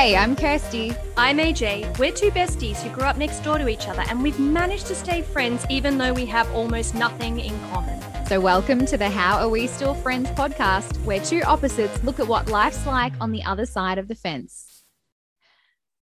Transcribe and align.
Hey, 0.00 0.16
I'm 0.16 0.34
Kirsty. 0.34 0.94
I'm 1.18 1.36
AJ. 1.36 1.98
We're 1.98 2.10
two 2.10 2.30
besties 2.30 2.78
who 2.78 2.88
grew 2.88 3.04
up 3.04 3.18
next 3.18 3.40
door 3.40 3.58
to 3.58 3.68
each 3.68 3.86
other, 3.86 4.02
and 4.08 4.22
we've 4.22 4.40
managed 4.40 4.86
to 4.86 4.94
stay 4.94 5.20
friends 5.20 5.66
even 5.68 5.98
though 5.98 6.14
we 6.14 6.24
have 6.24 6.50
almost 6.54 6.94
nothing 6.94 7.38
in 7.38 7.60
common. 7.68 8.00
So, 8.24 8.40
welcome 8.40 8.86
to 8.86 8.96
the 8.96 9.10
How 9.10 9.40
Are 9.40 9.50
We 9.50 9.66
Still 9.66 9.92
Friends 9.92 10.30
podcast, 10.30 10.96
where 11.04 11.20
two 11.20 11.42
opposites 11.42 12.02
look 12.02 12.18
at 12.18 12.26
what 12.26 12.48
life's 12.48 12.86
like 12.86 13.12
on 13.20 13.30
the 13.30 13.42
other 13.42 13.66
side 13.66 13.98
of 13.98 14.08
the 14.08 14.14
fence. 14.14 14.84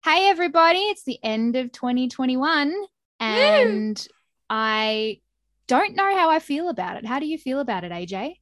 Hey, 0.05 0.30
everybody, 0.30 0.80
it's 0.80 1.04
the 1.04 1.20
end 1.22 1.58
of 1.58 1.73
2021, 1.73 2.73
and 3.20 3.98
Woo! 4.00 4.16
I 4.50 5.20
don't 5.68 5.94
know 5.94 6.16
how 6.16 6.30
I 6.30 6.40
feel 6.40 6.70
about 6.70 6.95
it. 6.95 7.05
How 7.05 7.20
do 7.20 7.26
you 7.26 7.38
feel 7.38 7.59
about 7.59 7.84
it, 7.84 7.91
AJ? 7.91 8.38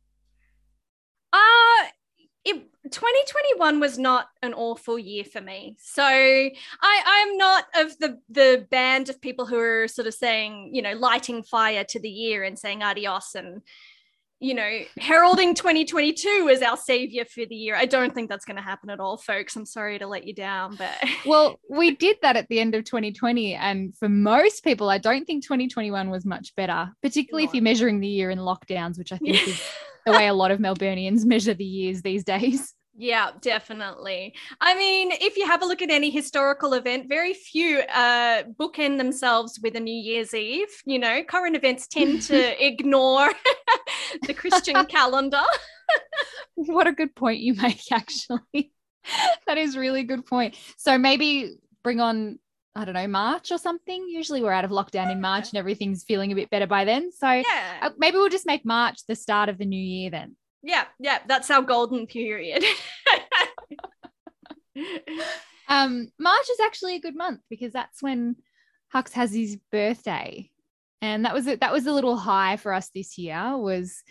Uh, 1.34 1.88
2021 2.84 3.80
was 3.80 4.00
not 4.00 4.30
an 4.42 4.54
awful 4.56 4.98
year 4.98 5.24
for 5.24 5.40
me. 5.40 5.76
So 5.80 6.04
I 6.04 6.52
I'm 6.82 7.38
not 7.38 7.66
of 7.76 7.98
the 8.00 8.20
the 8.30 8.66
band 8.72 9.10
of 9.10 9.22
people 9.22 9.46
who 9.46 9.60
are 9.60 9.88
sort 9.88 10.08
of 10.08 10.16
saying, 10.16 10.72
you 10.74 10.82
know, 10.82 10.94
lighting 10.94 11.44
fire 11.44 11.84
to 11.84 12.00
the 12.00 12.10
year 12.10 12.44
and 12.44 12.58
saying 12.58 12.82
adios 12.82 13.36
and 13.36 13.62
you 14.42 14.56
know, 14.56 14.80
heralding 14.98 15.54
2022 15.54 16.50
as 16.52 16.64
our 16.64 16.76
savior 16.76 17.24
for 17.26 17.46
the 17.46 17.56
year. 17.56 17.76
I 17.76 17.86
don't 17.86 18.14
think 18.14 18.28
that's 18.28 18.44
going 18.44 18.58
to 18.58 18.64
happen 18.64 18.90
at 18.90 19.00
all, 19.00 19.18
folks. 19.18 19.56
I'm 19.56 19.68
sorry 19.68 20.00
to 20.00 20.08
let 20.08 20.26
you 20.26 20.34
down, 20.34 20.76
but 20.76 20.92
well, 21.28 21.60
we 21.70 21.96
did 21.96 22.18
that 22.24 22.36
at 22.36 22.48
the 22.50 22.60
end 22.60 22.74
of 22.74 22.84
2020, 22.84 23.54
and 23.54 23.96
for 23.96 24.10
most 24.10 24.64
people, 24.64 24.90
I 24.90 24.98
don't 24.98 25.26
think 25.26 25.44
2021 25.44 26.10
was 26.10 26.26
much 26.26 26.56
better, 26.56 26.92
particularly 27.04 27.44
if 27.44 27.54
you're 27.54 27.64
measuring 27.64 28.00
the 28.00 28.08
year 28.08 28.32
in 28.32 28.40
lockdowns, 28.40 28.98
which 28.98 29.12
I 29.12 29.18
think 29.18 29.48
is 29.48 29.62
the 30.08 30.12
way 30.12 30.26
a 30.26 30.34
lot 30.34 30.50
of 30.50 30.60
Melburnians 30.60 31.24
measure 31.24 31.54
the 31.54 31.64
years 31.64 32.02
these 32.02 32.24
days. 32.24 32.74
Yeah, 32.98 33.32
definitely. 33.40 34.34
I 34.60 34.78
mean, 34.78 35.12
if 35.14 35.38
you 35.38 35.48
have 35.48 35.62
a 35.62 35.66
look 35.66 35.82
at 35.82 35.90
any 35.90 36.10
historical 36.10 36.74
event, 36.74 37.08
very 37.08 37.34
few 37.34 37.80
uh, 37.80 38.44
bookend 38.60 38.98
themselves 38.98 39.60
with 39.64 39.76
a 39.76 39.80
New 39.80 39.96
Year's 39.96 40.34
Eve. 40.34 40.68
You 40.86 41.00
know, 41.00 41.24
current 41.24 41.56
events 41.56 41.88
tend 41.88 42.22
to 42.24 42.66
ignore 42.66 43.32
the 44.28 44.34
Christian 44.34 44.86
calendar. 44.90 45.42
what 46.56 46.86
a 46.88 46.92
good 46.92 47.16
point 47.16 47.40
you 47.40 47.54
make, 47.56 47.92
actually. 47.92 48.74
that 49.48 49.58
is 49.58 49.78
really 49.78 50.04
good 50.04 50.26
point. 50.26 50.56
So 50.78 50.98
maybe 50.98 51.56
bring 51.84 52.00
on 52.00 52.40
I 52.74 52.86
don't 52.86 52.94
know, 52.94 53.08
March 53.08 53.52
or 53.52 53.58
something. 53.58 54.08
Usually 54.08 54.42
we're 54.42 54.54
out 54.54 54.64
of 54.64 54.72
lockdown 54.72 55.12
in 55.12 55.20
March 55.20 55.50
and 55.50 55.58
everything's 55.58 56.06
feeling 56.06 56.32
a 56.32 56.36
bit 56.36 56.50
better 56.50 56.68
by 56.68 56.86
then. 56.86 57.12
So 57.12 57.30
yeah. 57.30 57.80
Uh, 57.82 57.90
maybe 57.98 58.16
we'll 58.16 58.30
just 58.30 58.46
make 58.46 58.64
March 58.64 59.06
the 59.08 59.16
start 59.16 59.50
of 59.50 59.58
the 59.58 59.66
new 59.66 59.82
year 59.82 60.10
then. 60.10 60.38
Yeah, 60.64 60.86
yeah, 61.00 61.20
that's 61.28 61.50
our 61.50 61.62
golden 61.62 62.08
period. 62.08 62.64
um, 65.68 66.10
March 66.20 66.50
is 66.52 66.60
actually 66.60 66.96
a 66.96 67.02
good 67.02 67.16
month 67.16 67.42
because 67.50 67.74
that's 67.74 68.02
when 68.02 68.36
Hux 68.94 69.12
has 69.14 69.34
his 69.34 69.58
birthday. 69.72 70.50
And 71.02 71.26
that 71.26 71.34
was 71.34 71.48
it. 71.48 71.62
That 71.62 71.74
was 71.74 71.88
a 71.88 71.94
little 71.94 72.16
high 72.16 72.58
for 72.58 72.74
us 72.74 72.90
this 72.94 73.18
year. 73.18 73.58
Was 73.58 74.04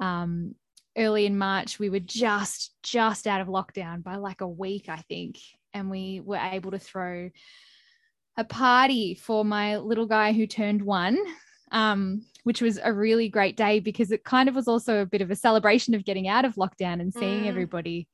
um, 0.00 0.56
early 0.96 1.26
in 1.26 1.38
March. 1.38 1.78
We 1.78 1.90
were 1.90 2.00
just 2.00 2.72
just 2.82 3.26
out 3.26 3.40
of 3.40 3.48
lockdown 3.48 4.02
by 4.02 4.16
like 4.16 4.40
a 4.40 4.48
week, 4.48 4.88
I 4.88 4.98
think, 5.08 5.38
and 5.72 5.90
we 5.90 6.20
were 6.20 6.36
able 6.36 6.72
to 6.72 6.78
throw 6.78 7.30
a 8.36 8.44
party 8.44 9.14
for 9.14 9.44
my 9.44 9.76
little 9.76 10.06
guy 10.06 10.32
who 10.32 10.46
turned 10.46 10.82
one, 10.82 11.18
um, 11.70 12.22
which 12.44 12.60
was 12.60 12.78
a 12.82 12.92
really 12.92 13.28
great 13.28 13.56
day 13.56 13.80
because 13.80 14.10
it 14.10 14.24
kind 14.24 14.48
of 14.48 14.54
was 14.54 14.68
also 14.68 15.00
a 15.00 15.06
bit 15.06 15.20
of 15.20 15.30
a 15.30 15.36
celebration 15.36 15.94
of 15.94 16.04
getting 16.04 16.28
out 16.28 16.44
of 16.44 16.56
lockdown 16.56 17.00
and 17.00 17.12
seeing 17.12 17.44
mm. 17.44 17.48
everybody 17.48 18.08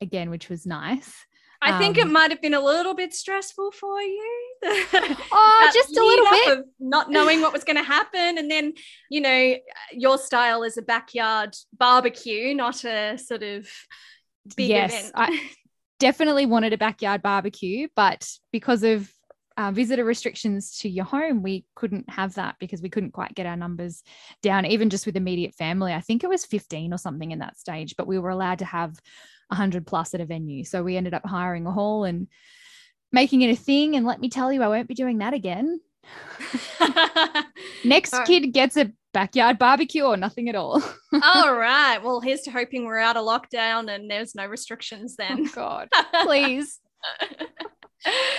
again, 0.00 0.30
which 0.30 0.48
was 0.48 0.66
nice. 0.66 1.12
I 1.60 1.72
um, 1.72 1.78
think 1.78 1.98
it 1.98 2.04
um, 2.04 2.12
might 2.12 2.30
have 2.30 2.40
been 2.40 2.54
a 2.54 2.60
little 2.60 2.94
bit 2.94 3.12
stressful 3.12 3.72
for 3.72 4.00
you. 4.00 4.46
oh, 4.64 5.70
just 5.74 5.96
a 5.96 6.04
little 6.04 6.26
bit. 6.30 6.58
Of 6.58 6.64
not 6.78 7.10
knowing 7.10 7.40
what 7.40 7.52
was 7.52 7.64
going 7.64 7.76
to 7.76 7.82
happen. 7.82 8.38
And 8.38 8.50
then, 8.50 8.74
you 9.10 9.20
know, 9.20 9.56
your 9.92 10.18
style 10.18 10.62
is 10.62 10.78
a 10.78 10.82
backyard 10.82 11.56
barbecue, 11.76 12.54
not 12.54 12.84
a 12.84 13.18
sort 13.18 13.42
of 13.42 13.68
big 14.56 14.68
yes, 14.68 14.92
event. 14.92 15.12
I 15.16 15.50
definitely 15.98 16.46
wanted 16.46 16.72
a 16.72 16.78
backyard 16.78 17.22
barbecue, 17.22 17.88
but 17.96 18.28
because 18.52 18.84
of 18.84 19.10
uh, 19.58 19.72
visitor 19.72 20.04
restrictions 20.04 20.78
to 20.78 20.88
your 20.88 21.04
home, 21.04 21.42
we 21.42 21.66
couldn't 21.74 22.08
have 22.08 22.34
that 22.34 22.54
because 22.60 22.80
we 22.80 22.88
couldn't 22.88 23.10
quite 23.10 23.34
get 23.34 23.44
our 23.44 23.56
numbers 23.56 24.04
down, 24.40 24.64
even 24.64 24.88
just 24.88 25.04
with 25.04 25.16
immediate 25.16 25.52
family. 25.52 25.92
I 25.92 26.00
think 26.00 26.22
it 26.22 26.30
was 26.30 26.44
15 26.44 26.94
or 26.94 26.98
something 26.98 27.32
in 27.32 27.40
that 27.40 27.58
stage, 27.58 27.96
but 27.98 28.06
we 28.06 28.20
were 28.20 28.30
allowed 28.30 28.60
to 28.60 28.64
have 28.64 28.90
100 29.48 29.84
plus 29.84 30.14
at 30.14 30.20
a 30.20 30.24
venue. 30.24 30.62
So 30.62 30.84
we 30.84 30.96
ended 30.96 31.12
up 31.12 31.26
hiring 31.26 31.66
a 31.66 31.72
hall 31.72 32.04
and 32.04 32.28
making 33.10 33.42
it 33.42 33.50
a 33.50 33.56
thing. 33.56 33.96
And 33.96 34.06
let 34.06 34.20
me 34.20 34.30
tell 34.30 34.52
you, 34.52 34.62
I 34.62 34.68
won't 34.68 34.86
be 34.86 34.94
doing 34.94 35.18
that 35.18 35.34
again. 35.34 35.80
Next 37.84 38.14
kid 38.26 38.52
gets 38.52 38.76
a 38.76 38.92
backyard 39.12 39.58
barbecue 39.58 40.04
or 40.04 40.16
nothing 40.16 40.48
at 40.48 40.54
all. 40.54 40.80
all 41.20 41.54
right. 41.56 41.98
Well, 41.98 42.20
here's 42.20 42.42
to 42.42 42.52
hoping 42.52 42.84
we're 42.84 42.98
out 42.98 43.16
of 43.16 43.26
lockdown 43.26 43.92
and 43.92 44.08
there's 44.08 44.36
no 44.36 44.46
restrictions 44.46 45.16
then. 45.16 45.48
Oh, 45.48 45.52
God, 45.52 45.88
please 46.22 46.78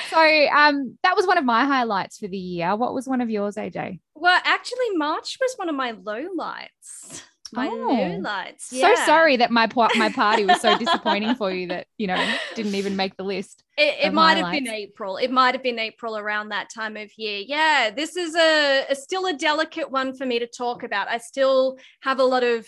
so 0.09 0.47
um 0.47 0.97
that 1.03 1.15
was 1.15 1.27
one 1.27 1.37
of 1.37 1.45
my 1.45 1.65
highlights 1.65 2.17
for 2.17 2.27
the 2.27 2.37
year. 2.37 2.75
What 2.75 2.93
was 2.93 3.07
one 3.07 3.21
of 3.21 3.29
yours, 3.29 3.55
AJ? 3.55 3.99
Well, 4.15 4.39
actually, 4.43 4.95
March 4.95 5.37
was 5.39 5.53
one 5.57 5.69
of 5.69 5.75
my 5.75 5.91
low 5.91 6.27
lights. 6.35 7.23
My 7.51 7.67
oh, 7.67 7.87
low 7.89 8.17
lights. 8.19 8.71
Yeah. 8.71 8.93
So 8.93 9.05
sorry 9.05 9.37
that 9.37 9.49
my 9.49 9.67
my 9.95 10.11
party 10.11 10.45
was 10.45 10.61
so 10.61 10.77
disappointing 10.77 11.35
for 11.35 11.51
you 11.51 11.67
that 11.69 11.87
you 11.97 12.05
know 12.07 12.35
didn't 12.55 12.75
even 12.75 12.95
make 12.95 13.17
the 13.17 13.23
list. 13.23 13.63
It, 13.77 13.95
it 14.07 14.13
might 14.13 14.37
have 14.37 14.51
been 14.51 14.67
April. 14.67 15.17
It 15.17 15.31
might 15.31 15.55
have 15.55 15.63
been 15.63 15.79
April 15.79 16.17
around 16.17 16.49
that 16.49 16.69
time 16.69 16.95
of 16.95 17.09
year. 17.17 17.43
Yeah, 17.47 17.89
this 17.95 18.15
is 18.15 18.35
a, 18.35 18.85
a 18.89 18.95
still 18.95 19.25
a 19.25 19.33
delicate 19.33 19.89
one 19.89 20.15
for 20.15 20.25
me 20.25 20.37
to 20.39 20.47
talk 20.47 20.83
about. 20.83 21.07
I 21.07 21.17
still 21.17 21.77
have 22.01 22.19
a 22.19 22.23
lot 22.23 22.43
of 22.43 22.67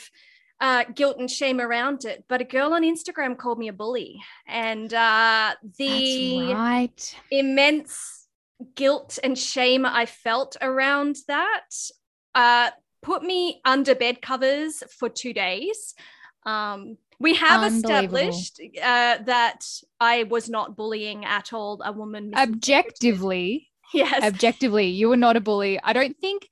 uh, 0.62 0.86
guilt 0.96 1.18
and 1.20 1.30
shame 1.30 1.60
around 1.60 2.06
it. 2.06 2.24
But 2.30 2.40
a 2.40 2.46
girl 2.46 2.74
on 2.74 2.84
Instagram 2.84 3.38
called 3.38 3.58
me 3.58 3.68
a 3.68 3.74
bully, 3.74 4.22
and 4.48 4.94
uh, 4.94 5.56
the 5.78 6.54
right. 6.54 7.16
immense 7.32 8.28
guilt 8.76 9.18
and 9.24 9.38
shame 9.38 9.86
I 9.86 10.06
felt 10.06 10.56
around 10.62 11.18
that 11.28 11.70
uh, 12.36 12.70
put 13.02 13.24
me 13.24 13.60
under 13.66 13.96
bed 13.96 14.22
covers 14.22 14.84
for 14.98 15.10
two 15.10 15.34
days. 15.34 15.96
Um, 16.46 16.98
we 17.20 17.36
have 17.36 17.72
established 17.72 18.60
uh, 18.78 19.18
that 19.26 19.66
I 20.00 20.24
was 20.24 20.50
not 20.50 20.76
bullying 20.76 21.26
at 21.26 21.54
all. 21.54 21.82
A 21.84 21.92
woman 21.92 22.34
objectively, 22.36 23.70
yes, 23.94 24.24
objectively, 24.24 24.88
you 24.88 25.10
were 25.10 25.18
not 25.18 25.36
a 25.38 25.42
bully. 25.42 25.80
I 25.84 25.94
don't 25.94 26.18
think 26.20 26.48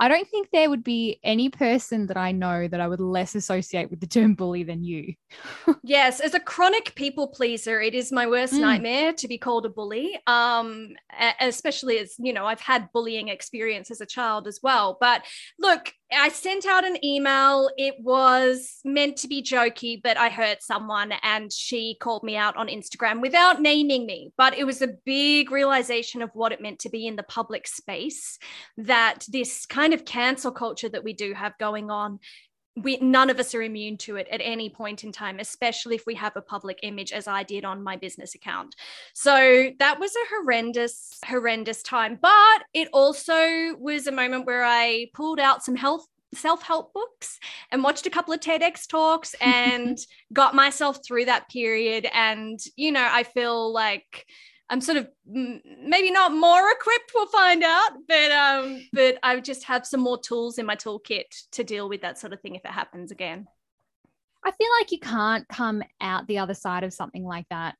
I 0.00 0.08
don't 0.08 0.26
think 0.28 0.48
there 0.50 0.70
would 0.70 0.82
be 0.82 1.20
any 1.22 1.50
person 1.50 2.06
that 2.06 2.16
I 2.16 2.32
know 2.32 2.66
that 2.66 2.80
I 2.80 2.88
would 2.88 3.00
less 3.00 3.34
associate 3.34 3.90
with 3.90 4.00
the 4.00 4.06
term 4.06 4.34
bully 4.34 4.62
than 4.62 4.82
you. 4.82 5.12
yes, 5.84 6.20
as 6.20 6.32
a 6.32 6.40
chronic 6.40 6.94
people 6.94 7.28
pleaser, 7.28 7.82
it 7.82 7.94
is 7.94 8.10
my 8.10 8.26
worst 8.26 8.54
mm. 8.54 8.60
nightmare 8.60 9.12
to 9.12 9.28
be 9.28 9.36
called 9.36 9.66
a 9.66 9.68
bully. 9.68 10.18
Um, 10.26 10.96
especially 11.38 11.98
as 11.98 12.14
you 12.18 12.32
know, 12.32 12.46
I've 12.46 12.62
had 12.62 12.90
bullying 12.92 13.28
experience 13.28 13.90
as 13.90 14.00
a 14.00 14.06
child 14.06 14.48
as 14.48 14.60
well. 14.62 14.96
But 14.98 15.22
look, 15.58 15.92
I 16.12 16.28
sent 16.30 16.66
out 16.66 16.84
an 16.84 17.04
email. 17.04 17.70
It 17.76 17.94
was 18.00 18.80
meant 18.84 19.16
to 19.18 19.28
be 19.28 19.42
jokey, 19.42 20.00
but 20.02 20.16
I 20.16 20.28
hurt 20.28 20.62
someone 20.62 21.12
and 21.22 21.52
she 21.52 21.96
called 22.00 22.24
me 22.24 22.36
out 22.36 22.56
on 22.56 22.66
Instagram 22.66 23.20
without 23.20 23.62
naming 23.62 24.06
me. 24.06 24.32
But 24.36 24.58
it 24.58 24.64
was 24.64 24.82
a 24.82 24.94
big 25.04 25.52
realization 25.52 26.20
of 26.20 26.30
what 26.34 26.52
it 26.52 26.60
meant 26.60 26.80
to 26.80 26.90
be 26.90 27.06
in 27.06 27.16
the 27.16 27.22
public 27.22 27.68
space 27.68 28.38
that 28.76 29.24
this 29.28 29.66
kind 29.66 29.94
of 29.94 30.04
cancel 30.04 30.50
culture 30.50 30.88
that 30.88 31.04
we 31.04 31.12
do 31.12 31.32
have 31.32 31.56
going 31.58 31.90
on 31.90 32.18
we 32.76 32.98
none 32.98 33.30
of 33.30 33.38
us 33.38 33.54
are 33.54 33.62
immune 33.62 33.96
to 33.96 34.16
it 34.16 34.28
at 34.30 34.40
any 34.42 34.68
point 34.68 35.02
in 35.02 35.10
time 35.10 35.40
especially 35.40 35.96
if 35.96 36.06
we 36.06 36.14
have 36.14 36.36
a 36.36 36.42
public 36.42 36.78
image 36.82 37.12
as 37.12 37.26
i 37.26 37.42
did 37.42 37.64
on 37.64 37.82
my 37.82 37.96
business 37.96 38.34
account. 38.34 38.74
So 39.14 39.70
that 39.78 39.98
was 39.98 40.14
a 40.14 40.28
horrendous 40.30 41.18
horrendous 41.24 41.82
time. 41.82 42.18
But 42.20 42.62
it 42.74 42.88
also 42.92 43.76
was 43.78 44.06
a 44.06 44.12
moment 44.12 44.46
where 44.46 44.64
i 44.64 45.06
pulled 45.14 45.40
out 45.40 45.64
some 45.64 45.76
health 45.76 46.06
self-help 46.32 46.92
books 46.92 47.40
and 47.72 47.82
watched 47.82 48.06
a 48.06 48.10
couple 48.10 48.32
of 48.32 48.38
TEDx 48.38 48.86
talks 48.86 49.34
and 49.40 49.98
got 50.32 50.54
myself 50.54 51.00
through 51.04 51.24
that 51.24 51.48
period. 51.48 52.06
And 52.12 52.58
you 52.76 52.92
know 52.92 53.06
I 53.10 53.24
feel 53.24 53.72
like 53.72 54.26
I'm 54.70 54.80
sort 54.80 54.98
of 54.98 55.08
maybe 55.26 56.12
not 56.12 56.32
more 56.32 56.70
equipped. 56.70 57.10
We'll 57.12 57.26
find 57.26 57.64
out, 57.64 57.90
but 58.06 58.30
um, 58.30 58.86
but 58.92 59.18
I 59.24 59.40
just 59.40 59.64
have 59.64 59.84
some 59.84 60.00
more 60.00 60.18
tools 60.18 60.58
in 60.58 60.64
my 60.64 60.76
toolkit 60.76 61.24
to 61.52 61.64
deal 61.64 61.88
with 61.88 62.02
that 62.02 62.18
sort 62.18 62.32
of 62.32 62.40
thing 62.40 62.54
if 62.54 62.64
it 62.64 62.70
happens 62.70 63.10
again. 63.10 63.48
I 64.44 64.52
feel 64.52 64.68
like 64.78 64.92
you 64.92 65.00
can't 65.00 65.46
come 65.48 65.82
out 66.00 66.26
the 66.28 66.38
other 66.38 66.54
side 66.54 66.84
of 66.84 66.94
something 66.94 67.24
like 67.24 67.46
that 67.50 67.74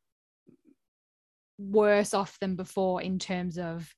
worse 1.59 2.13
off 2.13 2.39
than 2.41 2.57
before 2.57 3.01
in 3.03 3.19
terms 3.19 3.57
of 3.57 3.95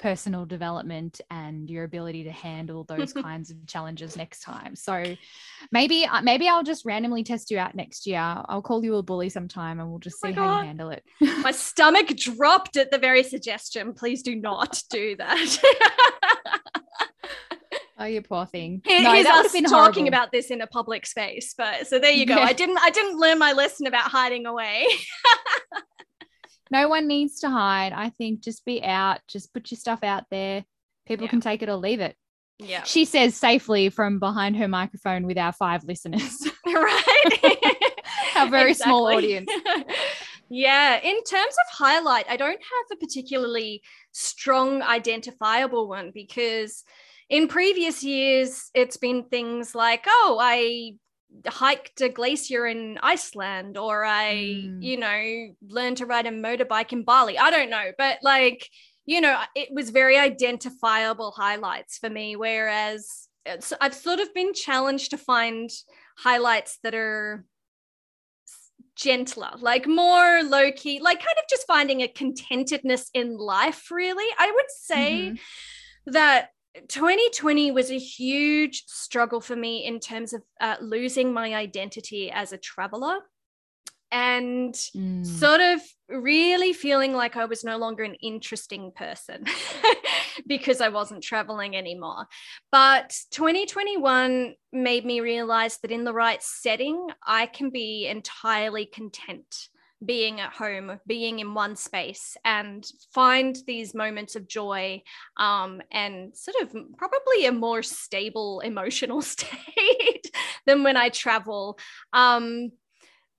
personal 0.00 0.46
development 0.46 1.20
and 1.30 1.68
your 1.68 1.84
ability 1.84 2.24
to 2.24 2.30
handle 2.30 2.84
those 2.84 3.12
kinds 3.28 3.50
of 3.50 3.66
challenges 3.66 4.16
next 4.16 4.40
time. 4.40 4.74
So 4.74 5.16
maybe 5.70 6.06
uh, 6.06 6.22
maybe 6.22 6.48
I'll 6.48 6.62
just 6.62 6.84
randomly 6.84 7.22
test 7.22 7.50
you 7.50 7.58
out 7.58 7.74
next 7.74 8.06
year. 8.06 8.20
I'll 8.20 8.62
call 8.62 8.82
you 8.82 8.96
a 8.96 9.02
bully 9.02 9.28
sometime 9.28 9.78
and 9.78 9.90
we'll 9.90 9.98
just 9.98 10.18
oh 10.24 10.28
see 10.28 10.32
how 10.32 10.60
you 10.60 10.66
handle 10.66 10.90
it. 10.90 11.04
My 11.20 11.50
stomach 11.52 12.08
dropped 12.16 12.76
at 12.76 12.90
the 12.90 12.98
very 12.98 13.22
suggestion. 13.22 13.92
Please 13.92 14.22
do 14.22 14.34
not 14.34 14.82
do 14.90 15.16
that. 15.16 15.58
Oh, 18.02 18.06
you 18.06 18.22
poor 18.22 18.46
thing. 18.46 18.80
Here, 18.86 19.02
no, 19.02 19.12
here's 19.12 19.26
us 19.26 19.52
been 19.52 19.64
talking 19.64 20.08
about 20.08 20.32
this 20.32 20.50
in 20.50 20.62
a 20.62 20.66
public 20.66 21.04
space. 21.04 21.52
But 21.56 21.86
so 21.86 21.98
there 21.98 22.10
you 22.10 22.24
go. 22.24 22.36
Yeah. 22.36 22.44
I 22.44 22.54
didn't 22.54 22.78
I 22.80 22.88
didn't 22.88 23.18
learn 23.18 23.38
my 23.38 23.52
lesson 23.52 23.86
about 23.86 24.10
hiding 24.10 24.46
away. 24.46 24.86
no 26.70 26.88
one 26.88 27.08
needs 27.08 27.40
to 27.40 27.50
hide. 27.50 27.92
I 27.92 28.10
think 28.10 28.40
just 28.40 28.64
be 28.64 28.82
out, 28.82 29.20
just 29.28 29.52
put 29.52 29.70
your 29.70 29.78
stuff 29.78 30.02
out 30.02 30.24
there. 30.30 30.64
People 31.06 31.24
yeah. 31.24 31.30
can 31.30 31.40
take 31.40 31.62
it 31.62 31.68
or 31.68 31.76
leave 31.76 32.00
it. 32.00 32.16
Yeah. 32.58 32.82
She 32.84 33.04
says 33.04 33.34
safely 33.34 33.88
from 33.88 34.18
behind 34.18 34.56
her 34.56 34.68
microphone 34.68 35.26
with 35.26 35.38
our 35.38 35.52
five 35.52 35.82
listeners. 35.84 36.38
right. 36.66 37.56
our 38.36 38.48
very 38.48 38.72
exactly. 38.72 38.90
small 38.90 39.06
audience. 39.06 39.50
yeah. 40.50 41.00
In 41.00 41.22
terms 41.24 41.54
of 41.54 41.78
highlight, 41.78 42.26
I 42.28 42.36
don't 42.36 42.60
have 42.60 42.86
a 42.92 42.96
particularly 42.96 43.82
strong 44.12 44.82
identifiable 44.82 45.88
one 45.88 46.12
because 46.14 46.84
in 47.30 47.48
previous 47.48 48.04
years, 48.04 48.70
it's 48.74 48.96
been 48.96 49.24
things 49.24 49.74
like, 49.74 50.04
oh, 50.06 50.38
I 50.40 50.94
hiked 51.46 52.00
a 52.00 52.08
glacier 52.08 52.66
in 52.66 52.98
Iceland 53.02 53.76
or 53.76 54.04
I, 54.04 54.34
mm. 54.34 54.82
you 54.82 54.96
know, 54.96 55.54
learned 55.68 55.98
to 55.98 56.06
ride 56.06 56.26
a 56.26 56.30
motorbike 56.30 56.92
in 56.92 57.04
Bali. 57.04 57.38
I 57.38 57.50
don't 57.50 57.70
know, 57.70 57.92
but 57.96 58.18
like, 58.22 58.68
you 59.06 59.20
know, 59.20 59.40
it 59.54 59.68
was 59.72 59.90
very 59.90 60.18
identifiable 60.18 61.32
highlights 61.32 61.98
for 61.98 62.10
me. 62.10 62.36
Whereas 62.36 63.28
I've 63.80 63.94
sort 63.94 64.20
of 64.20 64.32
been 64.34 64.52
challenged 64.52 65.10
to 65.10 65.18
find 65.18 65.70
highlights 66.18 66.78
that 66.82 66.94
are 66.94 67.44
gentler, 68.96 69.52
like 69.60 69.86
more 69.86 70.42
low 70.42 70.70
key, 70.72 71.00
like 71.00 71.18
kind 71.18 71.38
of 71.38 71.44
just 71.48 71.66
finding 71.66 72.02
a 72.02 72.08
contentedness 72.08 73.08
in 73.14 73.36
life, 73.36 73.90
really. 73.90 74.30
I 74.38 74.52
would 74.54 74.70
say 74.70 75.12
mm-hmm. 75.22 76.12
that 76.12 76.50
2020 76.88 77.70
was 77.70 77.90
a 77.90 77.98
huge 77.98 78.84
struggle 78.86 79.40
for 79.40 79.56
me 79.56 79.84
in 79.84 80.00
terms 80.00 80.32
of 80.32 80.42
uh, 80.60 80.76
losing 80.80 81.32
my 81.32 81.54
identity 81.54 82.30
as 82.30 82.52
a 82.52 82.58
traveler 82.58 83.18
and 84.12 84.74
mm. 84.74 85.24
sort 85.24 85.60
of 85.60 85.80
really 86.08 86.72
feeling 86.72 87.12
like 87.12 87.36
I 87.36 87.44
was 87.44 87.62
no 87.62 87.76
longer 87.76 88.02
an 88.02 88.14
interesting 88.16 88.92
person 88.94 89.44
because 90.46 90.80
I 90.80 90.88
wasn't 90.88 91.22
traveling 91.22 91.76
anymore. 91.76 92.26
But 92.72 93.16
2021 93.30 94.54
made 94.72 95.04
me 95.04 95.20
realize 95.20 95.78
that 95.78 95.92
in 95.92 96.04
the 96.04 96.12
right 96.12 96.42
setting, 96.42 97.08
I 97.24 97.46
can 97.46 97.70
be 97.70 98.08
entirely 98.08 98.86
content 98.86 99.68
being 100.04 100.40
at 100.40 100.52
home, 100.52 100.98
being 101.06 101.40
in 101.40 101.54
one 101.54 101.76
space, 101.76 102.36
and 102.44 102.86
find 103.12 103.56
these 103.66 103.94
moments 103.94 104.36
of 104.36 104.48
joy 104.48 105.02
um, 105.36 105.82
and 105.92 106.36
sort 106.36 106.56
of 106.62 106.70
probably 106.96 107.46
a 107.46 107.52
more 107.52 107.82
stable 107.82 108.60
emotional 108.60 109.22
state 109.22 110.30
than 110.66 110.82
when 110.82 110.96
I 110.96 111.08
travel. 111.08 111.78
Um, 112.12 112.72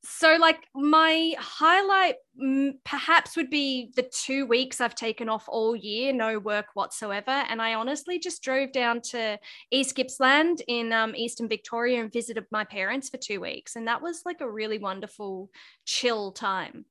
so 0.03 0.37
like 0.39 0.67
my 0.73 1.35
highlight 1.37 2.15
perhaps 2.83 3.35
would 3.35 3.51
be 3.51 3.91
the 3.95 4.09
two 4.11 4.47
weeks 4.47 4.81
I've 4.81 4.95
taken 4.95 5.29
off 5.29 5.45
all 5.47 5.75
year, 5.75 6.11
no 6.11 6.39
work 6.39 6.67
whatsoever. 6.73 7.29
And 7.29 7.61
I 7.61 7.75
honestly 7.75 8.17
just 8.17 8.41
drove 8.41 8.71
down 8.71 9.01
to 9.11 9.37
East 9.69 9.95
Gippsland 9.95 10.63
in 10.67 10.91
um, 10.91 11.15
Eastern 11.15 11.47
Victoria 11.47 12.01
and 12.01 12.11
visited 12.11 12.45
my 12.51 12.63
parents 12.63 13.09
for 13.09 13.17
two 13.17 13.41
weeks. 13.41 13.75
And 13.75 13.87
that 13.87 14.01
was 14.01 14.23
like 14.25 14.41
a 14.41 14.49
really 14.49 14.79
wonderful, 14.79 15.51
chill 15.85 16.31
time. 16.31 16.85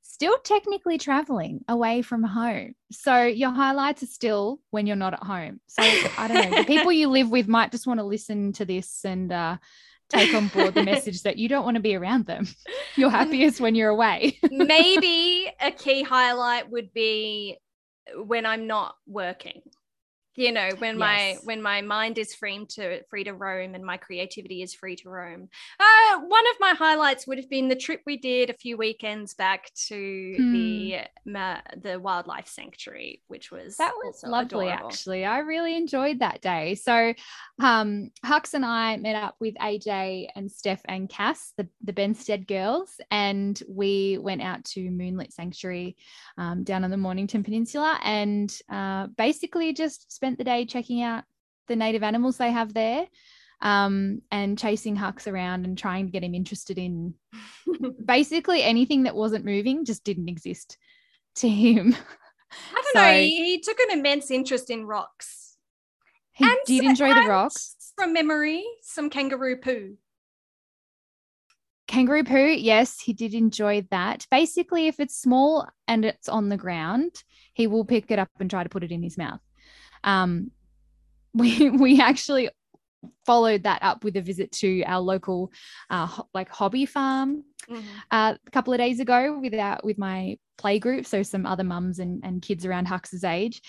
Still 0.00 0.38
technically 0.42 0.96
traveling 0.96 1.62
away 1.68 2.00
from 2.00 2.22
home. 2.22 2.74
So 2.90 3.22
your 3.22 3.50
highlights 3.50 4.02
are 4.02 4.06
still 4.06 4.60
when 4.70 4.86
you're 4.86 4.96
not 4.96 5.12
at 5.12 5.22
home. 5.22 5.60
So 5.68 5.82
I 5.82 6.26
don't 6.26 6.50
know. 6.50 6.56
the 6.58 6.64
people 6.66 6.90
you 6.90 7.08
live 7.08 7.30
with 7.30 7.48
might 7.48 7.70
just 7.70 7.86
want 7.86 8.00
to 8.00 8.04
listen 8.04 8.52
to 8.54 8.64
this 8.64 9.04
and 9.04 9.30
uh, 9.30 9.58
take 10.10 10.34
on 10.34 10.48
board 10.48 10.74
the 10.74 10.82
message 10.84 11.22
that 11.22 11.38
you 11.38 11.48
don't 11.48 11.64
want 11.64 11.76
to 11.76 11.80
be 11.80 11.94
around 11.94 12.26
them. 12.26 12.46
You're 12.96 13.10
mm. 13.10 13.14
happiest 13.14 13.60
when 13.60 13.74
you're 13.74 13.90
away. 13.90 14.38
Maybe 14.50 15.50
a 15.60 15.70
key 15.70 16.02
highlight 16.02 16.70
would 16.70 16.92
be 16.92 17.58
when 18.14 18.44
I'm 18.44 18.66
not 18.66 18.96
working 19.06 19.62
you 20.36 20.52
know 20.52 20.68
when 20.78 20.98
yes. 20.98 20.98
my 20.98 21.36
when 21.44 21.60
my 21.62 21.80
mind 21.80 22.16
is 22.16 22.34
free 22.34 22.64
to 22.66 23.02
free 23.04 23.24
to 23.24 23.34
roam 23.34 23.74
and 23.74 23.84
my 23.84 23.96
creativity 23.96 24.62
is 24.62 24.74
free 24.74 24.94
to 24.96 25.08
roam 25.08 25.48
uh, 25.78 26.18
one 26.20 26.44
of 26.48 26.60
my 26.60 26.70
highlights 26.70 27.26
would 27.26 27.38
have 27.38 27.48
been 27.50 27.68
the 27.68 27.76
trip 27.76 28.00
we 28.06 28.16
did 28.16 28.50
a 28.50 28.54
few 28.54 28.76
weekends 28.76 29.34
back 29.34 29.72
to 29.74 30.34
hmm. 30.36 30.52
the 30.52 30.98
the 31.82 31.98
wildlife 32.00 32.46
sanctuary 32.46 33.22
which 33.28 33.50
was 33.50 33.76
that 33.76 33.92
was 34.04 34.22
lovely 34.24 34.68
adorable. 34.68 34.88
actually 34.88 35.24
i 35.24 35.38
really 35.38 35.76
enjoyed 35.76 36.20
that 36.20 36.40
day 36.40 36.74
so 36.74 37.12
um 37.60 38.10
hux 38.24 38.54
and 38.54 38.64
i 38.64 38.96
met 38.96 39.16
up 39.16 39.34
with 39.40 39.54
aj 39.56 40.28
and 40.36 40.50
steph 40.50 40.82
and 40.86 41.08
cass 41.08 41.52
the, 41.56 41.68
the 41.82 41.92
benstead 41.92 42.46
girls 42.46 43.00
and 43.10 43.62
we 43.68 44.18
went 44.20 44.42
out 44.42 44.64
to 44.64 44.90
moonlit 44.90 45.32
sanctuary 45.32 45.96
um, 46.38 46.62
down 46.62 46.84
on 46.84 46.90
the 46.90 46.96
mornington 46.96 47.42
peninsula 47.42 47.98
and 48.04 48.58
uh, 48.70 49.06
basically 49.16 49.72
just 49.72 50.10
spent 50.20 50.36
the 50.36 50.44
day 50.44 50.66
checking 50.66 51.00
out 51.00 51.24
the 51.66 51.76
native 51.76 52.02
animals 52.02 52.36
they 52.36 52.52
have 52.52 52.74
there 52.74 53.06
um, 53.62 54.20
and 54.30 54.58
chasing 54.58 54.94
Hux 54.94 55.26
around 55.26 55.64
and 55.64 55.78
trying 55.78 56.04
to 56.04 56.12
get 56.12 56.22
him 56.22 56.34
interested 56.34 56.76
in 56.76 57.14
basically 58.04 58.62
anything 58.62 59.04
that 59.04 59.16
wasn't 59.16 59.46
moving 59.46 59.86
just 59.86 60.04
didn't 60.04 60.28
exist 60.28 60.76
to 61.36 61.48
him. 61.48 61.96
I 62.52 62.74
don't 62.74 62.92
so, 62.92 63.00
know. 63.00 63.12
He, 63.14 63.44
he, 63.44 63.60
took 63.60 63.78
an 63.80 63.98
immense 63.98 64.30
interest 64.30 64.68
in 64.68 64.84
rocks. 64.84 65.56
He 66.32 66.44
and 66.44 66.58
did 66.66 66.84
enjoy 66.84 67.14
the 67.14 67.26
rocks. 67.26 67.76
From 67.96 68.12
memory, 68.12 68.62
some 68.82 69.08
kangaroo 69.08 69.56
poo. 69.56 69.96
Kangaroo 71.86 72.24
poo, 72.24 72.36
yes, 72.36 73.00
he 73.00 73.14
did 73.14 73.32
enjoy 73.32 73.86
that. 73.90 74.26
Basically, 74.30 74.86
if 74.86 75.00
it's 75.00 75.18
small 75.18 75.66
and 75.88 76.04
it's 76.04 76.28
on 76.28 76.50
the 76.50 76.58
ground, 76.58 77.22
he 77.54 77.66
will 77.66 77.86
pick 77.86 78.10
it 78.10 78.18
up 78.18 78.28
and 78.38 78.50
try 78.50 78.62
to 78.62 78.68
put 78.68 78.84
it 78.84 78.92
in 78.92 79.02
his 79.02 79.16
mouth. 79.16 79.40
Um, 80.04 80.50
we 81.34 81.70
we 81.70 82.00
actually 82.00 82.50
followed 83.24 83.62
that 83.62 83.82
up 83.82 84.04
with 84.04 84.16
a 84.16 84.20
visit 84.20 84.52
to 84.52 84.82
our 84.82 85.00
local 85.00 85.52
uh, 85.88 86.06
ho- 86.06 86.28
like 86.34 86.48
hobby 86.50 86.84
farm 86.86 87.44
mm-hmm. 87.68 87.86
uh, 88.10 88.34
a 88.46 88.50
couple 88.50 88.72
of 88.72 88.78
days 88.78 89.00
ago 89.00 89.38
with 89.40 89.54
our 89.54 89.80
with 89.82 89.98
my 89.98 90.36
play 90.58 90.78
group 90.78 91.06
so 91.06 91.22
some 91.22 91.46
other 91.46 91.64
mums 91.64 91.98
and, 91.98 92.20
and 92.24 92.42
kids 92.42 92.66
around 92.66 92.86
hux's 92.86 93.24
age. 93.24 93.62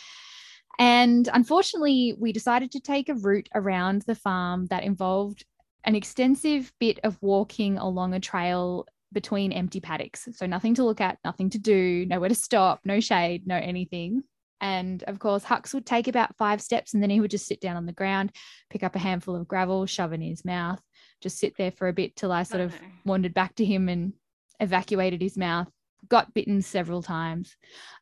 And 0.80 1.30
unfortunately 1.34 2.16
we 2.18 2.32
decided 2.32 2.72
to 2.72 2.80
take 2.80 3.10
a 3.10 3.14
route 3.14 3.50
around 3.54 4.04
the 4.04 4.16
farm 4.16 4.66
that 4.68 4.84
involved 4.84 5.46
an 5.84 5.96
extensive 5.96 6.72
bit 6.80 7.00
of 7.04 7.18
walking 7.22 7.78
along 7.78 8.14
a 8.14 8.20
trail 8.20 8.86
between 9.14 9.52
empty 9.52 9.80
paddocks. 9.80 10.28
So 10.34 10.46
nothing 10.46 10.76
to 10.76 10.84
look 10.84 11.02
at 11.02 11.20
nothing 11.26 11.50
to 11.52 11.60
do 11.60 12.06
nowhere 12.06 12.30
to 12.30 12.36
stop 12.36 12.82
no 12.86 13.00
shade 13.00 13.48
no 13.48 13.56
anything 13.56 14.24
and 14.62 15.04
of 15.04 15.18
course, 15.18 15.44
Hux 15.44 15.74
would 15.74 15.88
take 15.88 16.08
about 16.08 16.38
five 16.38 16.62
steps 16.62 16.94
and 16.94 17.02
then 17.02 17.10
he 17.10 17.20
would 17.20 17.32
just 17.32 17.48
sit 17.48 17.60
down 17.60 17.76
on 17.76 17.88
the 17.88 17.92
ground, 17.92 18.32
pick 18.70 18.84
up 18.84 18.96
a 18.96 19.00
handful 19.00 19.36
of 19.36 19.48
gravel, 19.48 19.88
shove 19.88 20.14
in 20.14 20.22
his 20.22 20.46
mouth, 20.46 20.80
just 21.20 21.40
sit 21.40 21.58
there 21.58 21.72
for 21.72 21.88
a 21.88 21.94
bit 21.94 22.16
till 22.16 22.32
I 22.32 22.44
sort 22.44 22.62
of 22.62 22.74
wandered 23.04 23.34
back 23.34 23.56
to 23.56 23.66
him 23.66 23.90
and 23.90 24.14
evacuated 24.60 25.22
his 25.22 25.36
mouth. 25.36 25.68
Got 26.08 26.34
bitten 26.34 26.62
several 26.62 27.02
times, 27.02 27.56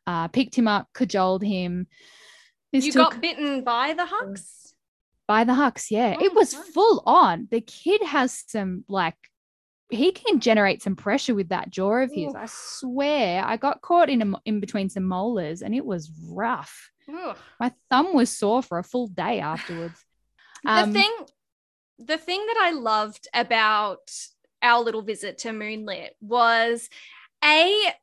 uh, 0.06 0.28
picked 0.28 0.54
him 0.54 0.68
up, 0.68 0.88
cajoled 0.92 1.42
him. 1.42 1.86
This 2.72 2.84
you 2.84 2.92
got 2.92 3.20
bitten 3.20 3.64
by 3.64 3.94
the 3.94 4.04
Hux? 4.04 4.72
By 5.26 5.44
the 5.44 5.52
Hux, 5.52 5.90
yeah. 5.90 6.16
Oh, 6.18 6.24
it 6.24 6.34
was 6.34 6.54
full 6.54 7.02
on. 7.06 7.48
The 7.50 7.60
kid 7.60 8.02
has 8.02 8.44
some 8.46 8.84
like 8.88 9.16
he 9.90 10.12
can 10.12 10.40
generate 10.40 10.82
some 10.82 10.96
pressure 10.96 11.34
with 11.34 11.48
that 11.48 11.70
jaw 11.70 12.02
of 12.02 12.10
his. 12.12 12.32
Ooh. 12.32 12.36
I 12.36 12.46
swear, 12.46 13.44
I 13.44 13.56
got 13.56 13.82
caught 13.82 14.08
in 14.08 14.22
a, 14.22 14.40
in 14.44 14.60
between 14.60 14.88
some 14.88 15.06
molars, 15.06 15.62
and 15.62 15.74
it 15.74 15.84
was 15.84 16.10
rough. 16.28 16.90
Ooh. 17.08 17.34
My 17.58 17.72
thumb 17.90 18.14
was 18.14 18.30
sore 18.30 18.62
for 18.62 18.78
a 18.78 18.84
full 18.84 19.08
day 19.08 19.40
afterwards. 19.40 20.04
Um, 20.64 20.92
the 20.92 21.00
thing, 21.00 21.12
the 21.98 22.18
thing 22.18 22.44
that 22.46 22.58
I 22.60 22.70
loved 22.72 23.28
about 23.34 24.10
our 24.62 24.80
little 24.80 25.02
visit 25.02 25.38
to 25.38 25.52
Moonlit 25.52 26.16
was 26.20 26.88
a 27.42 27.94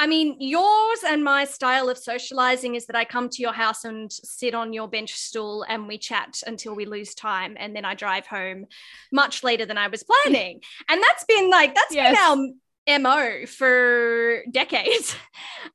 I 0.00 0.06
mean, 0.06 0.36
yours 0.40 1.00
and 1.06 1.22
my 1.22 1.44
style 1.44 1.90
of 1.90 1.98
socializing 1.98 2.74
is 2.74 2.86
that 2.86 2.96
I 2.96 3.04
come 3.04 3.28
to 3.28 3.42
your 3.42 3.52
house 3.52 3.84
and 3.84 4.10
sit 4.10 4.54
on 4.54 4.72
your 4.72 4.88
bench 4.88 5.12
stool 5.12 5.62
and 5.68 5.86
we 5.86 5.98
chat 5.98 6.42
until 6.46 6.74
we 6.74 6.86
lose 6.86 7.14
time. 7.14 7.54
And 7.60 7.76
then 7.76 7.84
I 7.84 7.94
drive 7.94 8.26
home 8.26 8.64
much 9.12 9.44
later 9.44 9.66
than 9.66 9.76
I 9.76 9.88
was 9.88 10.02
planning. 10.02 10.62
And 10.88 11.02
that's 11.02 11.24
been 11.24 11.50
like, 11.50 11.74
that's 11.74 11.94
yes. 11.94 12.16
been 12.16 12.56
our 12.88 12.98
mo 12.98 13.46
for 13.46 14.42
decades 14.50 15.14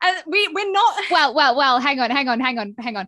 and 0.01 0.17
uh, 0.17 0.21
we 0.27 0.47
we're 0.49 0.71
not 0.71 1.03
well 1.11 1.33
well 1.33 1.55
well 1.55 1.79
hang 1.79 1.99
on 1.99 2.09
hang 2.09 2.27
on 2.27 2.39
hang 2.39 2.57
on 2.57 2.75
hang 2.79 2.97
on 2.97 3.07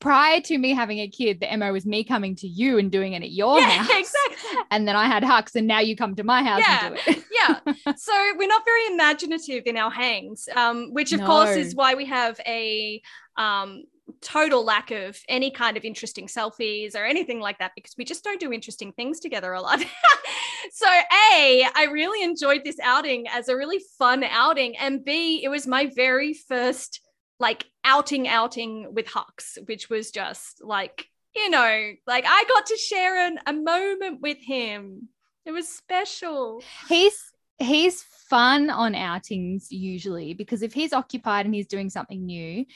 prior 0.00 0.40
to 0.40 0.58
me 0.58 0.72
having 0.74 1.00
a 1.00 1.08
kid, 1.08 1.40
the 1.40 1.56
MO 1.56 1.72
was 1.72 1.84
me 1.86 2.04
coming 2.04 2.36
to 2.36 2.46
you 2.48 2.78
and 2.78 2.90
doing 2.90 3.14
it 3.14 3.22
at 3.22 3.30
your 3.30 3.58
yeah, 3.58 3.68
house. 3.82 3.90
exactly 3.90 4.60
And 4.70 4.86
then 4.86 4.96
I 4.96 5.06
had 5.06 5.22
Hux, 5.22 5.54
and 5.54 5.66
now 5.66 5.80
you 5.80 5.96
come 5.96 6.14
to 6.16 6.24
my 6.24 6.42
house 6.42 6.60
Yeah, 6.60 6.86
and 6.86 6.96
do 6.96 7.00
it. 7.12 7.24
yeah 7.38 7.94
so 7.96 8.12
we're 8.36 8.48
not 8.48 8.64
very 8.64 8.86
imaginative 8.92 9.64
in 9.66 9.76
our 9.76 9.90
hangs 9.90 10.48
um, 10.54 10.92
which 10.92 11.12
of 11.12 11.22
course 11.22 11.56
is 11.56 11.74
why 11.74 11.94
we 11.94 12.04
have 12.04 12.38
a 12.46 13.00
um, 13.36 13.84
total 14.20 14.64
lack 14.64 14.90
of 14.90 15.18
any 15.28 15.50
kind 15.50 15.76
of 15.76 15.84
interesting 15.84 16.26
selfies 16.26 16.94
or 16.94 17.04
anything 17.04 17.40
like 17.40 17.58
that 17.58 17.72
because 17.74 17.94
we 17.96 18.04
just 18.04 18.24
don't 18.24 18.40
do 18.40 18.52
interesting 18.52 18.92
things 18.92 19.20
together 19.20 19.52
a 19.52 19.60
lot 19.60 19.80
so 20.72 20.86
a 20.86 21.66
i 21.74 21.84
really 21.92 22.22
enjoyed 22.22 22.62
this 22.64 22.78
outing 22.82 23.26
as 23.28 23.48
a 23.48 23.56
really 23.56 23.80
fun 23.98 24.24
outing 24.24 24.76
and 24.78 25.04
b 25.04 25.42
it 25.44 25.48
was 25.48 25.66
my 25.66 25.90
very 25.94 26.34
first 26.34 27.00
like 27.40 27.66
outing 27.84 28.28
outing 28.28 28.92
with 28.94 29.06
hux 29.06 29.58
which 29.66 29.88
was 29.88 30.10
just 30.10 30.62
like 30.62 31.06
you 31.34 31.50
know 31.50 31.92
like 32.06 32.24
i 32.26 32.44
got 32.48 32.66
to 32.66 32.76
share 32.76 33.26
an, 33.26 33.38
a 33.46 33.52
moment 33.52 34.20
with 34.20 34.38
him. 34.38 35.08
It 35.44 35.52
was 35.52 35.68
special. 35.68 36.62
He's 36.88 37.32
he's 37.58 38.02
fun 38.02 38.70
on 38.70 38.94
outings 38.94 39.72
usually 39.72 40.34
because 40.34 40.62
if 40.62 40.72
he's 40.72 40.92
occupied 40.92 41.46
and 41.46 41.54
he's 41.54 41.66
doing 41.66 41.90
something 41.90 42.24
new, 42.24 42.66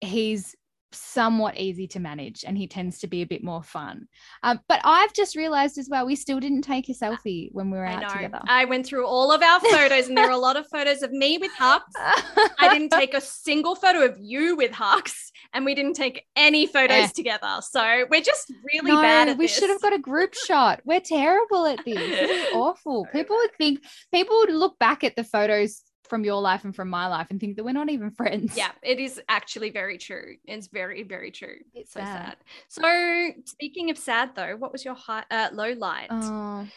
he's 0.00 0.56
somewhat 0.94 1.56
easy 1.58 1.86
to 1.88 2.00
manage 2.00 2.44
and 2.46 2.56
he 2.56 2.66
tends 2.66 2.98
to 3.00 3.06
be 3.06 3.22
a 3.22 3.26
bit 3.26 3.42
more 3.44 3.62
fun. 3.62 4.06
Um, 4.42 4.60
but 4.68 4.80
I've 4.84 5.12
just 5.12 5.36
realized 5.36 5.78
as 5.78 5.88
well, 5.90 6.06
we 6.06 6.16
still 6.16 6.40
didn't 6.40 6.62
take 6.62 6.88
a 6.88 6.92
selfie 6.92 7.48
when 7.52 7.70
we 7.70 7.78
were 7.78 7.86
out 7.86 8.08
together. 8.10 8.40
I 8.46 8.64
went 8.64 8.86
through 8.86 9.06
all 9.06 9.32
of 9.32 9.42
our 9.42 9.60
photos, 9.60 10.08
and 10.08 10.16
there 10.16 10.26
were 10.26 10.32
a 10.32 10.38
lot 10.38 10.56
of 10.56 10.66
photos 10.72 11.02
of 11.02 11.12
me 11.12 11.38
with 11.38 11.50
Hux. 11.58 11.80
I 11.96 12.68
didn't 12.72 12.90
take 12.90 13.14
a 13.14 13.20
single 13.20 13.74
photo 13.74 14.04
of 14.04 14.16
you 14.20 14.56
with 14.56 14.72
Hux, 14.72 15.12
and 15.52 15.64
we 15.64 15.74
didn't 15.74 15.94
take 15.94 16.24
any 16.36 16.66
photos 16.66 17.04
Eh. 17.04 17.08
together. 17.14 17.60
So 17.62 18.06
we're 18.10 18.20
just 18.20 18.52
really 18.72 18.92
no, 18.92 19.02
bad 19.02 19.28
at 19.28 19.38
we 19.38 19.44
this. 19.46 19.56
should 19.58 19.70
have 19.70 19.80
got 19.82 19.92
a 19.92 19.98
group 19.98 20.34
shot. 20.46 20.80
We're 20.84 21.00
terrible 21.00 21.66
at 21.66 21.84
this. 21.84 21.94
This 21.96 22.30
is 22.48 22.48
awful. 22.54 23.06
People 23.12 23.36
would 23.36 23.54
think 23.56 23.80
people 24.12 24.36
would 24.38 24.50
look 24.52 24.78
back 24.78 25.04
at 25.04 25.16
the 25.16 25.24
photos 25.24 25.82
from 26.14 26.24
your 26.24 26.40
life 26.40 26.62
and 26.62 26.76
from 26.76 26.88
my 26.88 27.08
life 27.08 27.26
and 27.30 27.40
think 27.40 27.56
that 27.56 27.64
we're 27.64 27.72
not 27.72 27.90
even 27.90 28.08
friends. 28.12 28.56
Yeah, 28.56 28.70
it 28.84 29.00
is 29.00 29.20
actually 29.28 29.70
very 29.70 29.98
true. 29.98 30.36
It's 30.44 30.68
very, 30.68 31.02
very 31.02 31.32
true. 31.32 31.56
It's 31.74 31.92
so 31.92 31.98
bad. 31.98 32.36
sad. 32.36 32.36
So 32.68 33.42
speaking 33.46 33.90
of 33.90 33.98
sad, 33.98 34.30
though, 34.36 34.54
what 34.56 34.70
was 34.70 34.84
your 34.84 34.94
high, 34.94 35.24
uh, 35.28 35.48
low 35.52 35.72
light? 35.72 36.06
Oh. 36.10 36.68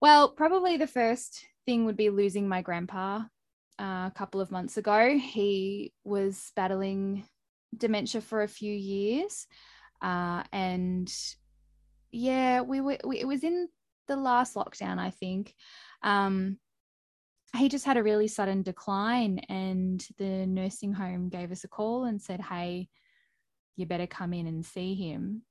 well, 0.00 0.30
probably 0.30 0.76
the 0.76 0.88
first 0.88 1.46
thing 1.64 1.84
would 1.84 1.96
be 1.96 2.10
losing 2.10 2.48
my 2.48 2.60
grandpa 2.60 3.20
uh, 3.80 4.10
a 4.10 4.12
couple 4.16 4.40
of 4.40 4.50
months 4.50 4.78
ago. 4.78 5.16
He 5.16 5.92
was 6.02 6.50
battling 6.56 7.24
dementia 7.76 8.20
for 8.20 8.42
a 8.42 8.48
few 8.48 8.74
years. 8.74 9.46
Uh, 10.02 10.42
and 10.52 11.08
yeah, 12.10 12.62
we 12.62 12.80
were, 12.80 12.98
we, 13.04 13.20
it 13.20 13.28
was 13.28 13.44
in 13.44 13.68
the 14.08 14.16
last 14.16 14.56
lockdown, 14.56 14.98
I 14.98 15.10
think. 15.10 15.54
Um, 16.02 16.58
he 17.56 17.68
just 17.68 17.84
had 17.84 17.96
a 17.96 18.02
really 18.02 18.28
sudden 18.28 18.62
decline, 18.62 19.38
and 19.48 20.06
the 20.18 20.46
nursing 20.46 20.92
home 20.92 21.28
gave 21.28 21.52
us 21.52 21.64
a 21.64 21.68
call 21.68 22.04
and 22.04 22.20
said, 22.20 22.40
Hey, 22.40 22.88
you 23.76 23.86
better 23.86 24.06
come 24.06 24.32
in 24.32 24.46
and 24.46 24.64
see 24.64 24.94
him. 24.94 25.42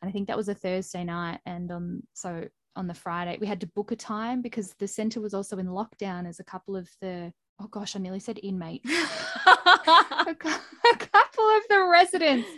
And 0.00 0.08
I 0.08 0.12
think 0.12 0.28
that 0.28 0.36
was 0.36 0.48
a 0.48 0.54
Thursday 0.54 1.04
night. 1.04 1.40
And 1.46 1.70
um, 1.72 2.02
so 2.14 2.46
on 2.76 2.86
the 2.86 2.94
Friday, 2.94 3.38
we 3.40 3.46
had 3.46 3.60
to 3.60 3.66
book 3.66 3.90
a 3.90 3.96
time 3.96 4.42
because 4.42 4.74
the 4.78 4.86
center 4.86 5.20
was 5.20 5.34
also 5.34 5.58
in 5.58 5.66
lockdown 5.66 6.28
as 6.28 6.40
a 6.40 6.44
couple 6.44 6.76
of 6.76 6.88
the, 7.00 7.32
oh 7.60 7.66
gosh, 7.66 7.96
I 7.96 7.98
nearly 7.98 8.20
said 8.20 8.38
inmates. 8.42 8.88
a, 9.46 10.30
a 10.30 10.96
couple 10.96 11.44
of 11.44 11.62
the 11.68 11.88
residents 11.90 12.48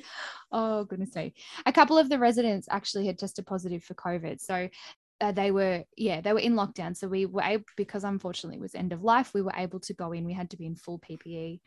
oh 0.53 0.85
goodness 0.85 1.15
me 1.15 1.33
a 1.67 1.73
couple 1.73 1.97
of 1.97 2.09
the 2.09 2.19
residents 2.19 2.67
actually 2.71 3.07
had 3.07 3.19
tested 3.19 3.47
positive 3.47 3.83
for 3.83 3.95
covid 3.95 4.41
so 4.41 4.69
uh, 5.21 5.33
they 5.33 5.51
were 5.51 5.85
yeah 5.97 6.21
they 6.21 6.33
were 6.33 6.39
in 6.39 6.55
lockdown 6.55 6.97
so 6.97 7.07
we 7.07 7.27
were 7.27 7.43
able 7.43 7.65
because 7.77 8.05
unfortunately 8.05 8.57
it 8.57 8.61
was 8.61 8.75
end 8.75 8.93
of 8.93 9.03
life 9.03 9.33
we 9.35 9.43
were 9.43 9.53
able 9.57 9.81
to 9.81 9.95
go 9.95 10.13
in 10.13 10.25
we 10.25 10.33
had 10.33 10.51
to 10.51 10.57
be 10.57 10.67
in 10.67 10.75
full 10.75 10.99
ppe 10.99 11.61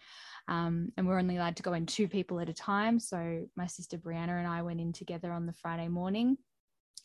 um, 0.47 0.91
and 0.97 1.07
we 1.07 1.13
are 1.13 1.19
only 1.19 1.37
allowed 1.37 1.55
to 1.55 1.63
go 1.63 1.73
in 1.73 1.85
two 1.85 2.07
people 2.07 2.39
at 2.39 2.49
a 2.49 2.53
time 2.53 2.99
so 2.99 3.45
my 3.55 3.67
sister 3.67 3.97
brianna 3.97 4.37
and 4.39 4.47
i 4.47 4.61
went 4.61 4.79
in 4.79 4.91
together 4.91 5.31
on 5.31 5.45
the 5.45 5.53
friday 5.53 5.87
morning 5.87 6.37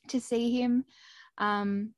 to 0.09 0.21
see 0.21 0.51
him 0.59 0.85
um, 1.39 1.91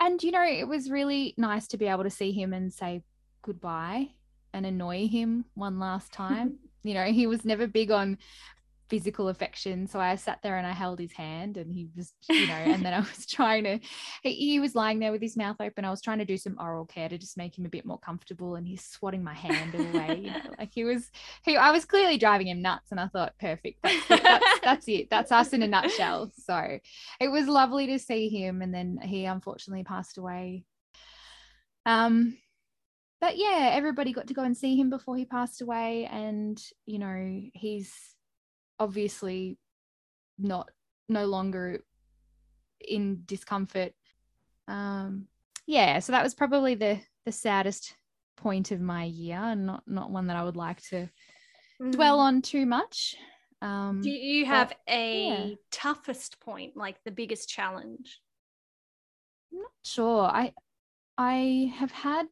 and 0.00 0.22
you 0.22 0.30
know 0.30 0.44
it 0.44 0.66
was 0.66 0.90
really 0.90 1.34
nice 1.36 1.66
to 1.68 1.76
be 1.76 1.86
able 1.86 2.04
to 2.04 2.10
see 2.10 2.32
him 2.32 2.52
and 2.52 2.72
say 2.72 3.02
goodbye 3.42 4.08
and 4.52 4.66
annoy 4.66 5.08
him 5.08 5.44
one 5.54 5.78
last 5.78 6.12
time. 6.22 6.58
you 6.82 6.94
know, 6.94 7.04
he 7.04 7.26
was 7.26 7.44
never 7.44 7.66
big 7.66 7.90
on 7.90 8.18
physical 8.92 9.30
affection. 9.30 9.86
So 9.86 9.98
I 9.98 10.16
sat 10.16 10.40
there 10.42 10.58
and 10.58 10.66
I 10.66 10.72
held 10.72 10.98
his 10.98 11.12
hand 11.12 11.56
and 11.56 11.72
he 11.72 11.88
was, 11.96 12.12
you 12.28 12.46
know, 12.46 12.52
and 12.52 12.84
then 12.84 12.92
I 12.92 13.00
was 13.16 13.24
trying 13.24 13.64
to, 13.64 13.78
he, 14.22 14.34
he 14.34 14.60
was 14.60 14.74
lying 14.74 14.98
there 14.98 15.12
with 15.12 15.22
his 15.22 15.34
mouth 15.34 15.56
open. 15.60 15.86
I 15.86 15.90
was 15.90 16.02
trying 16.02 16.18
to 16.18 16.26
do 16.26 16.36
some 16.36 16.58
oral 16.60 16.84
care 16.84 17.08
to 17.08 17.16
just 17.16 17.38
make 17.38 17.56
him 17.56 17.64
a 17.64 17.70
bit 17.70 17.86
more 17.86 17.98
comfortable 17.98 18.56
and 18.56 18.68
he's 18.68 18.84
swatting 18.84 19.24
my 19.24 19.32
hand 19.32 19.74
away. 19.74 20.20
You 20.24 20.30
know, 20.32 20.54
like 20.58 20.72
he 20.74 20.84
was, 20.84 21.10
he, 21.42 21.56
I 21.56 21.70
was 21.70 21.86
clearly 21.86 22.18
driving 22.18 22.48
him 22.48 22.60
nuts 22.60 22.90
and 22.90 23.00
I 23.00 23.06
thought, 23.06 23.32
perfect. 23.40 23.78
That's, 23.82 24.10
it. 24.10 24.22
that's, 24.22 24.60
that's 24.62 24.88
it. 24.88 25.08
That's 25.08 25.32
us 25.32 25.54
in 25.54 25.62
a 25.62 25.68
nutshell. 25.68 26.30
So 26.36 26.78
it 27.18 27.28
was 27.28 27.48
lovely 27.48 27.86
to 27.86 27.98
see 27.98 28.28
him. 28.28 28.60
And 28.60 28.74
then 28.74 28.98
he 29.02 29.24
unfortunately 29.24 29.84
passed 29.84 30.18
away. 30.18 30.64
Um, 31.86 32.36
but 33.22 33.38
yeah, 33.38 33.70
everybody 33.72 34.12
got 34.12 34.26
to 34.26 34.34
go 34.34 34.42
and 34.42 34.54
see 34.54 34.76
him 34.76 34.90
before 34.90 35.16
he 35.16 35.24
passed 35.24 35.62
away. 35.62 36.10
And, 36.12 36.62
you 36.84 36.98
know, 36.98 37.40
he's 37.54 37.94
obviously 38.82 39.58
not 40.38 40.68
no 41.08 41.26
longer 41.26 41.80
in 42.80 43.22
discomfort. 43.26 43.92
Um, 44.66 45.28
yeah, 45.66 46.00
so 46.00 46.12
that 46.12 46.22
was 46.22 46.34
probably 46.34 46.74
the 46.74 47.00
the 47.24 47.32
saddest 47.32 47.94
point 48.36 48.72
of 48.72 48.80
my 48.80 49.04
year 49.04 49.38
and 49.38 49.66
not 49.66 49.84
not 49.86 50.10
one 50.10 50.26
that 50.26 50.36
I 50.36 50.44
would 50.44 50.56
like 50.56 50.82
to 50.88 51.08
dwell 51.90 52.18
on 52.18 52.42
too 52.42 52.66
much. 52.66 53.16
Um, 53.60 54.00
Do 54.02 54.10
you 54.10 54.44
have 54.46 54.70
but, 54.70 54.78
a 54.92 55.28
yeah. 55.28 55.54
toughest 55.70 56.40
point, 56.40 56.76
like 56.76 56.96
the 57.04 57.12
biggest 57.12 57.48
challenge? 57.48 58.20
I'm 59.52 59.60
not 59.60 59.70
sure. 59.84 60.24
I 60.24 60.52
I 61.16 61.72
have 61.76 61.92
had 61.92 62.26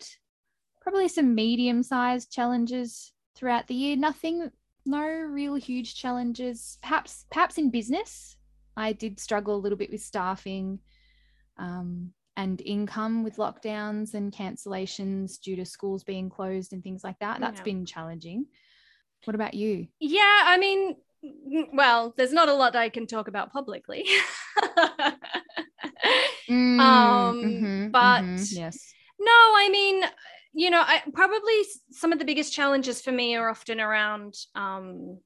probably 0.81 1.07
some 1.07 1.35
medium 1.35 1.85
sized 1.85 2.33
challenges 2.33 3.13
throughout 3.37 3.69
the 3.69 3.75
year. 3.75 3.97
Nothing, 3.97 4.51
no 4.87 5.05
real 5.07 5.55
huge 5.55 5.95
challenges. 5.95 6.79
Perhaps 6.83 7.27
perhaps 7.31 7.59
in 7.59 7.71
business, 7.71 8.37
I 8.77 8.93
did 8.93 9.21
struggle 9.21 9.57
a 9.57 9.61
little 9.63 9.79
bit 9.79 9.91
with 9.91 10.01
staffing 10.03 10.79
um, 11.59 12.13
and 12.37 12.61
income 12.63 13.23
with 13.23 13.37
lockdowns 13.37 14.15
and 14.15 14.33
cancellations 14.33 15.41
due 15.41 15.57
to 15.57 15.65
schools 15.65 16.05
being 16.05 16.31
closed 16.31 16.73
and 16.73 16.83
things 16.83 17.05
like 17.05 17.19
that. 17.21 17.41
That's 17.41 17.61
Yeah. 17.61 17.65
been 17.65 17.85
challenging. 17.87 18.47
What 19.25 19.35
about 19.35 19.55
you? 19.55 19.89
Yeah, 20.01 20.43
I 20.47 20.57
mean, 20.59 20.97
mm, 21.25 21.69
well, 21.75 22.15
there's 22.17 22.33
not 22.33 22.49
a 22.49 22.55
lot 22.55 22.75
I 22.75 22.89
can 22.89 23.07
talk 23.07 23.29
about 23.29 23.53
publicly. 23.53 24.07
Mm, 26.49 26.81
Um, 26.81 27.35
mhm, 27.45 27.93
but- 27.93 28.23
mhm, 28.25 28.57
yes. 28.57 28.93
No, 29.21 29.31
I 29.33 29.69
mean, 29.71 30.03
you 30.53 30.71
know, 30.71 30.83
I 30.85 31.03
probably 31.13 31.63
some 31.91 32.13
of 32.13 32.19
the 32.19 32.25
biggest 32.25 32.53
challenges 32.53 33.01
for 33.01 33.13
me 33.13 33.37
are 33.37 33.49
often 33.49 33.81
around 33.81 34.35
um 34.55 35.19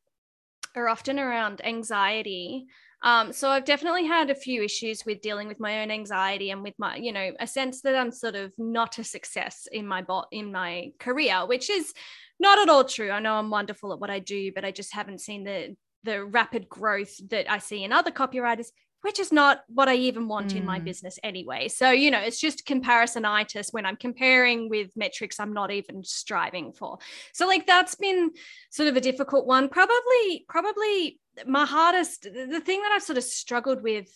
are 0.76 0.88
often 0.88 1.18
around 1.18 1.64
anxiety. 1.64 2.66
Um, 3.02 3.32
so 3.32 3.50
I've 3.50 3.66
definitely 3.66 4.06
had 4.06 4.30
a 4.30 4.34
few 4.34 4.62
issues 4.62 5.04
with 5.04 5.20
dealing 5.20 5.46
with 5.46 5.60
my 5.60 5.82
own 5.82 5.90
anxiety 5.90 6.50
and 6.50 6.62
with 6.62 6.72
my, 6.78 6.96
you 6.96 7.12
know, 7.12 7.32
a 7.38 7.46
sense 7.46 7.82
that 7.82 7.94
I'm 7.94 8.10
sort 8.10 8.34
of 8.34 8.52
not 8.56 8.98
a 8.98 9.04
success 9.04 9.68
in 9.70 9.86
my 9.86 10.00
bot 10.00 10.28
in 10.32 10.50
my 10.50 10.90
career, 10.98 11.46
which 11.46 11.68
is 11.68 11.92
not 12.40 12.58
at 12.58 12.70
all 12.70 12.84
true. 12.84 13.10
I 13.10 13.20
know 13.20 13.34
I'm 13.34 13.50
wonderful 13.50 13.92
at 13.92 14.00
what 14.00 14.10
I 14.10 14.20
do, 14.20 14.52
but 14.54 14.64
I 14.64 14.70
just 14.70 14.94
haven't 14.94 15.20
seen 15.20 15.44
the 15.44 15.76
the 16.02 16.24
rapid 16.24 16.68
growth 16.68 17.16
that 17.30 17.50
I 17.50 17.58
see 17.58 17.82
in 17.82 17.92
other 17.92 18.10
copywriters 18.10 18.68
which 19.04 19.20
is 19.20 19.30
not 19.30 19.64
what 19.68 19.86
I 19.86 19.96
even 19.96 20.28
want 20.28 20.56
in 20.56 20.64
my 20.64 20.80
Mm. 20.80 20.84
business 20.84 21.18
anyway. 21.22 21.68
So, 21.68 21.90
you 21.90 22.10
know, 22.10 22.20
it's 22.20 22.40
just 22.40 22.66
comparisonitis 22.66 23.70
when 23.70 23.84
I'm 23.84 23.96
comparing 23.96 24.70
with 24.70 24.96
metrics 24.96 25.38
I'm 25.38 25.52
not 25.52 25.70
even 25.70 26.02
striving 26.04 26.72
for. 26.72 26.96
So, 27.34 27.46
like, 27.46 27.66
that's 27.66 27.96
been 27.96 28.30
sort 28.70 28.88
of 28.88 28.96
a 28.96 29.02
difficult 29.02 29.46
one. 29.46 29.68
Probably, 29.68 30.46
probably 30.48 31.20
my 31.46 31.66
hardest, 31.66 32.22
the 32.22 32.62
thing 32.64 32.80
that 32.80 32.92
I've 32.94 33.02
sort 33.02 33.18
of 33.18 33.24
struggled 33.24 33.82
with 33.82 34.08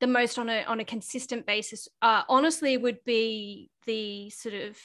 the 0.00 0.06
most 0.06 0.38
on 0.38 0.48
a 0.48 0.64
on 0.64 0.80
a 0.80 0.84
consistent 0.84 1.44
basis, 1.44 1.86
uh, 2.00 2.22
honestly, 2.26 2.78
would 2.78 3.04
be 3.04 3.68
the 3.84 4.30
sort 4.30 4.54
of 4.54 4.78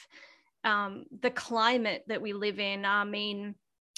um, 0.62 1.06
the 1.22 1.30
climate 1.30 2.04
that 2.08 2.20
we 2.20 2.34
live 2.34 2.58
in. 2.58 2.84
I 2.84 3.04
mean, 3.04 3.54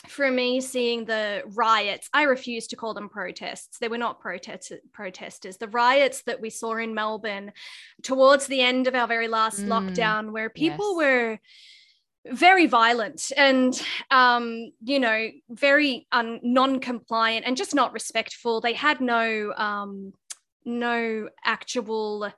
for 0.06 0.30
me 0.30 0.60
seeing 0.60 1.04
the 1.04 1.42
riots 1.54 2.08
i 2.12 2.22
refuse 2.22 2.66
to 2.66 2.76
call 2.76 2.94
them 2.94 3.08
protests 3.08 3.78
they 3.78 3.88
were 3.88 3.98
not 3.98 4.20
protest- 4.20 4.72
protesters 4.92 5.56
the 5.58 5.68
riots 5.68 6.22
that 6.22 6.40
we 6.40 6.50
saw 6.50 6.76
in 6.76 6.94
melbourne 6.94 7.52
towards 8.02 8.46
the 8.46 8.60
end 8.60 8.86
of 8.86 8.94
our 8.94 9.06
very 9.06 9.28
last 9.28 9.60
mm, 9.60 9.68
lockdown 9.68 10.32
where 10.32 10.48
people 10.48 11.00
yes. 11.00 11.06
were 11.06 11.38
very 12.32 12.66
violent 12.66 13.32
and 13.36 13.82
um, 14.10 14.72
you 14.84 15.00
know 15.00 15.28
very 15.48 16.06
un- 16.12 16.40
non-compliant 16.42 17.46
and 17.46 17.56
just 17.56 17.74
not 17.74 17.92
respectful 17.92 18.60
they 18.60 18.74
had 18.74 19.00
no 19.00 19.52
um, 19.56 20.12
no 20.64 21.28
actual 21.44 22.30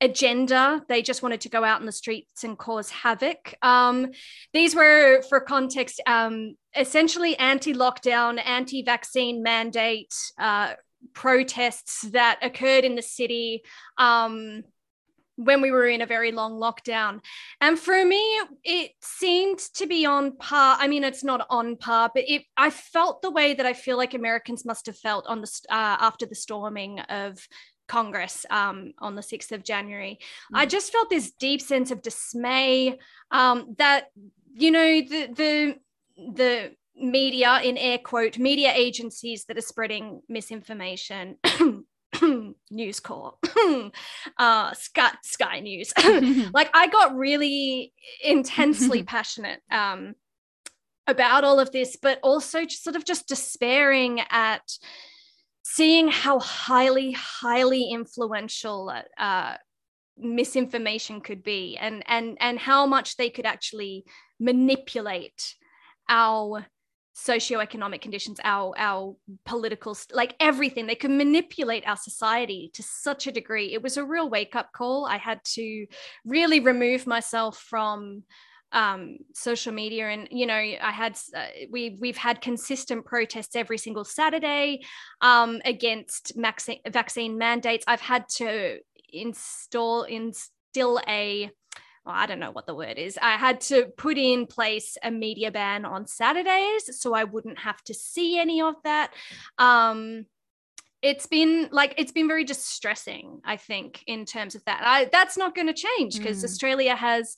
agenda. 0.00 0.84
They 0.88 1.02
just 1.02 1.22
wanted 1.22 1.40
to 1.42 1.48
go 1.48 1.64
out 1.64 1.80
in 1.80 1.86
the 1.86 1.92
streets 1.92 2.44
and 2.44 2.58
cause 2.58 2.90
havoc. 2.90 3.54
Um, 3.62 4.10
these 4.52 4.74
were, 4.74 5.22
for 5.28 5.40
context, 5.40 6.00
um, 6.06 6.56
essentially 6.76 7.36
anti 7.38 7.72
lockdown, 7.74 8.40
anti 8.44 8.82
vaccine 8.82 9.42
mandate 9.42 10.14
uh, 10.38 10.74
protests 11.12 12.02
that 12.10 12.38
occurred 12.42 12.84
in 12.84 12.94
the 12.94 13.02
city. 13.02 13.62
Um, 13.98 14.64
when 15.36 15.60
we 15.60 15.70
were 15.70 15.86
in 15.86 16.00
a 16.00 16.06
very 16.06 16.32
long 16.32 16.60
lockdown. 16.60 17.20
And 17.60 17.78
for 17.78 18.04
me, 18.04 18.22
it 18.62 18.92
seemed 19.00 19.58
to 19.74 19.86
be 19.86 20.06
on 20.06 20.36
par. 20.36 20.76
I 20.78 20.86
mean, 20.86 21.04
it's 21.04 21.24
not 21.24 21.46
on 21.50 21.76
par, 21.76 22.10
but 22.14 22.24
it, 22.28 22.42
I 22.56 22.70
felt 22.70 23.22
the 23.22 23.30
way 23.30 23.54
that 23.54 23.66
I 23.66 23.72
feel 23.72 23.96
like 23.96 24.14
Americans 24.14 24.64
must 24.64 24.86
have 24.86 24.96
felt 24.96 25.26
on 25.26 25.40
the 25.40 25.50
uh, 25.70 25.96
after 26.00 26.26
the 26.26 26.36
storming 26.36 27.00
of 27.00 27.48
Congress 27.88 28.46
um, 28.50 28.92
on 28.98 29.14
the 29.14 29.22
6th 29.22 29.52
of 29.52 29.64
January. 29.64 30.18
Mm. 30.52 30.58
I 30.58 30.66
just 30.66 30.92
felt 30.92 31.10
this 31.10 31.32
deep 31.32 31.60
sense 31.60 31.90
of 31.90 32.02
dismay 32.02 32.98
um, 33.30 33.74
that, 33.78 34.06
you 34.54 34.70
know, 34.70 35.00
the, 35.00 35.28
the, 35.34 35.76
the 36.16 36.72
media, 36.96 37.60
in 37.62 37.76
air 37.76 37.98
quote, 37.98 38.38
media 38.38 38.72
agencies 38.74 39.44
that 39.46 39.58
are 39.58 39.62
spreading 39.62 40.22
misinformation. 40.28 41.36
News 42.70 43.00
Corp, 43.00 43.44
uh, 44.38 44.72
Sky, 44.74 45.10
Sky 45.24 45.60
News. 45.60 45.92
like 46.54 46.70
I 46.72 46.86
got 46.86 47.16
really 47.16 47.92
intensely 48.22 49.02
passionate 49.16 49.60
um, 49.70 50.14
about 51.08 51.42
all 51.42 51.58
of 51.58 51.72
this, 51.72 51.96
but 52.00 52.20
also 52.22 52.64
just 52.64 52.84
sort 52.84 52.94
of 52.94 53.04
just 53.04 53.26
despairing 53.26 54.20
at 54.30 54.62
seeing 55.64 56.08
how 56.08 56.38
highly, 56.38 57.12
highly 57.12 57.90
influential 57.90 58.92
uh, 59.18 59.54
misinformation 60.16 61.20
could 61.20 61.42
be, 61.42 61.76
and 61.80 62.04
and 62.06 62.36
and 62.40 62.60
how 62.60 62.86
much 62.86 63.16
they 63.16 63.28
could 63.28 63.46
actually 63.46 64.04
manipulate 64.38 65.56
our 66.08 66.66
socioeconomic 67.16 68.00
conditions 68.00 68.40
our 68.42 68.74
our 68.76 69.14
political 69.44 69.96
like 70.12 70.34
everything 70.40 70.86
they 70.86 70.96
could 70.96 71.12
manipulate 71.12 71.86
our 71.86 71.96
society 71.96 72.70
to 72.74 72.82
such 72.82 73.26
a 73.26 73.32
degree. 73.32 73.72
It 73.72 73.82
was 73.82 73.96
a 73.96 74.04
real 74.04 74.28
wake 74.28 74.56
up 74.56 74.72
call. 74.72 75.06
I 75.06 75.18
had 75.18 75.42
to 75.54 75.86
really 76.24 76.58
remove 76.58 77.06
myself 77.06 77.58
from 77.58 78.24
um, 78.72 79.18
social 79.34 79.72
media 79.72 80.08
and 80.08 80.26
you 80.32 80.46
know 80.46 80.54
i 80.54 80.90
had 80.90 81.16
uh, 81.36 81.46
we 81.70 81.96
we've 82.00 82.16
had 82.16 82.40
consistent 82.40 83.04
protests 83.04 83.54
every 83.54 83.78
single 83.78 84.04
saturday 84.04 84.80
um, 85.20 85.60
against 85.64 86.32
vaccine, 86.36 86.80
vaccine 86.90 87.38
mandates. 87.38 87.84
I've 87.86 88.00
had 88.00 88.28
to 88.36 88.80
install 89.12 90.02
instill 90.02 91.00
a 91.08 91.50
well, 92.04 92.14
I 92.14 92.26
don't 92.26 92.40
know 92.40 92.50
what 92.50 92.66
the 92.66 92.74
word 92.74 92.98
is. 92.98 93.18
I 93.20 93.36
had 93.36 93.60
to 93.62 93.86
put 93.96 94.18
in 94.18 94.46
place 94.46 94.98
a 95.02 95.10
media 95.10 95.50
ban 95.50 95.84
on 95.84 96.06
Saturdays 96.06 97.00
so 97.00 97.14
I 97.14 97.24
wouldn't 97.24 97.58
have 97.58 97.82
to 97.84 97.94
see 97.94 98.38
any 98.38 98.60
of 98.60 98.74
that. 98.84 99.12
Um, 99.58 100.26
it's 101.02 101.26
been 101.26 101.68
like 101.70 101.94
it's 101.98 102.12
been 102.12 102.26
very 102.26 102.44
distressing 102.44 103.38
i 103.44 103.58
think 103.58 104.02
in 104.06 104.24
terms 104.24 104.54
of 104.54 104.64
that 104.64 104.80
I, 104.82 105.04
that's 105.12 105.36
not 105.36 105.54
going 105.54 105.66
to 105.66 105.74
change 105.74 106.16
because 106.16 106.40
mm. 106.40 106.44
australia 106.44 106.96
has 106.96 107.36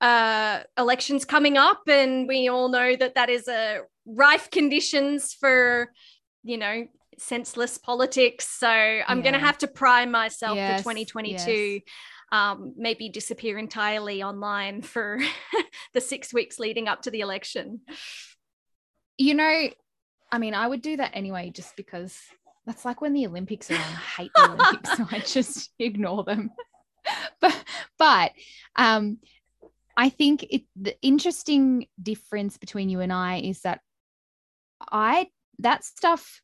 uh, 0.00 0.60
elections 0.76 1.24
coming 1.24 1.56
up, 1.56 1.82
and 1.88 2.28
we 2.28 2.48
all 2.48 2.68
know 2.68 2.94
that 2.96 3.14
that 3.14 3.28
is 3.28 3.48
a 3.48 3.80
rife 4.06 4.50
conditions 4.50 5.34
for, 5.34 5.92
you 6.44 6.56
know, 6.56 6.86
senseless 7.18 7.78
politics. 7.78 8.46
So 8.46 8.68
I'm 8.68 9.18
yeah. 9.18 9.22
going 9.22 9.32
to 9.34 9.40
have 9.40 9.58
to 9.58 9.66
prime 9.66 10.10
myself 10.10 10.56
yes, 10.56 10.82
for 10.82 10.90
2022. 10.90 11.50
Yes. 11.50 11.82
Um, 12.30 12.74
maybe 12.76 13.08
disappear 13.08 13.56
entirely 13.56 14.22
online 14.22 14.82
for 14.82 15.18
the 15.94 16.00
six 16.00 16.32
weeks 16.32 16.58
leading 16.58 16.86
up 16.86 17.02
to 17.02 17.10
the 17.10 17.20
election. 17.20 17.80
You 19.16 19.34
know, 19.34 19.70
I 20.30 20.38
mean, 20.38 20.52
I 20.52 20.66
would 20.66 20.82
do 20.82 20.96
that 20.98 21.12
anyway, 21.14 21.50
just 21.54 21.74
because 21.74 22.18
that's 22.66 22.84
like 22.84 23.00
when 23.00 23.14
the 23.14 23.26
Olympics 23.26 23.70
are 23.70 23.76
on. 23.76 23.80
I 23.80 24.22
hate 24.22 24.30
the 24.34 24.50
Olympics, 24.52 24.96
so 24.96 25.06
I 25.10 25.20
just 25.20 25.70
ignore 25.78 26.24
them. 26.24 26.50
but 27.40 27.64
but 27.98 28.32
um, 28.76 29.18
I 29.96 30.10
think 30.10 30.44
it, 30.48 30.62
the 30.76 30.96
interesting 31.02 31.86
difference 32.00 32.56
between 32.56 32.88
you 32.88 33.00
and 33.00 33.12
I 33.12 33.38
is 33.38 33.62
that 33.62 33.80
I, 34.80 35.28
that 35.58 35.84
stuff, 35.84 36.40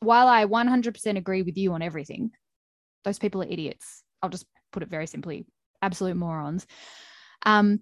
while 0.00 0.28
I 0.28 0.44
100% 0.44 1.16
agree 1.16 1.42
with 1.42 1.56
you 1.56 1.72
on 1.72 1.80
everything, 1.80 2.32
those 3.04 3.18
people 3.18 3.42
are 3.42 3.48
idiots. 3.48 4.02
I'll 4.22 4.28
just 4.28 4.44
put 4.74 4.82
it 4.82 4.90
very 4.90 5.06
simply 5.06 5.46
absolute 5.80 6.16
morons. 6.16 6.66
Um, 7.46 7.80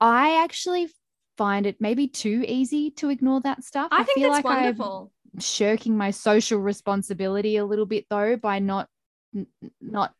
I 0.00 0.42
actually 0.42 0.88
find 1.36 1.66
it 1.66 1.76
maybe 1.80 2.08
too 2.08 2.44
easy 2.46 2.90
to 2.92 3.10
ignore 3.10 3.40
that 3.42 3.62
stuff. 3.62 3.88
I, 3.92 4.00
I 4.00 4.04
think 4.04 4.18
feel 4.18 4.30
like 4.30 4.44
wonderful. 4.44 5.12
I'm 5.32 5.40
shirking 5.40 5.96
my 5.96 6.10
social 6.10 6.58
responsibility 6.58 7.56
a 7.56 7.64
little 7.64 7.86
bit 7.86 8.06
though 8.10 8.36
by 8.36 8.58
not 8.58 8.88
not 9.80 10.14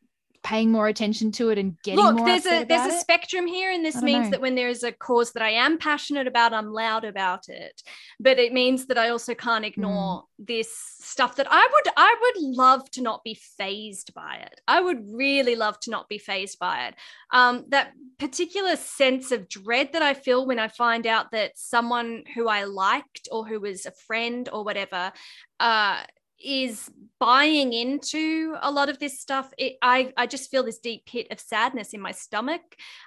paying 0.45 0.71
more 0.71 0.87
attention 0.89 1.33
to 1.33 1.49
it 1.49 1.59
and 1.59 1.77
getting 1.83 2.05
look 2.05 2.17
more 2.17 2.27
there's 2.27 2.45
a 2.45 2.65
there's 2.65 2.93
a 2.93 2.95
it? 2.95 3.01
spectrum 3.01 3.47
here 3.47 3.73
and 3.73 3.83
this 3.83 4.03
means 4.03 4.27
know. 4.27 4.33
that 4.33 4.41
when 4.43 4.55
there's 4.55 4.83
a 4.83 4.93
cause 4.93 5.33
that 5.33 5.43
i 5.43 5.49
am 5.49 5.79
passionate 5.79 6.27
about 6.27 6.53
i'm 6.53 6.71
loud 6.71 7.03
about 7.03 7.49
it 7.49 7.83
but 8.21 8.39
it 8.39 8.53
means 8.53 8.87
that 8.87 8.99
i 8.99 9.09
also 9.09 9.35
can't 9.35 9.65
ignore 9.65 10.23
mm. 10.23 10.47
this 10.47 10.71
stuff 11.01 11.37
that 11.37 11.47
i 11.51 11.69
would 11.73 11.93
i 11.97 12.15
would 12.21 12.57
love 12.57 12.89
to 12.91 13.01
not 13.01 13.25
be 13.25 13.35
fazed 13.57 14.13
by 14.15 14.37
it 14.37 14.61
i 14.69 14.81
would 14.81 14.99
really 15.11 15.57
love 15.57 15.81
to 15.81 15.91
not 15.91 16.09
be 16.09 16.19
fazed 16.19 16.59
by 16.59 16.89
it 16.89 16.95
um, 17.33 17.65
that 17.69 17.93
particular 18.19 18.77
sense 18.77 19.33
of 19.33 19.49
dread 19.49 19.93
that 19.95 20.03
i 20.03 20.13
feel 20.13 20.47
when 20.47 20.59
i 20.59 20.69
find 20.69 21.07
out 21.07 21.31
that 21.31 21.57
someone 21.57 22.23
who 22.35 22.49
i 22.49 22.65
liked 22.65 23.29
or 23.33 23.47
who 23.47 23.59
was 23.61 23.87
a 23.87 23.93
friend 23.93 24.51
or 24.53 24.63
whatever 24.63 25.11
uh, 25.59 26.03
is 26.43 26.91
buying 27.19 27.73
into 27.73 28.57
a 28.61 28.71
lot 28.71 28.89
of 28.89 28.99
this 28.99 29.21
stuff 29.21 29.53
it, 29.57 29.77
I, 29.81 30.13
I 30.17 30.27
just 30.27 30.51
feel 30.51 30.65
this 30.65 30.79
deep 30.79 31.07
pit 31.07 31.29
of 31.31 31.41
sadness 31.41 31.95
in 31.95 32.01
my 32.01 32.13
stomach 32.13 32.63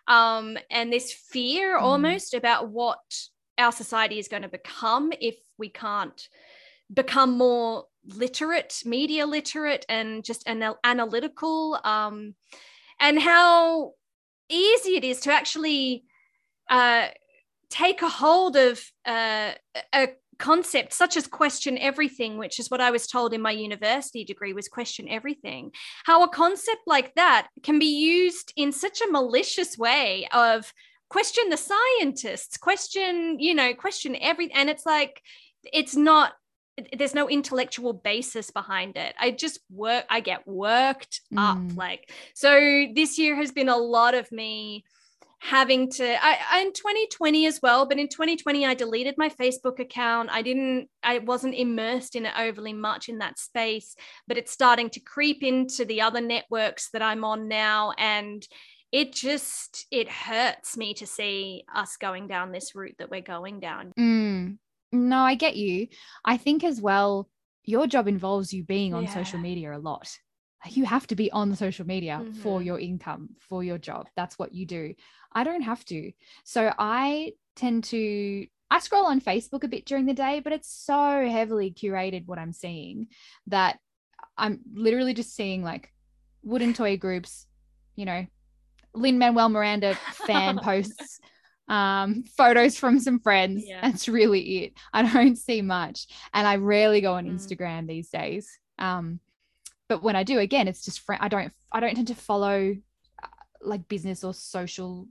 um, 0.08 0.58
and 0.72 0.92
this 0.92 1.12
fear 1.12 1.78
mm. 1.78 1.82
almost 1.82 2.34
about 2.34 2.70
what 2.70 3.00
our 3.58 3.72
society 3.72 4.20
is 4.20 4.28
going 4.28 4.44
to 4.44 4.50
become 4.50 5.12
if 5.20 5.36
we 5.58 5.70
can't 5.70 6.28
become 6.94 7.38
more 7.38 7.86
literate 8.16 8.82
media 8.86 9.26
literate 9.26 9.86
and 9.90 10.24
just 10.24 10.48
anal- 10.48 10.80
analytical 10.84 11.80
um, 11.84 12.34
and 13.00 13.20
how 13.20 13.92
easy 14.50 14.96
it 14.96 15.04
is 15.04 15.20
to 15.22 15.34
actually 15.34 16.06
uh, 16.70 17.08
take 17.70 18.02
a 18.02 18.10
hold 18.10 18.56
of 18.56 18.82
uh, 19.06 19.52
a 19.94 20.08
concept 20.39 20.93
such 20.93 21.17
as 21.17 21.28
question 21.28 21.78
everything 21.78 22.38
which 22.38 22.60
is 22.60 22.69
what 22.69 22.82
i 22.82 22.91
was 22.91 23.08
told 23.08 23.34
in 23.34 23.41
my 23.41 23.52
university 23.52 24.23
degree 24.23 24.54
was 24.54 24.67
question 24.67 25.08
everything 25.10 25.71
how 26.06 26.23
a 26.23 26.30
concept 26.30 26.82
like 26.86 27.13
that 27.15 27.47
can 27.63 27.80
be 27.80 28.00
used 28.00 28.54
in 28.56 28.71
such 28.71 29.02
a 29.02 29.12
malicious 29.12 29.78
way 29.78 30.28
of 30.34 30.73
question 31.10 31.50
the 31.50 31.58
scientists 31.58 32.58
question 32.58 33.39
you 33.39 33.54
know 33.54 33.73
question 33.73 34.15
everything 34.19 34.56
and 34.56 34.69
it's 34.69 34.86
like 34.86 35.21
it's 35.63 35.95
not 35.95 36.34
there's 36.95 37.15
no 37.15 37.28
intellectual 37.28 37.93
basis 37.93 38.52
behind 38.52 38.97
it 38.97 39.15
i 39.19 39.32
just 39.32 39.60
work 39.71 40.06
i 40.10 40.19
get 40.19 40.45
worked 40.47 41.21
mm. 41.34 41.39
up 41.39 41.78
like 41.78 42.12
so 42.34 42.86
this 42.93 43.17
year 43.17 43.36
has 43.36 43.52
been 43.52 43.69
a 43.69 43.78
lot 43.78 44.13
of 44.13 44.32
me 44.32 44.84
having 45.39 45.89
to 45.89 46.04
I, 46.04 46.62
in 46.62 46.73
2020 46.73 47.45
as 47.45 47.60
well 47.62 47.86
but 47.86 48.00
in 48.00 48.08
2020 48.08 48.65
i 48.65 48.73
deleted 48.73 49.15
my 49.17 49.30
facebook 49.30 49.80
account 49.80 50.30
i 50.32 50.41
didn't 50.41 50.89
i 51.04 51.19
wasn't 51.19 51.54
immersed 51.54 52.15
in 52.15 52.26
it 52.26 52.34
overly 52.38 52.73
much 52.73 53.08
in 53.08 53.19
that 53.19 53.38
space 53.38 53.95
but 54.28 54.38
it's 54.38 54.52
starting 54.52 54.89
to 54.91 55.00
creep 55.00 55.43
into 55.43 55.86
the 55.86 56.02
other 56.02 56.21
networks 56.21 56.89
that 56.89 57.04
i'm 57.04 57.23
on 57.23 57.47
now 57.47 57.93
and 58.00 58.47
it 58.91 59.13
just 59.13 59.86
it 59.91 60.10
hurts 60.10 60.76
me 60.76 60.95
to 60.95 61.06
see 61.06 61.63
us 61.73 61.97
going 61.97 62.28
down 62.28 62.52
this 62.52 62.73
route 62.73 62.95
that 62.97 63.12
we're 63.12 63.21
going 63.21 63.60
down 63.60 63.91
mm. 63.97 64.58
no 64.91 65.19
i 65.19 65.36
get 65.36 65.56
you 65.56 65.88
i 66.26 66.36
think 66.36 66.63
as 66.63 66.82
well 66.82 67.30
your 67.63 67.86
job 67.86 68.08
involves 68.08 68.54
you 68.54 68.63
being 68.63 68.93
on 68.93 69.04
yeah. 69.04 69.13
social 69.13 69.39
media 69.39 69.76
a 69.76 69.78
lot 69.78 70.10
you 70.65 70.86
have 70.86 71.08
to 71.08 71.15
be 71.15 71.32
on 71.32 71.56
social 71.56 71.86
media 71.86 72.19
mm-hmm. 72.21 72.34
for 72.39 72.62
your 72.62 72.80
income, 72.80 73.30
for 73.39 73.63
your 73.63 73.78
job. 73.78 74.08
That's 74.15 74.38
what 74.39 74.54
you 74.54 74.65
do. 74.65 74.95
I 75.38 75.43
don't 75.43 75.62
have 75.62 75.86
to. 75.86 76.12
So 76.43 76.73
I 76.80 77.34
tend 77.56 77.84
to 77.86 78.47
I 78.71 78.80
scroll 78.80 79.06
on 79.06 79.21
Facebook 79.21 79.63
a 79.63 79.67
bit 79.67 79.86
during 79.86 80.08
the 80.08 80.13
day, 80.15 80.41
but 80.43 80.52
it's 80.52 80.67
so 80.67 81.30
heavily 81.30 81.71
curated 81.71 82.26
what 82.26 82.39
I'm 82.39 82.52
seeing 82.52 83.08
that 83.45 83.78
I'm 84.36 84.62
literally 84.73 85.13
just 85.13 85.36
seeing 85.36 85.63
like 85.63 85.93
wooden 86.41 86.73
toy 86.73 86.97
groups, 86.97 87.45
you 87.95 88.06
know, 88.06 88.26
Lin 88.95 89.19
Manuel 89.19 89.50
Miranda 89.50 89.93
fan 90.12 90.58
posts, 90.63 91.19
um, 91.67 92.23
photos 92.36 92.76
from 92.76 93.00
some 93.00 93.19
friends. 93.19 93.63
Yeah. 93.63 93.82
That's 93.82 94.10
really 94.10 94.63
it. 94.63 94.73
I 94.91 95.04
don't 95.04 95.38
see 95.38 95.62
much, 95.62 96.08
and 96.34 96.47
I 96.47 96.56
rarely 96.56 97.00
go 97.00 97.13
on 97.13 97.28
mm. 97.28 97.36
Instagram 97.36 97.88
these 97.88 98.10
days. 98.10 98.50
Um, 98.80 99.19
but 99.88 100.02
when 100.02 100.15
I 100.15 100.23
do, 100.23 100.39
again, 100.39 100.67
it's 100.67 100.84
just 100.84 101.02
fr- 101.02 101.13
I 101.19 101.28
don't 101.28 101.54
I 101.71 101.80
don't 101.80 101.93
tend 101.93 102.08
to 102.08 102.15
follow 102.15 102.76
uh, 103.23 103.28
like 103.62 103.88
business 103.88 104.23
or 104.23 104.34
social 104.34 105.08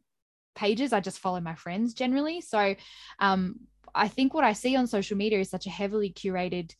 pages. 0.56 0.92
I 0.92 1.00
just 1.00 1.20
follow 1.20 1.40
my 1.40 1.54
friends 1.54 1.94
generally. 1.94 2.40
So, 2.40 2.74
um, 3.20 3.60
I 3.94 4.08
think 4.08 4.34
what 4.34 4.44
I 4.44 4.52
see 4.52 4.76
on 4.76 4.86
social 4.86 5.16
media 5.16 5.40
is 5.40 5.48
such 5.48 5.66
a 5.66 5.70
heavily 5.70 6.12
curated 6.12 6.72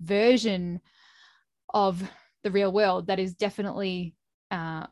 version 0.00 0.80
of 1.72 2.02
the 2.42 2.50
real 2.50 2.72
world 2.72 3.08
that 3.08 3.18
is 3.18 3.34
definitely 3.34 4.14
uh, 4.50 4.86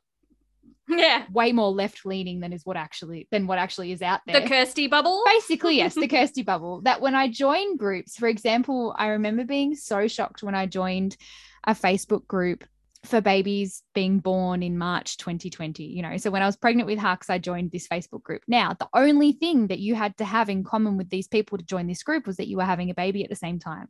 yeah 0.88 1.24
way 1.33 1.53
more 1.53 1.70
left 1.70 2.05
leaning 2.05 2.40
than 2.40 2.53
is 2.53 2.64
what 2.64 2.76
actually 2.76 3.29
than 3.31 3.46
what 3.46 3.59
actually 3.59 3.92
is 3.92 4.03
out 4.03 4.20
there 4.26 4.40
the 4.40 4.48
kirsty 4.48 4.87
bubble 4.87 5.22
basically 5.26 5.76
yes 5.76 5.94
the 5.94 6.09
kirsty 6.16 6.42
bubble 6.42 6.81
that 6.83 7.00
when 7.00 7.14
i 7.14 7.29
join 7.29 7.76
groups 7.76 8.16
for 8.16 8.29
example 8.29 8.94
i 8.98 9.09
remember 9.09 9.44
being 9.44 9.74
so 9.74 10.09
shocked 10.09 10.42
when 10.42 10.55
i 10.55 10.66
joined 10.66 11.16
a 11.64 11.74
facebook 11.74 12.26
group 12.26 12.64
for 13.04 13.20
babies 13.20 13.82
being 13.94 14.18
born 14.18 14.62
in 14.62 14.76
march 14.76 15.16
2020 15.16 15.82
you 15.82 16.02
know 16.02 16.16
so 16.16 16.30
when 16.30 16.42
i 16.42 16.46
was 16.46 16.56
pregnant 16.56 16.86
with 16.86 16.98
hux 16.98 17.30
i 17.30 17.38
joined 17.38 17.70
this 17.70 17.88
facebook 17.88 18.22
group 18.22 18.42
now 18.46 18.74
the 18.78 18.88
only 18.94 19.32
thing 19.32 19.68
that 19.68 19.78
you 19.78 19.94
had 19.94 20.16
to 20.18 20.24
have 20.24 20.50
in 20.50 20.62
common 20.62 20.96
with 20.96 21.08
these 21.08 21.26
people 21.26 21.56
to 21.56 21.64
join 21.64 21.86
this 21.86 22.02
group 22.02 22.26
was 22.26 22.36
that 22.36 22.48
you 22.48 22.58
were 22.58 22.64
having 22.64 22.90
a 22.90 22.94
baby 22.94 23.24
at 23.24 23.30
the 23.30 23.36
same 23.36 23.58
time 23.58 23.88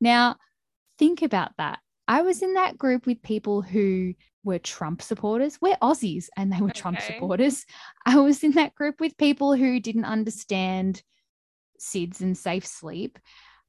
now 0.00 0.36
think 0.98 1.22
about 1.22 1.52
that 1.58 1.78
I 2.08 2.22
was 2.22 2.42
in 2.42 2.54
that 2.54 2.78
group 2.78 3.06
with 3.06 3.22
people 3.22 3.62
who 3.62 4.14
were 4.44 4.58
Trump 4.58 5.02
supporters. 5.02 5.58
We're 5.60 5.76
Aussies 5.76 6.28
and 6.36 6.52
they 6.52 6.60
were 6.60 6.68
okay. 6.68 6.80
Trump 6.80 7.00
supporters. 7.00 7.64
I 8.04 8.16
was 8.20 8.44
in 8.44 8.52
that 8.52 8.74
group 8.74 9.00
with 9.00 9.16
people 9.16 9.54
who 9.54 9.80
didn't 9.80 10.04
understand 10.04 11.02
SIDS 11.80 12.20
and 12.20 12.38
safe 12.38 12.66
sleep. 12.66 13.18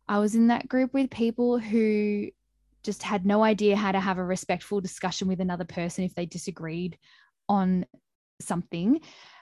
I 0.07 0.19
was 0.19 0.35
in 0.35 0.47
that 0.47 0.67
group 0.67 0.93
with 0.93 1.09
people 1.09 1.57
who 1.57 2.27
just 2.87 3.03
had 3.03 3.25
no 3.25 3.43
idea 3.43 3.75
how 3.75 3.91
to 3.91 3.99
have 3.99 4.17
a 4.17 4.23
respectful 4.23 4.79
discussion 4.79 5.27
with 5.27 5.41
another 5.41 5.65
person 5.65 6.05
if 6.05 6.15
they 6.15 6.25
disagreed 6.25 6.97
on 7.49 7.85
something. 8.39 9.01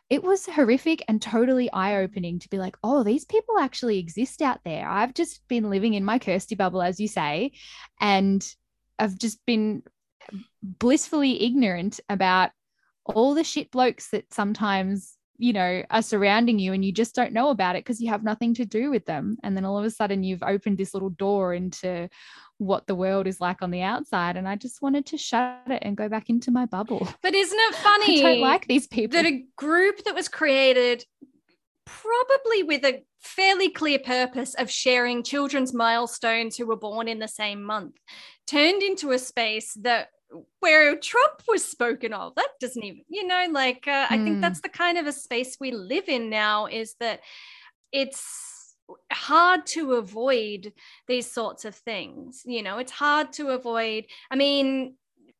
It 0.09 0.23
was 0.23 0.47
horrific 0.47 1.03
and 1.07 1.21
totally 1.21 1.71
eye 1.71 1.97
opening 1.97 2.39
to 2.39 2.49
be 2.49 2.57
like, 2.57 2.75
oh, 2.83 3.03
these 3.03 3.23
people 3.23 3.59
actually 3.59 3.99
exist 3.99 4.41
out 4.41 4.61
there. 4.65 4.89
I've 4.89 5.13
just 5.13 5.47
been 5.47 5.69
living 5.69 5.93
in 5.93 6.03
my 6.03 6.17
Kirsty 6.17 6.55
bubble, 6.55 6.81
as 6.81 6.99
you 6.99 7.07
say, 7.07 7.51
and 8.01 8.43
I've 8.97 9.15
just 9.15 9.45
been 9.45 9.83
blissfully 10.63 11.43
ignorant 11.43 11.99
about 12.09 12.49
all 13.05 13.35
the 13.35 13.43
shit 13.43 13.69
blokes 13.69 14.09
that 14.09 14.33
sometimes 14.33 15.14
you 15.37 15.53
know 15.53 15.83
are 15.89 16.01
surrounding 16.01 16.59
you 16.59 16.73
and 16.73 16.83
you 16.83 16.91
just 16.91 17.15
don't 17.15 17.33
know 17.33 17.49
about 17.49 17.75
it 17.75 17.83
because 17.83 18.01
you 18.01 18.09
have 18.09 18.23
nothing 18.23 18.53
to 18.55 18.65
do 18.65 18.89
with 18.89 19.05
them. 19.05 19.37
And 19.43 19.55
then 19.55 19.65
all 19.65 19.77
of 19.77 19.85
a 19.85 19.89
sudden 19.89 20.23
you've 20.23 20.43
opened 20.43 20.77
this 20.77 20.93
little 20.93 21.09
door 21.09 21.53
into 21.53 22.09
what 22.57 22.87
the 22.87 22.95
world 22.95 23.27
is 23.27 23.41
like 23.41 23.61
on 23.61 23.71
the 23.71 23.81
outside. 23.81 24.37
And 24.37 24.47
i 24.47 24.55
just 24.55 24.81
wanted 24.81 25.05
to 25.07 25.17
shut 25.17 25.61
it 25.67 25.79
and 25.81 25.97
go 25.97 26.09
back 26.09 26.29
into 26.29 26.51
my 26.51 26.65
bubble. 26.65 27.07
But 27.21 27.35
isn't 27.35 27.59
it 27.59 27.75
funny 27.75 28.19
i 28.25 28.33
don't 28.33 28.41
like 28.41 28.67
these 28.67 28.87
people. 28.87 29.15
that 29.15 29.25
a 29.25 29.43
group 29.55 30.03
that 30.05 30.15
was 30.15 30.27
created 30.27 31.05
probably 31.85 32.63
with 32.63 32.83
a 32.83 33.03
fairly 33.19 33.69
clear 33.69 33.99
purpose 33.99 34.53
of 34.55 34.69
sharing 34.69 35.23
children's 35.23 35.73
milestones 35.73 36.57
who 36.57 36.65
were 36.65 36.75
born 36.75 37.07
in 37.07 37.19
the 37.19 37.27
same 37.27 37.63
month 37.63 37.95
turned 38.47 38.83
into 38.83 39.11
a 39.11 39.19
space 39.19 39.73
that 39.81 40.09
where 40.59 40.97
Trump 40.97 41.43
was 41.47 41.63
spoken 41.63 42.13
of. 42.13 42.35
That 42.35 42.49
doesn't 42.59 42.83
even, 42.83 43.01
you 43.07 43.25
know, 43.27 43.47
like 43.51 43.87
uh, 43.87 44.07
mm. 44.07 44.11
I 44.11 44.17
think 44.17 44.35
hmm. 44.35 44.41
that's 44.41 44.61
the 44.61 44.69
kind 44.69 44.97
of 44.97 45.07
a 45.07 45.11
space 45.11 45.57
we 45.59 45.71
live 45.71 46.09
in 46.09 46.29
now 46.29 46.65
is 46.67 46.95
that 46.99 47.21
it's 47.91 48.75
hard 49.11 49.65
to 49.65 49.93
avoid 49.93 50.73
these 51.07 51.31
sorts 51.31 51.65
of 51.65 51.75
things. 51.75 52.43
You 52.45 52.63
know, 52.63 52.77
it's 52.77 52.91
hard 52.91 53.33
to 53.33 53.49
avoid. 53.49 54.05
I 54.29 54.35
mean, 54.35 54.95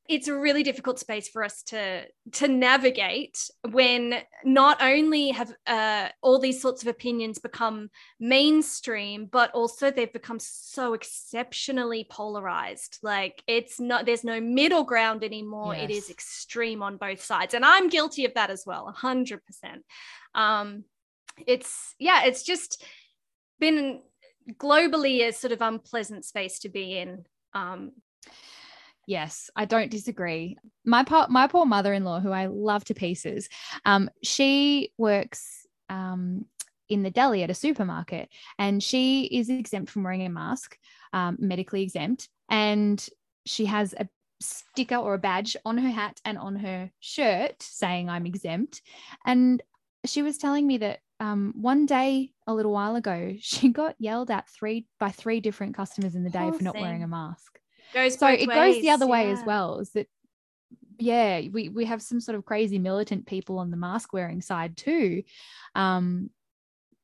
it's 0.08 0.28
a 0.28 0.36
really 0.36 0.62
difficult 0.62 1.00
space 1.00 1.28
for 1.28 1.44
us 1.44 1.63
to 1.63 2.06
to 2.34 2.48
navigate 2.48 3.50
when 3.72 4.15
not 4.44 4.82
only 4.82 5.30
have 5.30 5.52
uh, 5.65 6.10
all 6.22 6.39
these 6.39 6.62
sorts 6.62 6.82
of 6.82 6.88
opinions 6.88 7.39
become 7.39 7.89
mainstream 8.20 9.28
but 9.32 9.52
also 9.52 9.89
they've 9.89 10.13
become 10.13 10.39
so 10.39 10.94
exceptionally 10.94 12.06
polarized. 12.10 13.00
Like 13.02 13.44
it's 13.48 13.80
not 13.80 14.06
there's 14.06 14.24
no 14.24 14.39
middle 14.39 14.84
ground 14.84 15.24
anymore. 15.24 15.74
Yes. 15.76 15.84
it 15.84 15.91
is 15.91 16.10
extreme 16.10 16.84
on 16.84 16.98
both 16.98 17.22
sides 17.22 17.54
and 17.54 17.65
i'm 17.65 17.89
guilty 17.89 18.26
of 18.26 18.34
that 18.36 18.50
as 18.50 18.63
well 18.65 18.94
100% 19.02 19.39
um 20.34 20.84
it's 21.46 21.96
yeah 22.00 22.24
it's 22.26 22.44
just 22.44 22.84
been 23.60 24.02
globally 24.54 25.28
a 25.28 25.34
sort 25.34 25.52
of 25.52 25.62
unpleasant 25.62 26.26
space 26.26 26.60
to 26.60 26.70
be 26.70 26.98
in 26.98 27.26
um, 27.54 27.91
Yes, 29.08 29.50
I 29.56 29.65
don't 29.65 29.91
disagree. 29.91 30.58
My 30.86 31.04
part, 31.04 31.30
my 31.30 31.48
poor 31.48 31.65
mother-in-law, 31.65 32.22
who 32.22 32.32
I 32.32 32.48
love 32.48 32.84
to 32.86 32.94
pieces, 32.94 33.50
um, 33.86 34.10
she 34.24 34.91
works 34.98 35.68
um, 35.89 36.46
in 36.89 37.04
the 37.04 37.12
deli 37.12 37.44
at 37.44 37.50
a 37.50 37.56
supermarket, 37.56 38.30
and 38.58 38.82
she 38.82 39.26
is 39.26 39.50
exempt 39.50 39.91
from 39.91 40.04
wearing 40.04 40.26
a 40.26 40.30
mask, 40.30 40.78
um, 41.13 41.38
medically 41.39 41.84
exempt, 41.84 42.30
and 42.50 43.08
she 43.46 43.65
has 43.65 43.94
a 43.94 44.08
sticker 44.41 44.96
or 44.96 45.13
a 45.13 45.20
badge 45.20 45.56
on 45.65 45.78
her 45.78 45.89
hat 45.89 46.20
and 46.26 46.38
on 46.38 46.56
her 46.58 46.91
shirt 47.00 47.62
saying 47.62 48.10
I'm 48.10 48.26
exempt. 48.26 48.82
And 49.26 49.62
she 50.06 50.22
was 50.22 50.38
telling 50.38 50.68
me 50.68 50.78
that 50.80 51.00
um, 51.20 51.54
one 51.56 51.86
day 51.86 52.32
a 52.48 52.54
little 52.54 52.72
while 52.72 52.96
ago, 52.96 53.36
she 53.39 53.70
got 53.70 53.96
yelled 54.00 54.32
at 54.32 54.50
three 54.50 54.88
by 55.00 55.12
three 55.12 55.39
different 55.39 55.76
customers 55.76 56.15
in 56.15 56.24
the 56.24 56.30
day 56.30 56.52
for 56.52 56.63
not 56.63 56.76
wearing 56.76 57.04
a 57.04 57.08
mask. 57.08 57.60
Goes 57.93 58.17
so 58.17 58.28
it 58.28 58.48
ways. 58.48 58.76
goes 58.76 58.82
the 58.82 58.89
other 58.89 59.06
yeah. 59.06 59.12
way 59.12 59.32
as 59.32 59.43
well. 59.45 59.80
Is 59.80 59.91
that 59.91 60.08
yeah, 60.98 61.41
we 61.52 61.69
we 61.69 61.86
have 61.86 62.02
some 62.02 62.19
sort 62.19 62.38
of 62.38 62.45
crazy 62.45 62.80
militant 62.80 63.26
people 63.26 63.60
on 63.60 63.71
the 63.71 63.78
mask 63.78 64.13
wearing 64.13 64.41
side 64.41 64.78
too. 64.78 65.24
Um, 65.74 66.30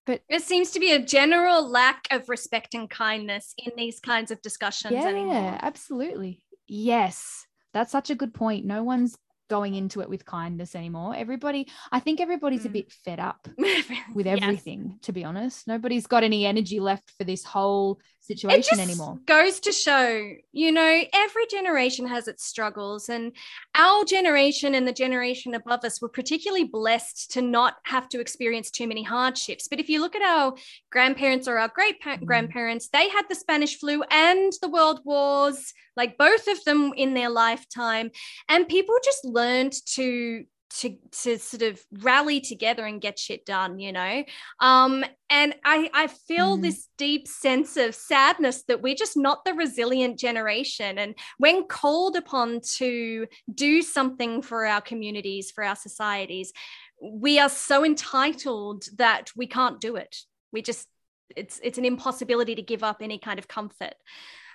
but 0.06 0.22
it 0.28 0.41
seems 0.41 0.72
to 0.72 0.80
be 0.80 0.91
a 0.94 1.00
general 1.00 1.70
lack 1.70 2.08
of 2.12 2.28
respect 2.28 2.74
and 2.74 2.89
kindness 2.89 3.54
in 3.58 3.72
these 3.78 4.00
kinds 4.00 4.32
of 4.32 4.41
discussions 4.41 4.94
yeah, 4.94 5.06
anymore. 5.06 5.58
absolutely. 5.62 6.41
Yes, 6.67 7.46
that's 7.74 7.91
such 7.91 8.10
a 8.10 8.15
good 8.15 8.34
point. 8.34 8.65
No 8.65 8.84
one's 8.84 9.15
going 9.52 9.76
into 9.76 10.00
it 10.00 10.10
with 10.10 10.26
kindness 10.26 10.76
anymore. 10.76 11.13
Everybody, 11.13 11.67
I 11.91 12.00
think 12.00 12.22
everybody's 12.22 12.63
mm. 12.63 12.67
a 12.67 12.70
bit 12.70 12.91
fed 12.91 13.20
up 13.20 13.48
with 13.58 14.26
everything, 14.26 14.91
yes. 14.91 15.02
to 15.04 15.12
be 15.12 15.26
honest. 15.26 15.67
Nobody's 15.67 16.08
got 16.08 16.24
any 16.24 16.46
energy 16.46 16.80
left 16.80 17.12
for 17.17 17.26
this 17.26 17.44
whole 17.44 18.00
situation 18.22 18.80
anymore. 18.80 19.20
Goes 19.26 19.60
to 19.62 19.72
show, 19.72 20.32
you 20.52 20.72
know, 20.72 21.04
every 21.14 21.46
generation 21.48 22.08
has 22.08 22.28
its 22.28 22.46
struggles, 22.46 23.10
and 23.10 23.34
our 23.76 24.06
generation 24.06 24.76
and 24.76 24.88
the 24.88 24.94
generation 24.94 25.56
above 25.56 25.84
us 25.84 26.02
were 26.02 26.10
particularly 26.10 26.66
blessed 26.66 27.32
to 27.32 27.42
not 27.42 27.76
have 27.84 28.08
to 28.10 28.20
experience 28.20 28.72
too 28.72 28.88
many 28.88 29.04
hardships. 29.04 29.68
But 29.68 29.80
if 29.80 29.90
you 29.90 30.00
look 30.00 30.16
at 30.16 30.22
our 30.22 30.54
grandparents 30.92 31.48
or 31.48 31.58
our 31.58 31.70
great 31.74 32.02
mm. 32.02 32.24
grandparents, 32.26 32.90
they 32.90 33.10
had 33.10 33.24
the 33.28 33.36
Spanish 33.36 33.80
flu 33.80 34.04
and 34.12 34.54
the 34.62 34.70
world 34.70 35.02
wars, 35.04 35.74
like 35.98 36.18
both 36.18 36.48
of 36.48 36.64
them 36.64 36.94
in 36.96 37.14
their 37.14 37.30
lifetime, 37.30 38.12
and 38.48 38.68
people 38.68 38.96
just 39.04 39.26
learned 39.26 39.74
to 39.96 40.46
to 40.80 40.98
to 41.12 41.38
sort 41.38 41.64
of 41.64 41.82
rally 42.00 42.40
together 42.40 42.86
and 42.86 43.02
get 43.02 43.20
shit 43.20 43.46
done 43.46 43.80
you 43.80 43.92
know? 43.92 44.24
Um 44.60 45.04
and 45.30 45.56
i 45.64 45.90
i 45.94 46.08
feel 46.08 46.58
mm. 46.58 46.62
this 46.62 46.88
deep 46.98 47.28
sense 47.28 47.78
of 47.78 47.96
sadness 47.96 48.64
that 48.68 48.82
we're 48.82 48.96
just 48.96 49.18
not 49.18 49.44
the 49.46 49.54
resilient 49.54 50.20
generation. 50.20 50.98
And 50.98 51.16
when 51.38 51.68
called 51.68 52.16
upon 52.16 52.62
to 52.78 53.28
do 53.54 53.82
something 53.82 54.42
for 54.42 54.66
our 54.66 54.82
communities 54.82 55.52
for 55.52 55.64
our 55.64 55.76
societies 55.76 56.54
we 57.02 57.40
are 57.40 57.50
so 57.50 57.84
entitled 57.84 58.84
that 58.98 59.32
we 59.36 59.48
can't 59.48 59.82
do 59.82 59.96
it. 59.96 60.18
We 60.52 60.62
just 60.62 60.88
it's 61.36 61.60
it's 61.64 61.78
an 61.78 61.86
impossibility 61.86 62.56
to 62.56 62.62
give 62.62 62.84
up 62.84 62.98
any 63.02 63.18
kind 63.18 63.40
of 63.40 63.48
comfort. 63.48 63.96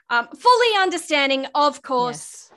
Um, 0.08 0.28
fully 0.28 0.76
understanding 0.78 1.46
of 1.54 1.82
course 1.82 2.50
yes 2.50 2.55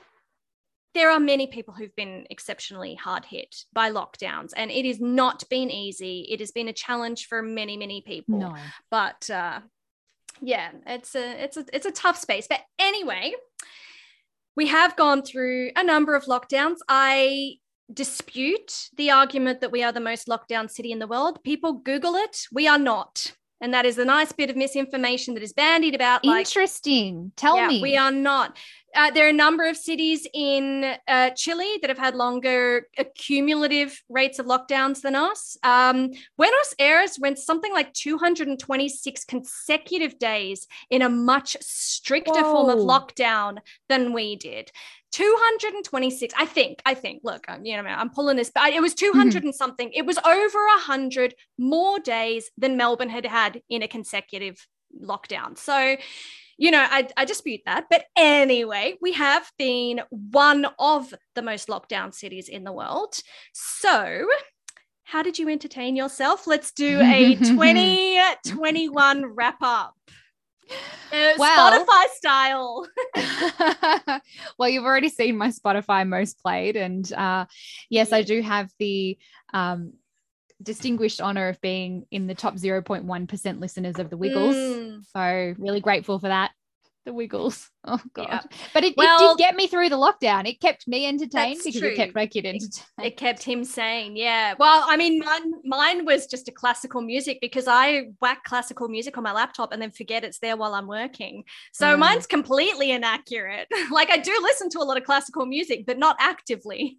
there 0.94 1.10
are 1.10 1.20
many 1.20 1.46
people 1.46 1.74
who've 1.74 1.94
been 1.96 2.26
exceptionally 2.30 2.94
hard 2.94 3.24
hit 3.24 3.64
by 3.72 3.90
lockdowns 3.90 4.52
and 4.56 4.70
it 4.70 4.84
has 4.84 5.00
not 5.00 5.48
been 5.48 5.70
easy 5.70 6.26
it 6.30 6.40
has 6.40 6.50
been 6.50 6.68
a 6.68 6.72
challenge 6.72 7.26
for 7.26 7.42
many 7.42 7.76
many 7.76 8.00
people 8.00 8.38
no. 8.38 8.56
but 8.90 9.28
uh, 9.30 9.60
yeah 10.40 10.70
it's 10.86 11.14
a 11.14 11.44
it's 11.44 11.56
a 11.56 11.64
it's 11.72 11.86
a 11.86 11.92
tough 11.92 12.16
space 12.16 12.46
but 12.48 12.60
anyway 12.78 13.32
we 14.56 14.66
have 14.66 14.96
gone 14.96 15.22
through 15.22 15.70
a 15.76 15.84
number 15.84 16.14
of 16.14 16.24
lockdowns 16.24 16.78
i 16.88 17.54
dispute 17.92 18.88
the 18.96 19.10
argument 19.10 19.60
that 19.60 19.72
we 19.72 19.82
are 19.82 19.92
the 19.92 20.00
most 20.00 20.28
lockdown 20.28 20.70
city 20.70 20.92
in 20.92 20.98
the 20.98 21.08
world 21.08 21.42
people 21.42 21.74
google 21.74 22.14
it 22.14 22.46
we 22.52 22.68
are 22.68 22.78
not 22.78 23.32
And 23.60 23.74
that 23.74 23.84
is 23.84 23.98
a 23.98 24.04
nice 24.04 24.32
bit 24.32 24.48
of 24.48 24.56
misinformation 24.56 25.34
that 25.34 25.42
is 25.42 25.52
bandied 25.52 25.94
about. 25.94 26.24
Like, 26.24 26.46
Interesting. 26.46 27.32
Tell 27.36 27.56
yeah, 27.56 27.68
me. 27.68 27.82
We 27.82 27.96
are 27.96 28.10
not. 28.10 28.56
Uh, 28.94 29.10
there 29.10 29.26
are 29.26 29.30
a 29.30 29.32
number 29.32 29.66
of 29.68 29.76
cities 29.76 30.26
in 30.34 30.94
uh, 31.06 31.30
Chile 31.30 31.78
that 31.80 31.90
have 31.90 31.98
had 31.98 32.14
longer 32.14 32.88
accumulative 32.98 34.02
rates 34.08 34.38
of 34.38 34.46
lockdowns 34.46 35.02
than 35.02 35.14
us. 35.14 35.56
Um, 35.62 36.10
Buenos 36.36 36.74
Aires 36.78 37.18
went 37.20 37.38
something 37.38 37.72
like 37.72 37.92
226 37.92 39.24
consecutive 39.24 40.18
days 40.18 40.66
in 40.90 41.02
a 41.02 41.08
much 41.08 41.56
stricter 41.60 42.42
Whoa. 42.42 42.52
form 42.52 42.68
of 42.70 42.78
lockdown 42.84 43.58
than 43.88 44.12
we 44.12 44.36
did. 44.36 44.70
226 45.12 46.32
i 46.38 46.46
think 46.46 46.80
i 46.86 46.94
think 46.94 47.20
look 47.24 47.44
I'm, 47.48 47.64
you 47.64 47.76
know 47.76 47.88
i'm 47.88 48.10
pulling 48.10 48.36
this 48.36 48.52
but 48.54 48.72
it 48.72 48.80
was 48.80 48.94
200 48.94 49.34
mm-hmm. 49.34 49.46
and 49.48 49.54
something 49.54 49.90
it 49.92 50.06
was 50.06 50.18
over 50.18 50.28
100 50.28 51.34
more 51.58 51.98
days 51.98 52.50
than 52.56 52.76
melbourne 52.76 53.08
had 53.08 53.26
had 53.26 53.60
in 53.68 53.82
a 53.82 53.88
consecutive 53.88 54.64
lockdown 55.02 55.58
so 55.58 55.96
you 56.60 56.70
know 56.70 56.86
I, 56.88 57.08
I 57.16 57.24
dispute 57.24 57.62
that. 57.66 57.86
But 57.90 58.04
anyway 58.16 58.94
we 59.00 59.12
have 59.12 59.50
been 59.58 60.02
one 60.10 60.66
of 60.78 61.12
the 61.34 61.42
most 61.42 61.66
lockdown 61.66 62.14
cities 62.14 62.48
in 62.48 62.62
the 62.62 62.72
world. 62.72 63.18
So 63.52 64.28
how 65.02 65.24
did 65.24 65.40
you 65.40 65.48
entertain 65.48 65.96
yourself? 65.96 66.46
Let's 66.46 66.70
do 66.70 67.00
a 67.00 67.34
2021 67.34 69.26
wrap 69.34 69.56
up. 69.60 69.96
Uh, 71.12 71.32
well, 71.36 71.84
Spotify 71.84 72.06
style. 72.10 72.86
well, 74.58 74.68
you've 74.68 74.84
already 74.84 75.08
seen 75.08 75.36
my 75.36 75.48
Spotify 75.48 76.06
most 76.06 76.40
played, 76.40 76.76
and 76.76 77.12
uh, 77.12 77.46
yes, 77.88 78.12
I 78.12 78.22
do 78.22 78.40
have 78.40 78.70
the 78.78 79.18
um, 79.52 79.94
distinguished 80.62 81.20
honor 81.20 81.48
of 81.48 81.60
being 81.60 82.06
in 82.10 82.26
the 82.26 82.34
top 82.34 82.56
0.1% 82.56 83.60
listeners 83.60 83.98
of 83.98 84.10
the 84.10 84.16
Wiggles. 84.16 84.56
Mm. 84.56 85.04
So, 85.12 85.54
really 85.58 85.80
grateful 85.80 86.18
for 86.18 86.28
that 86.28 86.52
the 87.04 87.12
Wiggles. 87.12 87.68
Oh 87.82 87.98
god! 88.12 88.28
Yeah. 88.28 88.40
But 88.74 88.84
it, 88.84 88.94
well, 88.98 89.32
it, 89.32 89.38
did 89.38 89.42
get 89.42 89.56
me 89.56 89.66
through 89.66 89.88
the 89.88 89.96
lockdown. 89.96 90.46
It 90.46 90.60
kept 90.60 90.86
me 90.86 91.06
entertained 91.06 91.60
because 91.64 91.80
true. 91.80 91.88
it 91.88 91.96
kept 91.96 92.14
my 92.14 92.26
kid 92.26 92.44
entertained. 92.44 92.84
It 93.02 93.16
kept 93.16 93.42
him 93.42 93.64
sane. 93.64 94.16
Yeah. 94.16 94.52
Well, 94.58 94.84
I 94.86 94.98
mean, 94.98 95.18
mine, 95.20 95.52
mine 95.64 96.04
was 96.04 96.26
just 96.26 96.46
a 96.48 96.52
classical 96.52 97.00
music 97.00 97.38
because 97.40 97.66
I 97.66 98.10
whack 98.20 98.44
classical 98.44 98.90
music 98.90 99.16
on 99.16 99.24
my 99.24 99.32
laptop 99.32 99.72
and 99.72 99.80
then 99.80 99.92
forget 99.92 100.24
it's 100.24 100.40
there 100.40 100.58
while 100.58 100.74
I'm 100.74 100.86
working. 100.86 101.44
So 101.72 101.86
mm. 101.86 102.00
mine's 102.00 102.26
completely 102.26 102.90
inaccurate. 102.90 103.66
like 103.90 104.10
I 104.10 104.18
do 104.18 104.38
listen 104.42 104.68
to 104.68 104.80
a 104.80 104.84
lot 104.84 104.98
of 104.98 105.04
classical 105.04 105.46
music, 105.46 105.86
but 105.86 105.98
not 105.98 106.16
actively. 106.20 106.98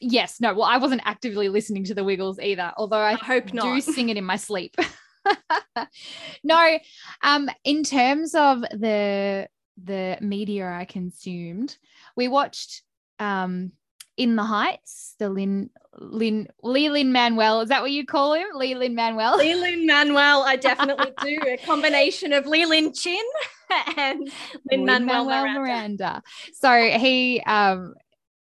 yes. 0.00 0.40
No. 0.40 0.54
Well, 0.54 0.64
I 0.64 0.78
wasn't 0.78 1.02
actively 1.04 1.48
listening 1.48 1.84
to 1.84 1.94
the 1.94 2.02
Wiggles 2.02 2.40
either. 2.40 2.72
Although 2.76 2.96
I, 2.96 3.12
I 3.12 3.14
hope 3.14 3.54
not. 3.54 3.62
do 3.62 3.80
sing 3.80 4.08
it 4.08 4.16
in 4.16 4.24
my 4.24 4.36
sleep. 4.36 4.74
no, 6.44 6.78
um, 7.22 7.50
in 7.64 7.82
terms 7.82 8.34
of 8.34 8.60
the 8.60 9.48
the 9.82 10.18
media 10.20 10.70
I 10.70 10.84
consumed, 10.84 11.76
we 12.16 12.28
watched 12.28 12.82
um 13.18 13.72
in 14.16 14.36
the 14.36 14.42
Heights, 14.42 15.14
the 15.18 15.30
Lin 15.30 15.70
Lin 15.98 16.48
Lin 16.62 17.12
Manuel. 17.12 17.62
Is 17.62 17.70
that 17.70 17.82
what 17.82 17.90
you 17.90 18.04
call 18.04 18.34
him? 18.34 18.46
Lin 18.54 18.94
Manuel. 18.94 19.38
Lin 19.38 19.86
Manuel. 19.86 20.42
I 20.42 20.56
definitely 20.56 21.12
do. 21.22 21.38
A 21.48 21.56
combination 21.56 22.32
of 22.32 22.46
Lin 22.46 22.92
Chin 22.92 23.24
and 23.96 24.30
Lin 24.70 24.84
Manuel 24.84 25.24
Miranda. 25.24 25.60
Miranda. 25.60 26.22
So 26.52 26.70
he 26.98 27.40
um 27.46 27.94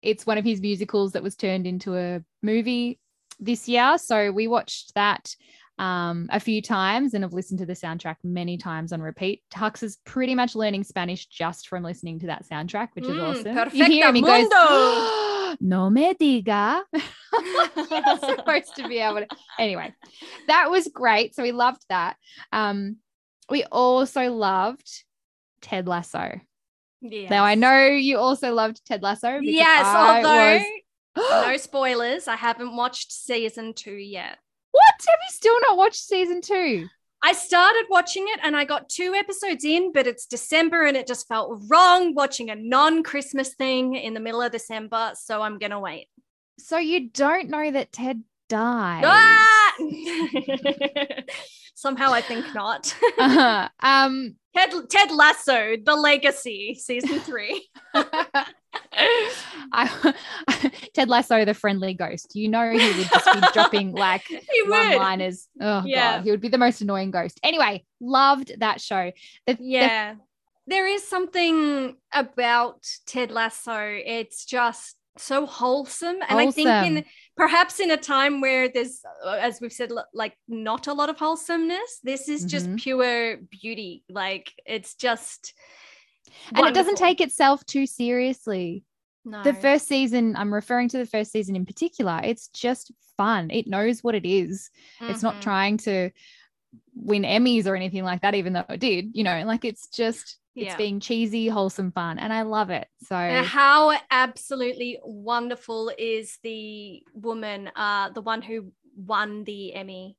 it's 0.04 0.26
one 0.26 0.38
of 0.38 0.46
his 0.46 0.62
musicals 0.62 1.14
that 1.14 1.24
was 1.24 1.36
turned 1.36 1.66
into 1.66 1.96
a 1.98 2.22
movie 2.44 3.00
this 3.40 3.68
year. 3.68 3.98
So 3.98 4.32
we 4.32 4.48
watched 4.48 4.94
that 4.94 5.36
um, 5.78 6.28
a 6.32 6.40
few 6.40 6.62
times 6.62 7.14
and 7.14 7.24
have 7.24 7.34
listened 7.34 7.60
to 7.60 7.66
the 7.66 7.74
soundtrack 7.74 8.16
many 8.24 8.58
times 8.58 8.94
on 8.94 9.02
repeat. 9.02 9.42
Hux 9.54 9.84
is 9.84 9.98
pretty 10.06 10.36
much 10.36 10.56
learning 10.56 10.84
Spanish 10.84 11.26
just 11.26 11.68
from 11.68 11.84
listening 11.84 12.20
to 12.20 12.28
that 12.28 12.48
soundtrack, 12.48 12.90
which 12.94 13.06
is 13.06 13.12
mm, 13.12 13.22
awesome. 13.22 13.78
You 13.78 13.86
hear 13.86 14.08
him, 14.08 14.16
he 14.16 14.22
goes, 14.22 14.48
oh, 14.54 15.56
no 15.60 15.90
me 15.90 16.14
diga. 16.14 16.82
Supposed 18.20 18.76
to 18.78 18.88
be 18.88 19.00
able 19.00 19.22
to. 19.22 19.28
Anyway, 19.60 19.94
that 20.48 20.72
was 20.72 20.88
great. 20.88 21.36
So 21.36 21.44
we 21.44 21.52
loved 21.52 21.84
that. 21.90 22.16
Um, 22.52 22.98
we 23.50 23.64
also 23.66 24.32
loved 24.32 25.04
Ted 25.62 25.88
Lasso. 25.88 26.40
Yes. 27.02 27.30
Now 27.30 27.44
I 27.44 27.56
know 27.56 27.86
you 27.86 28.18
also 28.18 28.54
loved 28.54 28.86
Ted 28.86 29.04
Lasso. 29.04 29.40
Yes, 29.42 29.86
although 29.86 30.64
was... 31.16 31.48
no 31.48 31.58
spoilers, 31.58 32.28
I 32.28 32.36
haven't 32.36 32.76
watched 32.76 33.12
season 33.12 33.74
two 33.74 33.94
yet. 33.94 34.38
Have 35.00 35.20
you 35.30 35.36
still 35.36 35.60
not 35.62 35.78
watched 35.78 36.04
season 36.04 36.42
two? 36.42 36.88
I 37.24 37.34
started 37.34 37.86
watching 37.90 38.26
it 38.28 38.40
and 38.44 38.56
I 38.56 38.66
got 38.66 38.88
two 38.88 39.16
episodes 39.16 39.66
in, 39.66 39.92
but 39.92 40.06
it's 40.06 40.28
December 40.28 40.86
and 40.86 40.96
it 40.96 41.08
just 41.08 41.28
felt 41.28 41.60
wrong 41.68 42.14
watching 42.14 42.52
a 42.52 42.56
non 42.56 43.02
Christmas 43.02 43.56
thing 43.56 43.96
in 43.96 44.14
the 44.14 44.20
middle 44.20 44.42
of 44.42 44.52
December. 44.52 45.14
So 45.16 45.42
I'm 45.42 45.58
going 45.58 45.72
to 45.72 45.80
wait. 45.80 46.08
So 46.60 46.78
you 46.78 47.10
don't 47.10 47.50
know 47.50 47.72
that 47.72 47.92
Ted 47.92 48.24
died? 48.48 49.04
Ah! 49.06 49.74
Somehow 51.76 52.12
I 52.12 52.22
think 52.22 52.46
not. 52.54 52.96
uh-huh. 53.18 53.70
Um, 53.80 54.36
Ted, 54.56 54.72
Ted 54.90 55.12
Lasso, 55.12 55.76
The 55.84 55.96
Legacy, 55.96 56.76
season 56.76 57.20
three. 57.22 57.68
I, 59.72 60.14
Ted 60.94 61.10
Lasso, 61.10 61.46
the 61.46 61.54
friendly 61.54 61.94
ghost. 61.94 62.36
You 62.36 62.50
know, 62.50 62.72
he 62.72 62.78
would 62.78 63.08
just 63.08 63.34
be 63.34 63.48
dropping 63.54 63.92
like 63.96 64.24
one 64.66 64.96
liners. 64.96 65.48
Oh, 65.60 65.84
yeah. 65.86 66.18
God. 66.18 66.24
He 66.24 66.32
would 66.32 66.42
be 66.42 66.50
the 66.50 66.58
most 66.58 66.82
annoying 66.82 67.12
ghost. 67.12 67.40
Anyway, 67.44 67.84
loved 68.00 68.60
that 68.60 68.82
show. 68.82 69.12
The, 69.48 69.58
yeah. 69.60 70.14
The, 70.14 70.20
there 70.68 70.88
is 70.88 71.08
something 71.08 71.96
about 72.14 72.88
Ted 73.06 73.32
Lasso. 73.32 73.80
It's 73.80 74.46
just 74.46 74.96
so 75.18 75.46
wholesome. 75.46 76.18
And 76.28 76.40
wholesome. 76.40 76.68
I 76.68 76.84
think 76.84 76.98
in 76.98 77.06
perhaps 77.38 77.80
in 77.80 77.92
a 77.92 77.98
time 77.98 78.42
where 78.42 78.70
there's, 78.70 79.02
uh, 79.26 79.38
as 79.40 79.60
we've 79.62 79.74
said, 79.74 79.92
like 80.14 80.38
not 80.48 80.88
a 80.88 80.94
lot 80.94 81.10
of 81.10 81.18
wholesomeness, 81.18 82.00
this 82.04 82.30
is 82.30 82.46
just 82.46 82.68
mm-hmm. 82.68 82.76
pure 82.76 83.38
beauty. 83.38 84.04
Like 84.10 84.54
it's 84.66 84.96
just 84.96 85.54
and 86.54 86.66
it 86.68 86.74
doesn't 86.74 86.98
take 86.98 87.22
itself 87.22 87.66
too 87.66 87.86
seriously. 87.86 88.84
No. 89.24 89.42
The 89.42 89.54
first 89.54 89.88
season, 89.88 90.36
I'm 90.36 90.54
referring 90.54 90.90
to 90.90 90.98
the 91.00 91.06
first 91.06 91.32
season 91.32 91.56
in 91.56 91.66
particular, 91.66 92.22
it's 92.24 92.48
just 92.50 92.92
fun. 93.18 93.50
It 93.50 93.68
knows 93.68 94.04
what 94.04 94.16
it 94.16 94.28
is. 94.28 94.70
Mm-hmm. 95.02 95.12
It's 95.12 95.24
not 95.24 95.36
mm-hmm. 95.36 95.42
trying 95.42 95.78
to 95.78 96.12
win 96.94 97.24
Emmys 97.24 97.66
or 97.66 97.76
anything 97.76 98.04
like 98.04 98.22
that, 98.22 98.36
even 98.36 98.54
though 98.54 98.66
it 98.70 98.80
did, 98.80 99.12
you 99.14 99.24
know, 99.24 99.44
like 99.46 99.66
it's 99.66 99.88
just 99.88 100.38
it's 100.56 100.68
yeah. 100.68 100.78
being 100.78 101.02
cheesy, 101.02 101.48
wholesome 101.50 101.92
fun, 101.92 102.18
and 102.18 102.32
I 102.32 102.44
love 102.44 102.70
it. 102.70 102.88
So, 103.04 103.16
and 103.16 103.46
how 103.46 103.98
absolutely 104.10 105.00
wonderful 105.04 105.92
is 105.98 106.40
the 106.44 107.04
woman, 107.14 107.70
uh, 107.76 108.10
the 108.12 108.22
one 108.22 108.42
who 108.42 108.72
won 108.96 109.44
the 109.44 109.74
Emmy? 109.74 110.16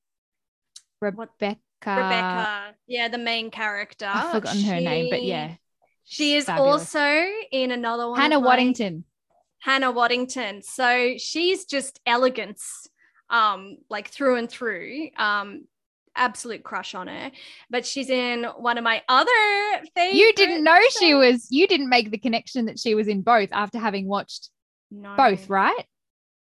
Rebecca. 1.01 1.57
Rebecca, 1.87 2.75
yeah, 2.87 3.09
the 3.09 3.18
main 3.18 3.51
character. 3.51 4.11
I've 4.12 4.33
forgotten 4.33 4.61
she, 4.61 4.66
her 4.68 4.81
name, 4.81 5.09
but 5.11 5.22
yeah, 5.22 5.55
she 6.05 6.37
is 6.37 6.44
fabulous. 6.44 6.94
also 6.94 7.27
in 7.51 7.70
another 7.70 8.09
one. 8.09 8.20
Hannah 8.20 8.40
Waddingham. 8.40 9.05
Hannah 9.59 9.92
Waddingham. 9.92 10.62
So 10.62 11.14
she's 11.16 11.64
just 11.64 12.01
elegance, 12.07 12.88
um, 13.31 13.79
like 13.88 14.09
through 14.09 14.37
and 14.37 14.51
through. 14.51 15.09
Um, 15.16 15.64
absolute 16.16 16.64
crush 16.64 16.94
on 16.94 17.09
her. 17.09 17.31
But 17.70 17.87
she's 17.87 18.11
in 18.11 18.44
one 18.57 18.79
of 18.79 18.85
my 18.85 19.02
other 19.09 19.31
favorites. 19.94 20.18
You 20.18 20.33
didn't 20.35 20.64
know 20.64 20.79
she 20.98 21.14
was. 21.14 21.46
You 21.50 21.66
didn't 21.66 21.88
make 21.88 22.11
the 22.11 22.18
connection 22.18 22.66
that 22.66 22.79
she 22.79 22.94
was 22.94 23.09
in 23.09 23.22
both 23.22 23.50
after 23.52 23.79
having 23.79 24.07
watched 24.09 24.50
no. 24.90 25.14
both, 25.16 25.48
right? 25.48 25.85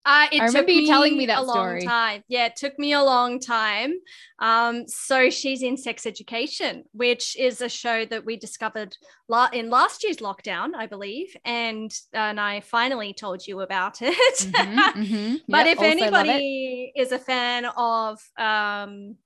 Uh, 0.04 0.26
it 0.32 0.40
I 0.40 0.46
remember 0.46 0.72
you 0.72 0.86
telling 0.86 1.16
me 1.16 1.26
that 1.26 1.42
a 1.42 1.46
story. 1.46 1.80
long 1.80 1.88
time. 1.88 2.24
Yeah, 2.26 2.46
it 2.46 2.56
took 2.56 2.76
me 2.76 2.92
a 2.92 3.02
long 3.02 3.38
time. 3.38 3.92
Um, 4.40 4.88
so 4.88 5.30
she's 5.30 5.62
in 5.62 5.76
Sex 5.76 6.06
Education, 6.06 6.82
which 6.92 7.36
is 7.38 7.60
a 7.60 7.68
show 7.68 8.04
that 8.06 8.24
we 8.24 8.36
discovered 8.36 8.96
la- 9.28 9.50
in 9.52 9.70
last 9.70 10.02
year's 10.02 10.16
lockdown, 10.16 10.74
I 10.74 10.86
believe, 10.86 11.36
and 11.44 11.92
and 12.12 12.40
I 12.40 12.60
finally 12.60 13.14
told 13.14 13.46
you 13.46 13.60
about 13.60 14.02
it. 14.02 14.38
Mm-hmm, 14.38 15.02
mm-hmm. 15.02 15.36
but 15.48 15.66
yep, 15.66 15.76
if 15.76 15.82
anybody 15.82 16.92
is 16.96 17.12
a 17.12 17.18
fan 17.18 17.66
of 17.66 18.18
um, 18.36 19.16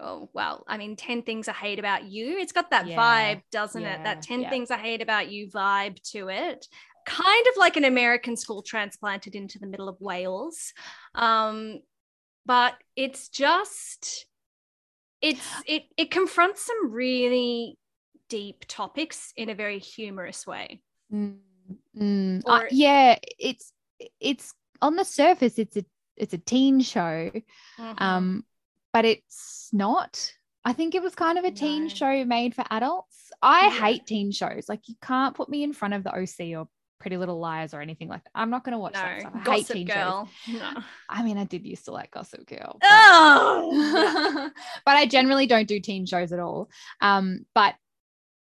oh 0.00 0.28
well 0.32 0.64
i 0.66 0.76
mean 0.76 0.96
10 0.96 1.22
things 1.22 1.48
i 1.48 1.52
hate 1.52 1.78
about 1.78 2.04
you 2.04 2.38
it's 2.38 2.52
got 2.52 2.70
that 2.70 2.86
yeah, 2.86 2.96
vibe 2.96 3.42
doesn't 3.52 3.82
yeah, 3.82 3.94
it 3.94 4.04
that 4.04 4.22
10 4.22 4.42
yeah. 4.42 4.50
things 4.50 4.70
i 4.70 4.76
hate 4.76 5.00
about 5.00 5.30
you 5.30 5.48
vibe 5.48 6.00
to 6.02 6.28
it 6.28 6.66
kind 7.04 7.46
of 7.48 7.56
like 7.56 7.76
an 7.76 7.84
American 7.84 8.36
school 8.36 8.62
transplanted 8.62 9.34
into 9.34 9.58
the 9.58 9.66
middle 9.66 9.88
of 9.88 10.00
Wales. 10.00 10.72
Um, 11.14 11.80
but 12.46 12.74
it's 12.96 13.28
just 13.28 14.26
it's 15.22 15.46
it 15.66 15.84
it 15.96 16.10
confronts 16.10 16.66
some 16.66 16.92
really 16.92 17.78
deep 18.28 18.64
topics 18.68 19.32
in 19.36 19.48
a 19.48 19.54
very 19.54 19.78
humorous 19.78 20.46
way. 20.46 20.82
Mm, 21.12 21.38
mm. 21.98 22.42
Or, 22.44 22.64
uh, 22.64 22.68
yeah, 22.70 23.18
it's 23.38 23.72
it's 24.20 24.52
on 24.82 24.96
the 24.96 25.04
surface 25.04 25.58
it's 25.58 25.76
a 25.76 25.84
it's 26.16 26.34
a 26.34 26.38
teen 26.38 26.80
show, 26.80 27.30
mm-hmm. 27.78 28.02
um, 28.02 28.44
but 28.94 29.04
it's 29.04 29.68
not. 29.72 30.32
I 30.64 30.72
think 30.72 30.94
it 30.94 31.02
was 31.02 31.14
kind 31.14 31.36
of 31.38 31.44
a 31.44 31.50
teen 31.50 31.82
No. 31.82 31.88
show 31.90 32.24
made 32.24 32.54
for 32.54 32.64
adults. 32.70 33.30
I 33.42 33.66
Yeah. 33.66 33.70
hate 33.86 34.06
teen 34.06 34.32
shows. 34.32 34.66
Like 34.68 34.88
you 34.88 34.94
can't 35.02 35.34
put 35.36 35.50
me 35.50 35.62
in 35.62 35.74
front 35.74 35.92
of 35.92 36.02
the 36.04 36.14
OC 36.16 36.54
or 36.56 36.66
Pretty 37.00 37.18
Little 37.18 37.38
Liars 37.38 37.74
or 37.74 37.82
anything 37.82 38.08
like 38.08 38.24
that. 38.24 38.30
I'm 38.34 38.48
not 38.48 38.64
going 38.64 38.72
to 38.72 38.78
watch 38.78 38.94
that 38.94 39.20
stuff. 39.20 39.32
I 39.34 39.38
hate 39.38 39.44
Gossip 39.44 39.76
teen 39.76 39.86
shows. 39.88 40.26
No. 40.48 40.82
I 41.10 41.22
mean, 41.22 41.36
I 41.36 41.44
did 41.44 41.66
used 41.66 41.84
to 41.84 41.90
like 41.92 42.10
Gossip 42.12 42.46
Girl. 42.46 42.78
but- 42.80 42.88
Oh, 42.90 44.50
but 44.86 44.96
I 44.96 45.04
generally 45.06 45.46
don't 45.46 45.68
do 45.68 45.80
teen 45.80 46.06
shows 46.06 46.32
at 46.32 46.38
all. 46.40 46.70
Um, 47.02 47.44
but 47.54 47.74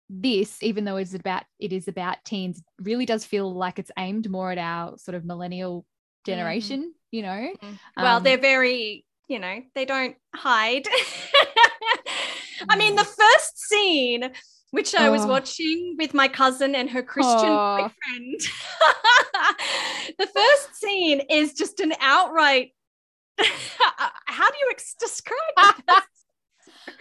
this, 0.09 0.61
even 0.63 0.85
though 0.85 0.97
it's 0.97 1.13
about 1.13 1.43
it 1.59 1.73
is 1.73 1.87
about 1.89 2.23
teens, 2.23 2.61
really 2.79 3.05
does 3.05 3.25
feel 3.25 3.53
like 3.53 3.79
it's 3.79 3.91
aimed 3.97 4.29
more 4.29 4.51
at 4.51 4.57
our 4.59 4.97
sort 4.97 5.15
of 5.15 5.25
millennial 5.25 5.85
generation. 6.25 6.93
You 7.11 7.23
know, 7.23 7.53
well, 7.97 8.17
Um, 8.17 8.23
they're 8.23 8.37
very, 8.37 9.05
you 9.33 9.39
know, 9.39 9.61
they 9.73 9.83
don't 9.85 10.15
hide. 10.35 10.85
I 12.69 12.75
mean, 12.77 12.95
the 12.95 13.03
first 13.03 13.57
scene, 13.67 14.31
which 14.71 14.93
I 14.95 15.09
was 15.09 15.23
Oh. 15.23 15.27
watching 15.27 15.95
with 15.97 16.13
my 16.13 16.27
cousin 16.27 16.75
and 16.75 16.89
her 16.91 17.01
Christian 17.01 17.49
Oh. 17.49 17.77
boyfriend, 17.81 18.39
the 20.19 20.27
first 20.27 20.75
scene 20.75 21.21
is 21.29 21.53
just 21.53 21.79
an 21.79 21.93
outright. 21.99 22.73
How 23.39 24.49
do 24.49 24.57
you 24.61 24.67
ex- 24.71 24.93
describe 24.99 25.39
it? 25.57 26.03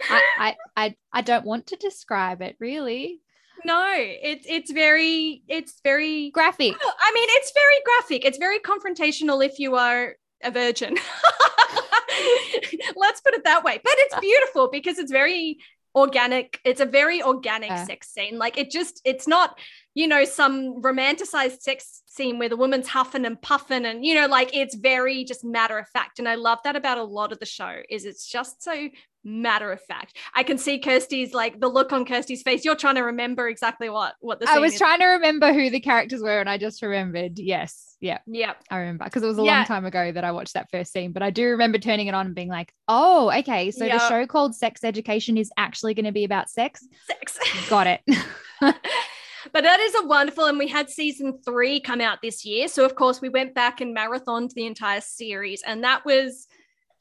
I, 0.09 0.21
I 0.39 0.55
I 0.75 0.95
I 1.11 1.21
don't 1.21 1.45
want 1.45 1.67
to 1.67 1.75
describe 1.75 2.41
it 2.41 2.55
really. 2.59 3.21
no, 3.63 3.85
it's 3.95 4.45
it's 4.49 4.71
very 4.71 5.43
it's 5.47 5.79
very 5.83 6.31
Graphic. 6.31 6.73
I 7.07 7.11
mean, 7.13 7.27
it's 7.37 7.51
very 7.53 7.79
graphic. 7.85 8.25
It's 8.25 8.39
very 8.39 8.59
confrontational 8.59 9.45
if 9.45 9.59
you 9.59 9.75
are 9.75 10.15
a 10.43 10.51
virgin. 10.51 10.97
Let's 12.95 13.21
put 13.21 13.33
it 13.33 13.43
that 13.43 13.63
way. 13.63 13.79
But 13.83 13.93
it's 13.97 14.19
beautiful 14.21 14.69
because 14.71 14.97
it's 14.99 15.11
very 15.11 15.57
organic. 15.95 16.59
It's 16.65 16.81
a 16.81 16.85
very 16.85 17.21
organic 17.21 17.69
Yeah. 17.69 17.85
sex 17.85 18.09
scene. 18.09 18.37
Like 18.37 18.57
it 18.57 18.71
just, 18.71 19.01
it's 19.05 19.27
not, 19.27 19.57
you 19.95 20.07
know, 20.07 20.25
some 20.25 20.81
romanticized 20.81 21.61
sex 21.61 22.01
scene 22.07 22.39
where 22.39 22.49
the 22.49 22.57
woman's 22.57 22.87
huffing 22.87 23.25
and 23.25 23.41
puffing 23.41 23.85
and, 23.85 24.05
you 24.05 24.13
know, 24.15 24.27
like 24.27 24.55
it's 24.55 24.75
very 24.75 25.23
just 25.23 25.43
matter 25.43 25.77
of 25.77 25.87
fact. 25.89 26.19
And 26.19 26.27
I 26.27 26.35
love 26.35 26.59
that 26.63 26.75
about 26.75 26.97
a 26.97 27.03
lot 27.03 27.31
of 27.31 27.39
the 27.39 27.45
show 27.45 27.77
is 27.89 28.05
it's 28.05 28.25
just 28.27 28.63
so 28.63 28.89
matter 29.23 29.71
of 29.71 29.81
fact. 29.81 30.17
I 30.33 30.43
can 30.43 30.57
see 30.57 30.79
Kirsty's 30.79 31.33
like 31.33 31.59
the 31.59 31.67
look 31.69 31.93
on 31.93 32.05
Kirsty's 32.05 32.41
face. 32.43 32.65
You're 32.65 32.75
trying 32.75 32.95
to 32.95 33.01
remember 33.03 33.47
exactly 33.47 33.89
what, 33.89 34.15
what 34.19 34.39
the 34.39 34.49
I 34.49 34.59
was 34.59 34.73
is. 34.73 34.79
trying 34.79 34.99
to 34.99 35.05
remember 35.05 35.53
who 35.53 35.69
the 35.69 35.79
characters 35.79 36.21
were, 36.21 36.39
and 36.39 36.49
I 36.49 36.57
just 36.57 36.81
remembered. 36.81 37.39
Yes, 37.39 37.95
yeah, 38.01 38.19
Yep. 38.27 38.63
I 38.69 38.77
remember 38.79 39.05
because 39.05 39.23
it 39.23 39.27
was 39.27 39.37
a 39.39 39.43
Yeah. 39.43 39.57
long 39.57 39.65
time 39.65 39.85
ago 39.85 40.11
that 40.11 40.23
I 40.25 40.31
watched 40.33 40.55
that 40.55 40.69
first 40.71 40.91
scene. 40.91 41.13
But 41.13 41.23
I 41.23 41.29
do 41.29 41.47
remember 41.51 41.77
turning 41.77 42.07
it 42.07 42.13
on 42.13 42.25
and 42.25 42.35
being 42.35 42.49
like, 42.49 42.73
"Oh, 42.89 43.31
okay, 43.31 43.71
so 43.71 43.85
Yeah. 43.85 43.97
the 43.99 44.09
show 44.09 44.27
called 44.27 44.55
Sex 44.55 44.83
Education 44.83 45.37
is 45.37 45.51
actually 45.57 45.93
going 45.93 46.05
to 46.05 46.11
be 46.11 46.25
about 46.25 46.49
sex." 46.49 46.85
Sex. 47.07 47.39
Got 47.69 47.87
it. 47.87 48.01
but 49.51 49.63
that 49.63 49.79
is 49.79 49.95
a 49.95 50.05
wonderful 50.07 50.45
and 50.45 50.57
we 50.57 50.67
had 50.67 50.89
season 50.89 51.37
three 51.43 51.79
come 51.79 51.99
out 52.01 52.19
this 52.21 52.45
year 52.45 52.67
so 52.67 52.85
of 52.85 52.95
course 52.95 53.19
we 53.21 53.29
went 53.29 53.53
back 53.53 53.81
and 53.81 53.95
marathoned 53.95 54.51
the 54.53 54.65
entire 54.65 55.01
series 55.01 55.61
and 55.65 55.83
that 55.83 56.05
was 56.05 56.47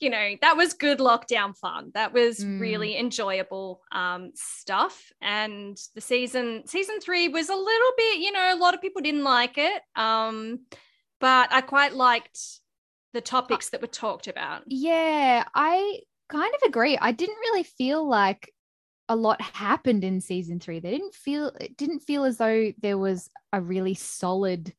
you 0.01 0.11
know 0.11 0.31
that 0.41 0.57
was 0.57 0.73
good 0.75 0.99
lockdown 0.99 1.57
fun 1.57 1.91
that 1.95 2.13
was 2.13 2.41
Mm. 2.45 2.61
really 2.61 2.97
enjoyable 2.97 3.81
um, 3.93 4.33
stuff 4.35 5.13
and 5.21 5.77
the 5.95 6.01
season 6.01 6.63
season 6.67 6.99
three 7.01 7.29
was 7.29 7.49
a 7.49 7.55
little 7.55 7.93
bit 7.97 8.19
you 8.19 8.33
know 8.33 8.55
a 8.55 8.57
lot 8.59 8.75
of 8.75 8.81
people 8.81 9.03
didn't 9.03 9.23
like 9.25 9.59
it 9.59 9.81
um, 9.95 10.61
but 11.21 11.53
i 11.53 11.61
quite 11.61 11.95
liked 11.95 12.39
the 13.13 13.21
topics 13.21 13.69
that 13.69 13.81
were 13.83 13.87
talked 13.87 14.27
about 14.27 14.63
yeah, 14.67 15.45
I 15.55 16.01
kind 16.31 16.55
of 16.55 16.67
agree. 16.67 16.97
I 16.97 17.13
didn't 17.13 17.37
really 17.37 17.63
feel 17.63 18.09
like 18.09 18.51
a 19.09 19.17
lot 19.17 19.41
happened 19.41 20.05
in 20.05 20.21
season 20.21 20.61
three. 20.61 20.81
They 20.81 20.91
didn't 20.91 21.15
feel 21.15 21.49
it 21.61 21.77
didn't 21.77 22.01
feel 22.01 22.25
as 22.25 22.38
though 22.38 22.73
there 22.81 22.99
was 22.99 23.29
a 23.53 23.61
really 23.61 23.95
solid 23.95 24.73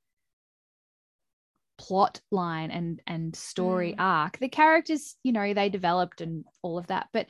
plot 1.78 2.22
line 2.32 2.72
and 2.72 3.02
and 3.08 3.36
story 3.36 3.94
Mm. 3.94 4.02
arc. 4.02 4.38
The 4.40 4.50
characters, 4.50 5.16
you 5.24 5.32
know, 5.32 5.54
they 5.54 5.70
developed 5.70 6.22
and 6.22 6.46
all 6.62 6.78
of 6.78 6.88
that, 6.88 7.08
but 7.12 7.28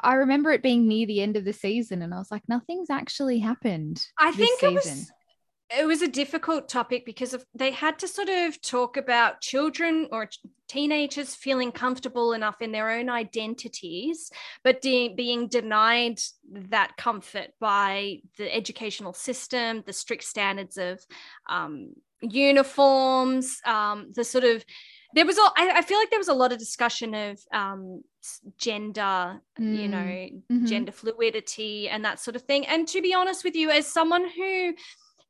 I 0.00 0.14
remember 0.14 0.50
it 0.50 0.62
being 0.62 0.88
near 0.88 1.06
the 1.06 1.20
end 1.20 1.36
of 1.36 1.44
the 1.44 1.52
season, 1.52 2.02
and 2.02 2.12
I 2.12 2.18
was 2.18 2.30
like, 2.30 2.42
nothing's 2.48 2.90
actually 2.90 3.38
happened. 3.38 4.04
I 4.18 4.32
this 4.32 4.38
think 4.38 4.62
it 4.62 4.74
was 4.74 5.12
it 5.78 5.86
was 5.86 6.02
a 6.02 6.08
difficult 6.08 6.68
topic 6.68 7.04
because 7.06 7.34
of, 7.34 7.44
they 7.54 7.70
had 7.70 7.98
to 8.00 8.08
sort 8.08 8.28
of 8.28 8.60
talk 8.60 8.96
about 8.96 9.40
children 9.40 10.08
or 10.12 10.28
teenagers 10.68 11.34
feeling 11.34 11.72
comfortable 11.72 12.32
enough 12.32 12.60
in 12.60 12.72
their 12.72 12.90
own 12.90 13.08
identities, 13.08 14.30
but 14.64 14.80
de- 14.80 15.14
being 15.14 15.48
denied 15.48 16.20
that 16.70 16.96
comfort 16.96 17.48
by 17.60 18.18
the 18.38 18.54
educational 18.54 19.12
system, 19.12 19.82
the 19.86 19.92
strict 19.92 20.24
standards 20.24 20.76
of 20.78 21.00
um, 21.48 21.92
uniforms, 22.20 23.58
um, 23.66 24.12
the 24.14 24.24
sort 24.24 24.44
of 24.44 24.64
there 25.14 25.26
was 25.26 25.36
all 25.36 25.52
I, 25.58 25.72
I 25.76 25.82
feel 25.82 25.98
like 25.98 26.08
there 26.08 26.18
was 26.18 26.28
a 26.28 26.34
lot 26.34 26.52
of 26.52 26.58
discussion 26.58 27.14
of 27.14 27.38
um, 27.52 28.02
gender, 28.56 29.40
you 29.58 29.88
Mm, 29.88 29.90
know, 29.90 30.28
mhm. 30.50 30.66
gender 30.66 30.92
fluidity 30.92 31.88
and 31.90 32.02
that 32.04 32.18
sort 32.18 32.34
of 32.34 32.42
thing. 32.42 32.66
And 32.66 32.88
to 32.88 33.02
be 33.02 33.12
honest 33.12 33.44
with 33.44 33.54
you, 33.54 33.68
as 33.70 33.86
someone 33.86 34.24
who, 34.26 34.74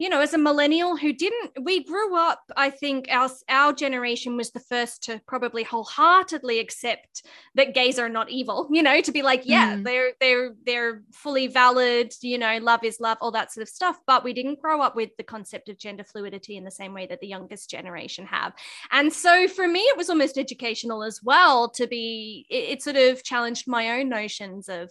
you 0.02 0.08
know, 0.08 0.20
as 0.20 0.34
a 0.34 0.38
millennial 0.38 0.96
who 0.96 1.12
didn't, 1.12 1.52
we 1.62 1.84
grew 1.84 2.16
up, 2.18 2.40
I 2.56 2.70
think 2.70 3.06
our, 3.08 3.30
our 3.48 3.72
generation 3.72 4.36
was 4.36 4.50
the 4.50 4.58
first 4.58 5.04
to 5.04 5.20
probably 5.28 5.62
wholeheartedly 5.62 6.58
accept 6.58 7.24
that 7.54 7.72
gays 7.72 8.00
are 8.00 8.08
not 8.08 8.28
evil, 8.28 8.66
you 8.72 8.82
know, 8.82 9.00
to 9.00 9.12
be 9.12 9.22
like, 9.22 9.42
yeah, 9.44 9.76
Mm. 9.76 9.84
they're, 9.84 10.12
they're, 10.18 10.54
they're 10.66 11.02
fully 11.12 11.46
valid, 11.46 12.12
you 12.20 12.36
know, 12.36 12.58
love 12.60 12.82
is 12.82 12.98
love, 12.98 13.16
all 13.20 13.30
that 13.30 13.52
sort 13.52 13.62
of 13.62 13.68
stuff. 13.68 14.00
But 14.04 14.24
we 14.24 14.32
didn't 14.32 14.60
grow 14.60 14.82
up 14.82 14.96
with 14.96 15.16
the 15.18 15.22
concept 15.22 15.68
of 15.68 15.78
gender 15.78 16.02
fluidity 16.02 16.56
in 16.56 16.64
the 16.64 16.72
same 16.72 16.94
way 16.94 17.06
that 17.06 17.20
the 17.20 17.28
youngest 17.28 17.70
generation 17.70 18.26
have. 18.26 18.54
And 18.90 19.12
so 19.12 19.46
for 19.46 19.68
me, 19.68 19.82
it 19.82 19.96
was 19.96 20.10
almost 20.10 20.36
educational 20.36 21.04
as 21.04 21.22
well 21.22 21.68
to 21.76 21.86
be, 21.86 22.44
it, 22.50 22.70
it 22.70 22.82
sort 22.82 22.96
of 22.96 23.22
challenged 23.22 23.68
my 23.68 24.00
own 24.00 24.08
notions 24.08 24.68
of, 24.68 24.90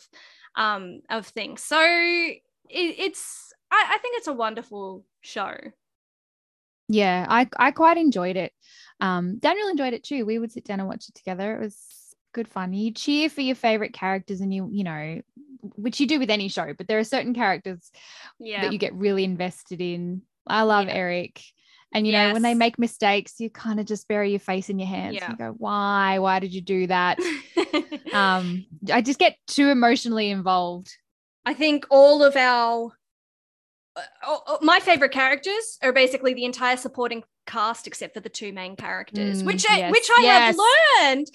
um, 0.56 1.02
of 1.10 1.28
things. 1.28 1.62
So 1.62 1.82
it, 1.82 2.40
it's, 2.70 3.51
I, 3.72 3.94
I 3.94 3.98
think 4.00 4.18
it's 4.18 4.28
a 4.28 4.34
wonderful 4.34 5.06
show. 5.22 5.56
Yeah, 6.88 7.26
I 7.30 7.48
I 7.58 7.72
quite 7.72 7.98
enjoyed 7.98 8.36
it. 8.36 8.52
Um, 9.00 9.38
Daniel 9.40 9.70
enjoyed 9.70 9.94
it 9.94 10.04
too. 10.04 10.26
We 10.26 10.40
would 10.40 10.52
sit 10.52 10.66
down 10.66 10.80
and 10.80 10.90
watch 10.90 11.08
it 11.08 11.16
together. 11.16 11.56
It 11.56 11.62
was 11.62 11.78
good 12.34 12.48
fun. 12.48 12.74
You 12.74 12.92
cheer 12.92 13.30
for 13.30 13.42
your 13.42 13.56
favorite 13.56 13.94
characters, 13.94 14.42
and 14.42 14.54
you 14.54 14.70
you 14.72 14.84
know, 14.84 15.22
which 15.76 16.00
you 16.00 16.08
do 16.08 16.20
with 16.20 16.30
any 16.30 16.50
show. 16.50 16.74
But 16.78 16.88
there 16.88 17.00
are 17.00 17.04
certain 17.06 17.34
characters 17.34 17.92
Yeah. 18.40 18.64
that 18.64 18.74
you 18.74 18.78
get 18.78 18.94
really 18.94 19.24
invested 19.24 19.80
in. 19.80 20.24
I 20.46 20.64
love 20.64 20.88
Yeah. 20.88 20.94
Eric. 20.96 21.42
And 21.94 22.08
you 22.08 22.14
know, 22.14 22.32
when 22.32 22.42
they 22.42 22.54
make 22.54 22.80
mistakes, 22.80 23.40
you 23.40 23.50
kind 23.50 23.80
of 23.80 23.86
just 23.86 24.08
bury 24.08 24.32
your 24.32 24.40
face 24.40 24.70
in 24.70 24.80
your 24.80 24.88
hands 24.88 25.16
Yeah. 25.16 25.30
and 25.30 25.38
go, 25.38 25.56
"Why? 25.58 26.20
Why 26.20 26.40
did 26.40 26.54
you 26.54 26.62
do 26.62 26.88
that?" 26.88 27.20
um, 28.14 28.66
I 28.92 29.02
just 29.02 29.20
get 29.20 29.36
too 29.48 29.70
emotionally 29.70 30.30
involved. 30.30 30.90
I 31.46 31.54
think 31.54 31.86
all 31.90 32.24
of 32.24 32.36
our 32.38 32.92
oh, 34.26 34.42
oh, 34.48 34.58
my 34.62 34.80
favorite 34.80 35.12
characters 35.12 35.78
are 35.82 35.94
basically 35.94 36.34
the 36.34 36.46
entire 36.46 36.78
supporting 36.78 37.24
cast 37.46 37.88
except 37.88 38.14
for 38.14 38.20
the 38.20 38.30
two 38.30 38.54
main 38.54 38.76
characters, 38.76 39.44
Mm, 39.44 39.46
which 39.46 39.70
I, 39.70 39.78
yes, 39.78 39.92
which 39.92 40.10
I 40.18 40.22
yes. 40.22 40.56
have 40.58 41.06
learned 41.06 41.28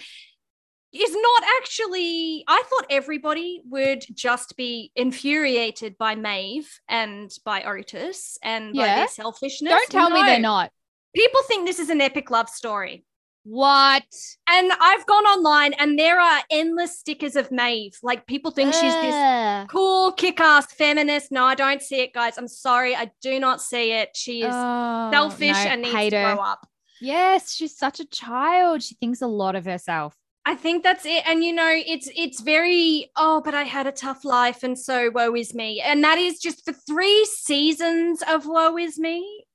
is 0.92 1.12
not 1.12 1.42
actually. 1.60 2.44
I 2.48 2.62
thought 2.68 2.86
everybody 2.90 3.62
would 3.68 4.04
just 4.14 4.56
be 4.56 4.92
infuriated 4.96 5.96
by 5.98 6.14
Maeve 6.14 6.68
and 6.88 7.30
by 7.44 7.62
Otis 7.64 8.38
and 8.42 8.74
by 8.74 8.86
their 8.86 9.08
selfishness. 9.08 9.70
Don't 9.70 9.90
tell 9.90 10.10
me 10.10 10.22
they're 10.22 10.38
not. 10.38 10.70
People 11.14 11.40
think 11.48 11.66
this 11.66 11.78
is 11.78 11.88
an 11.88 12.00
epic 12.02 12.30
love 12.30 12.48
story. 12.48 13.05
What? 13.48 14.02
And 14.48 14.72
I've 14.80 15.06
gone 15.06 15.22
online 15.24 15.72
and 15.74 15.96
there 15.96 16.20
are 16.20 16.40
endless 16.50 16.98
stickers 16.98 17.36
of 17.36 17.52
Maeve. 17.52 17.96
Like 18.02 18.26
people 18.26 18.50
think 18.50 18.74
she's 18.74 18.82
this 18.82 19.14
ah. 19.14 19.66
cool, 19.68 20.10
kick 20.10 20.40
ass 20.40 20.66
feminist. 20.72 21.30
No, 21.30 21.44
I 21.44 21.54
don't 21.54 21.80
see 21.80 22.00
it, 22.00 22.12
guys. 22.12 22.38
I'm 22.38 22.48
sorry. 22.48 22.96
I 22.96 23.12
do 23.22 23.38
not 23.38 23.62
see 23.62 23.92
it. 23.92 24.16
She 24.16 24.42
is 24.42 24.52
Oh, 24.52 25.10
selfish 25.12 25.52
no, 25.64 25.70
and 25.70 25.82
needs 25.82 26.10
to 26.10 26.18
her. 26.18 26.34
grow 26.34 26.42
up. 26.42 26.66
Yes, 27.00 27.54
she's 27.54 27.78
such 27.78 28.00
a 28.00 28.04
child. 28.04 28.82
She 28.82 28.96
thinks 28.96 29.22
a 29.22 29.28
lot 29.28 29.54
of 29.54 29.64
herself. 29.64 30.16
I 30.44 30.56
think 30.56 30.82
that's 30.82 31.06
it. 31.06 31.22
And 31.24 31.44
you 31.44 31.52
know, 31.52 31.70
it's 31.70 32.10
it's 32.16 32.40
very, 32.40 33.12
oh, 33.16 33.42
but 33.44 33.54
I 33.54 33.62
had 33.62 33.86
a 33.86 33.92
tough 33.92 34.24
life 34.24 34.64
and 34.64 34.76
so 34.76 35.08
woe 35.14 35.36
is 35.36 35.54
me. 35.54 35.80
And 35.80 36.02
that 36.02 36.18
is 36.18 36.40
just 36.40 36.64
for 36.64 36.72
three 36.72 37.24
seasons 37.26 38.24
of 38.28 38.46
woe 38.46 38.76
is 38.76 38.98
me. 38.98 39.45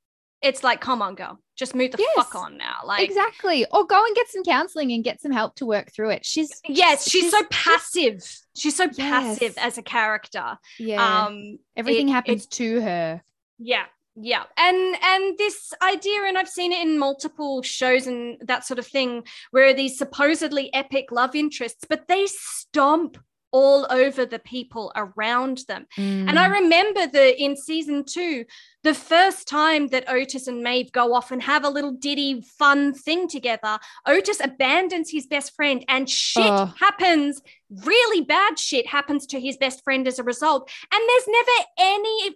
It's 0.41 0.63
like, 0.63 0.81
come 0.81 1.01
on, 1.01 1.15
girl. 1.15 1.39
Just 1.55 1.75
move 1.75 1.91
the 1.91 1.99
Yes. 1.99 2.09
fuck 2.15 2.33
on 2.35 2.57
now. 2.57 2.77
Like 2.85 3.03
exactly. 3.07 3.65
Or 3.71 3.85
go 3.85 4.03
and 4.03 4.15
get 4.15 4.27
some 4.29 4.43
counseling 4.43 4.91
and 4.91 5.03
get 5.03 5.21
some 5.21 5.31
help 5.31 5.55
to 5.57 5.65
work 5.65 5.91
through 5.93 6.09
it. 6.11 6.25
She's 6.25 6.59
Yes, 6.67 7.07
she's, 7.09 7.29
so 7.29 7.37
she's- 7.37 7.47
passive. 7.51 8.37
She's 8.55 8.75
so 8.75 8.87
passive 8.87 9.53
Yes. 9.55 9.57
as 9.57 9.77
a 9.77 9.83
character. 9.83 10.57
yeah. 10.79 11.25
Um 11.25 11.59
Everything 11.77 12.09
it- 12.09 12.13
happens 12.13 12.47
to 12.47 12.81
her. 12.81 13.21
yeah 13.59 13.85
yeah 14.17 14.43
and 14.57 14.95
and 15.01 15.37
this 15.37 15.71
idea 15.81 16.19
and 16.25 16.37
i've 16.37 16.49
seen 16.49 16.73
it 16.73 16.85
in 16.85 16.99
multiple 16.99 17.61
shows 17.61 18.07
and 18.07 18.37
that 18.41 18.65
sort 18.65 18.77
of 18.77 18.85
thing 18.85 19.23
where 19.51 19.73
these 19.73 19.97
supposedly 19.97 20.69
epic 20.73 21.13
love 21.13 21.33
interests 21.33 21.85
but 21.87 22.09
they 22.09 22.25
stomp 22.27 23.17
all 23.51 23.85
over 23.89 24.25
the 24.25 24.39
people 24.39 24.91
around 24.95 25.63
them. 25.67 25.85
Mm. 25.97 26.29
And 26.29 26.39
I 26.39 26.47
remember 26.47 27.05
that 27.07 27.43
in 27.43 27.55
season 27.57 28.03
two, 28.05 28.45
the 28.83 28.93
first 28.93 29.47
time 29.47 29.87
that 29.87 30.09
Otis 30.09 30.47
and 30.47 30.63
Maeve 30.63 30.91
go 30.91 31.13
off 31.13 31.31
and 31.31 31.41
have 31.43 31.63
a 31.63 31.69
little 31.69 31.91
ditty 31.91 32.41
fun 32.41 32.93
thing 32.93 33.27
together, 33.27 33.77
Otis 34.07 34.39
abandons 34.41 35.09
his 35.11 35.27
best 35.27 35.55
friend 35.55 35.83
and 35.87 36.09
shit 36.09 36.45
Oh. 36.45 36.73
happens. 36.79 37.41
Really 37.69 38.23
bad 38.23 38.57
shit 38.57 38.87
happens 38.87 39.25
to 39.27 39.39
his 39.39 39.57
best 39.57 39.83
friend 39.83 40.07
as 40.07 40.17
a 40.19 40.23
result. 40.23 40.69
And 40.91 41.01
there's 41.07 41.27
never 41.27 41.67
any 41.77 42.35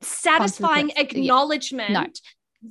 satisfying 0.00 0.90
acknowledgement 0.96 1.90
No. 1.92 2.06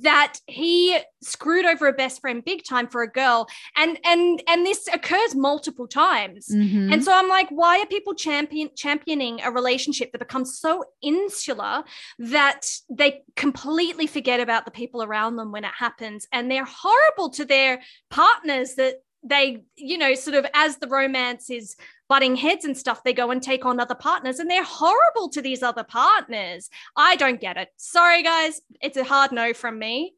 That 0.00 0.40
he 0.46 0.98
screwed 1.22 1.64
over 1.64 1.86
a 1.86 1.92
best 1.92 2.20
friend 2.20 2.44
big 2.44 2.64
time 2.64 2.88
for 2.88 3.02
a 3.02 3.10
girl 3.10 3.46
and 3.76 3.98
and 4.04 4.42
and 4.48 4.66
this 4.66 4.88
occurs 4.92 5.34
multiple 5.36 5.86
times 5.86 6.48
Mhm. 6.52 6.92
and 6.92 7.04
so 7.04 7.12
I'm 7.12 7.28
like, 7.28 7.48
why 7.50 7.78
are 7.80 7.86
people 7.86 8.14
champion 8.14 8.70
championing 8.76 9.40
a 9.42 9.52
relationship 9.52 10.10
that 10.12 10.18
becomes 10.18 10.58
so 10.58 10.84
insular 11.00 11.84
that 12.18 12.66
they 12.90 13.22
completely 13.36 14.06
forget 14.08 14.40
about 14.40 14.64
the 14.64 14.70
people 14.72 15.02
around 15.02 15.36
them 15.36 15.52
when 15.52 15.64
it 15.64 15.72
happens, 15.78 16.26
and 16.32 16.50
they're 16.50 16.66
horrible 16.66 17.30
to 17.30 17.44
their 17.44 17.80
partners 18.10 18.74
that 18.74 18.96
they, 19.24 19.64
you 19.76 19.98
know, 19.98 20.14
sort 20.14 20.36
of 20.36 20.46
as 20.54 20.76
the 20.76 20.88
romance 20.88 21.50
is 21.50 21.76
butting 22.08 22.36
heads 22.36 22.64
and 22.64 22.76
stuff, 22.76 23.02
they 23.02 23.12
go 23.14 23.30
and 23.30 23.42
take 23.42 23.64
on 23.64 23.80
other 23.80 23.94
partners, 23.94 24.38
and 24.38 24.50
they're 24.50 24.62
horrible 24.64 25.28
to 25.30 25.40
these 25.40 25.62
other 25.62 25.84
partners. 25.84 26.68
I 26.96 27.16
don't 27.16 27.40
get 27.40 27.56
it. 27.56 27.68
Sorry, 27.76 28.22
guys, 28.22 28.60
it's 28.82 28.96
a 28.98 29.04
hard 29.04 29.32
no 29.32 29.54
from 29.54 29.78
me. 29.78 30.14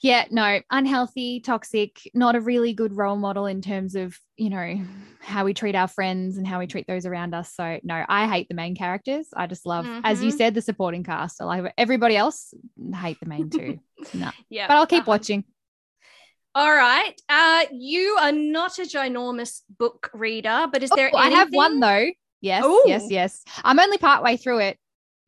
yeah, 0.00 0.24
no, 0.30 0.60
unhealthy, 0.70 1.40
toxic, 1.40 2.00
not 2.14 2.34
a 2.36 2.40
really 2.40 2.72
good 2.72 2.96
role 2.96 3.16
model 3.16 3.46
in 3.46 3.60
terms 3.62 3.94
of, 3.94 4.18
you 4.36 4.50
know, 4.50 4.80
how 5.20 5.44
we 5.44 5.54
treat 5.54 5.76
our 5.76 5.86
friends 5.86 6.36
and 6.38 6.46
how 6.46 6.58
we 6.58 6.66
treat 6.66 6.86
those 6.88 7.06
around 7.06 7.34
us. 7.34 7.52
So, 7.54 7.78
no, 7.84 8.04
I 8.08 8.26
hate 8.26 8.48
the 8.48 8.54
main 8.54 8.74
characters. 8.74 9.28
I 9.36 9.46
just 9.46 9.64
love, 9.66 9.86
as 10.02 10.20
you 10.22 10.32
Mhm. 10.32 10.36
said, 10.36 10.54
the 10.54 10.62
supporting 10.62 11.04
cast. 11.04 11.40
I 11.40 11.44
like 11.44 11.72
everybody 11.78 12.16
else, 12.16 12.52
hate 12.94 13.20
the 13.20 13.26
main 13.26 13.48
two. 13.50 13.78
no, 14.14 14.30
Yeah, 14.50 14.66
but 14.66 14.76
I'll 14.76 14.86
keep 14.88 15.02
uh-huh. 15.02 15.10
watching. 15.12 15.44
All 16.54 16.74
right. 16.74 17.14
Uh, 17.28 17.64
you 17.72 18.18
are 18.20 18.32
not 18.32 18.78
a 18.78 18.82
ginormous 18.82 19.62
book 19.78 20.10
reader, 20.12 20.66
but 20.70 20.82
is 20.82 20.90
there 20.90 21.10
Oh, 21.12 21.16
I 21.16 21.30
have 21.30 21.48
one 21.50 21.80
though. 21.80 22.06
Yes, 22.40 22.64
Ooh. 22.64 22.82
yes, 22.86 23.06
yes. 23.08 23.42
I'm 23.64 23.78
only 23.78 23.98
part 23.98 24.22
way 24.22 24.36
through 24.36 24.58
it. 24.60 24.78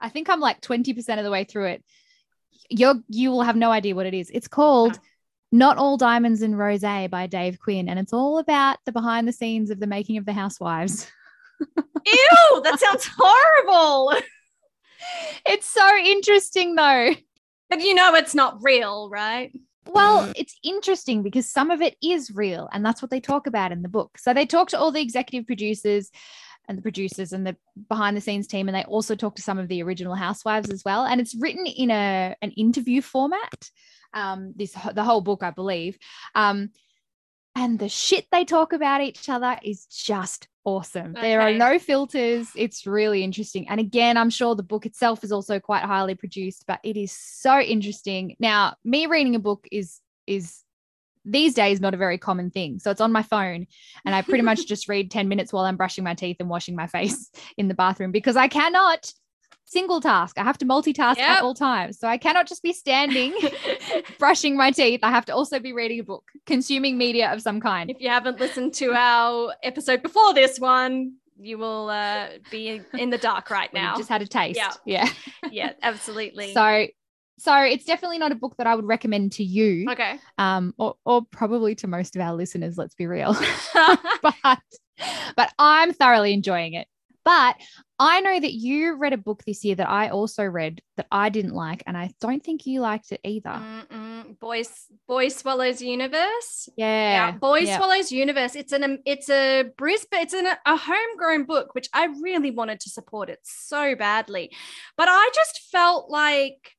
I 0.01 0.09
think 0.09 0.29
I'm 0.29 0.41
like 0.41 0.61
20% 0.61 1.19
of 1.19 1.25
the 1.25 1.31
way 1.31 1.45
through 1.45 1.67
it. 1.67 1.85
You're 2.69 2.97
you 3.09 3.31
will 3.31 3.43
have 3.43 3.57
no 3.57 3.71
idea 3.71 3.95
what 3.95 4.07
it 4.07 4.15
is. 4.15 4.31
It's 4.31 4.49
called. 4.49 4.99
Not 5.53 5.79
All 5.79 5.97
Diamonds 5.97 6.43
and 6.43 6.55
Rosé 6.55 7.09
by 7.09 7.29
Dave 7.29 7.61
Quinn. 7.61 7.89
And 7.89 7.97
it's 7.97 8.13
all 8.13 8.39
about 8.39 8.79
the 8.87 8.91
behind 8.91 9.29
the 9.29 9.33
scenes 9.33 9.71
of 9.71 9.79
the 9.79 9.87
making 9.87 10.17
of 10.17 10.27
the 10.27 10.33
housewives. 10.33 11.09
Ew, 11.61 12.61
that 12.65 12.81
sounds 12.81 13.09
horrible. 13.17 14.15
It's 15.47 15.67
so 15.67 15.97
interesting 15.97 16.75
though. 16.75 17.15
But 17.71 17.83
you 17.83 17.95
know 17.95 18.15
it's 18.17 18.35
not 18.35 18.59
real, 18.63 19.09
right? 19.09 19.53
Well, 19.87 20.33
it's 20.37 20.59
interesting 20.63 21.23
because 21.23 21.49
some 21.49 21.71
of 21.71 21.83
it 21.83 21.97
is 22.03 22.31
real, 22.31 22.69
and 22.73 22.85
that's 22.85 23.03
what 23.03 23.11
they 23.11 23.21
talk 23.21 23.47
about 23.47 23.73
in 23.73 23.83
the 23.83 23.89
book. 23.89 24.19
So 24.19 24.33
they 24.33 24.47
talk 24.47 24.69
to 24.69 24.79
all 24.79 24.91
the 24.91 25.03
executive 25.03 25.47
producers 25.47 26.11
and 26.69 26.79
the 26.79 26.83
producers 26.83 27.33
and 27.33 27.47
the 27.47 27.57
behind 27.89 28.17
the 28.17 28.21
scenes 28.21 28.47
team, 28.47 28.69
and 28.69 28.77
they 28.77 28.85
also 28.85 29.15
talk 29.15 29.37
to 29.37 29.43
some 29.43 29.59
of 29.59 29.69
the 29.69 29.83
original 29.83 30.15
housewives 30.15 30.71
as 30.71 30.85
well. 30.85 31.05
And 31.05 31.21
it's 31.21 31.35
written 31.35 31.67
in 31.67 31.91
a 31.91 32.35
an 32.41 32.51
interview 32.53 33.03
format. 33.03 33.71
Um, 34.13 34.53
this 34.57 34.77
the 34.95 35.05
whole 35.05 35.21
book, 35.21 35.43
I 35.43 35.51
believe. 35.51 35.99
Um, 36.35 36.71
and 37.57 37.79
the 37.79 37.89
shit 37.89 38.27
they 38.33 38.45
talk 38.45 38.73
about 38.73 39.01
each 39.01 39.29
other 39.29 39.59
is 39.63 39.87
just 39.87 40.49
awesome. 40.65 41.13
There 41.13 41.41
are 41.41 41.53
no 41.53 41.79
filters. 41.79 42.49
It's 42.57 42.87
really 42.87 43.23
interesting. 43.23 43.69
And 43.69 43.81
again, 43.81 44.17
I'm 44.17 44.31
sure 44.31 44.55
the 44.55 44.63
book 44.63 44.87
itself 44.87 45.25
is 45.25 45.33
also 45.33 45.61
quite 45.61 45.83
highly 45.83 46.15
produced, 46.15 46.65
but 46.67 46.81
it 46.83 46.97
is 46.97 47.13
so 47.13 47.61
interesting. 47.61 48.37
Now, 48.39 48.77
me 48.85 49.07
reading 49.07 49.35
a 49.35 49.41
book 49.41 49.67
is 49.71 50.01
is 50.27 50.63
these 51.25 51.55
days 51.55 51.81
not 51.81 51.95
a 51.95 51.99
very 51.99 52.19
common 52.19 52.51
thing. 52.51 52.79
So 52.79 52.91
it's 52.91 53.01
on 53.01 53.13
my 53.13 53.23
phone 53.23 53.67
and 54.05 54.15
I 54.15 54.23
pretty 54.23 54.43
much 54.43 54.67
just 54.69 54.89
read 54.89 55.11
10 55.11 55.29
minutes 55.29 55.53
while 55.53 55.65
I'm 55.65 55.77
brushing 55.77 56.05
my 56.05 56.15
teeth 56.15 56.37
and 56.41 56.49
washing 56.49 56.77
my 56.77 56.87
face 56.87 57.31
in 57.57 57.69
the 57.69 57.75
bathroom 57.75 58.13
because 58.13 58.37
I 58.37 58.49
cannot 58.49 59.11
single 59.65 60.01
task. 60.01 60.39
I 60.39 60.45
have 60.45 60.59
to 60.59 60.65
multitask 60.65 61.17
Yep. 61.17 61.29
at 61.29 61.43
all 61.43 61.55
times. 61.55 61.99
So 61.99 62.09
I 62.09 62.17
cannot 62.19 62.47
just 62.47 62.63
be 62.63 62.73
standing 62.73 63.33
brushing 64.19 64.57
my 64.57 64.71
teeth. 64.71 65.01
I 65.03 65.11
have 65.11 65.25
to 65.27 65.35
also 65.35 65.59
be 65.61 65.73
reading 65.73 66.01
a 66.01 66.05
book, 66.05 66.25
consuming 66.47 66.97
media 66.99 67.33
of 67.33 67.43
some 67.43 67.61
kind. 67.61 67.91
if 67.91 68.01
you 68.01 68.09
haven't 68.09 68.41
listened 68.41 68.75
to 68.75 68.93
our 68.95 69.55
episode 69.63 70.03
before 70.03 70.35
this 70.35 70.59
one, 70.59 71.15
you 71.39 71.59
will 71.59 71.89
uh, 71.91 72.29
be 72.51 72.81
in 72.95 73.11
the 73.11 73.19
dark 73.19 73.51
right 73.51 73.73
Well, 73.73 73.83
now. 73.83 73.97
just 73.97 74.09
had 74.09 74.23
a 74.23 74.27
taste. 74.27 74.57
Yeah. 74.59 74.73
Yeah. 74.85 75.09
yeah, 75.51 75.73
absolutely. 75.83 76.53
So 76.55 76.87
so 77.37 77.57
it's 77.63 77.85
definitely 77.85 78.19
not 78.19 78.31
a 78.31 78.37
book 78.37 78.55
that 78.59 78.69
I 78.69 78.77
would 78.77 78.85
recommend 78.85 79.33
to 79.33 79.43
you. 79.43 79.91
okay. 79.91 80.21
Um, 80.39 80.73
or, 80.79 80.95
or 81.05 81.23
probably 81.33 81.75
to 81.77 81.89
most 81.89 82.15
of 82.15 82.23
our 82.23 82.33
listeners, 82.33 82.79
let's 82.79 82.95
be 82.95 83.09
real. 83.09 83.37
but 84.23 84.59
but 85.37 85.53
I'm 85.59 85.93
thoroughly 85.93 86.33
enjoying 86.33 86.75
it. 86.75 86.87
But 87.25 87.57
I 87.99 88.21
know 88.21 88.39
that 88.39 88.53
you 88.53 88.97
read 88.97 89.13
a 89.13 89.19
book 89.19 89.43
this 89.47 89.65
year 89.65 89.77
that 89.77 89.89
I 89.89 90.11
also 90.11 90.45
read 90.45 90.83
that 90.97 91.07
I 91.11 91.29
didn't 91.31 91.55
like, 91.55 91.83
and 91.87 91.97
I 91.97 92.11
don't 92.21 92.45
think 92.45 92.67
you 92.67 92.81
liked 92.81 93.13
it 93.13 93.21
either. 93.25 93.51
Mm-mm. 93.51 94.39
Boy, 94.41 94.63
Boy 95.09 95.29
Swallows 95.29 95.81
Universe. 95.81 96.69
Yeah, 96.77 96.87
Yeah, 96.87 97.31
Boy 97.33 97.61
yeah. 97.61 97.79
Swallows 97.79 98.13
Universe. 98.13 98.57
It's 98.57 98.73
an 98.73 98.85
um, 98.85 98.99
it's 99.07 99.31
a 99.31 99.65
Brisbane. 99.79 100.21
It's 100.21 100.35
an, 100.35 100.47
a 100.47 100.77
homegrown 100.77 101.45
book, 101.45 101.75
which 101.75 101.89
I 101.95 102.07
really 102.21 102.51
wanted 102.51 102.81
to 102.81 102.91
support 102.91 103.31
it 103.31 103.41
so 103.43 103.95
badly, 103.95 104.51
but 104.97 105.09
I 105.09 105.31
just 105.35 105.61
felt 105.71 106.11
like 106.11 106.73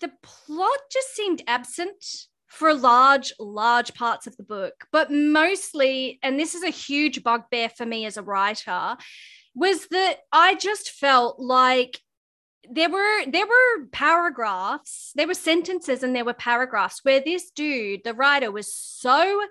the 0.00 0.10
plot 0.22 0.78
just 0.90 1.14
seemed 1.14 1.42
absent 1.46 2.04
for 2.48 2.74
large, 2.74 3.32
large 3.38 3.94
parts 3.94 4.26
of 4.26 4.36
the 4.36 4.42
book. 4.42 4.86
But 4.90 5.12
mostly, 5.12 6.18
and 6.22 6.38
this 6.38 6.54
is 6.54 6.62
a 6.62 6.70
huge 6.70 7.22
bugbear 7.22 7.68
for 7.68 7.86
me 7.86 8.06
as 8.06 8.16
a 8.16 8.22
writer, 8.22 8.96
was 9.54 9.86
that 9.88 10.18
I 10.32 10.54
just 10.54 10.90
felt 10.90 11.38
like 11.38 12.00
there 12.70 12.90
were 12.90 13.24
there 13.26 13.46
were 13.46 13.86
paragraphs 13.92 15.12
there 15.14 15.26
were 15.26 15.34
sentences 15.34 16.02
and 16.02 16.14
there 16.14 16.24
were 16.24 16.34
paragraphs 16.34 17.00
where 17.02 17.20
this 17.20 17.50
dude 17.50 18.02
the 18.04 18.12
writer 18.12 18.50
was 18.50 18.74
so 18.74 19.42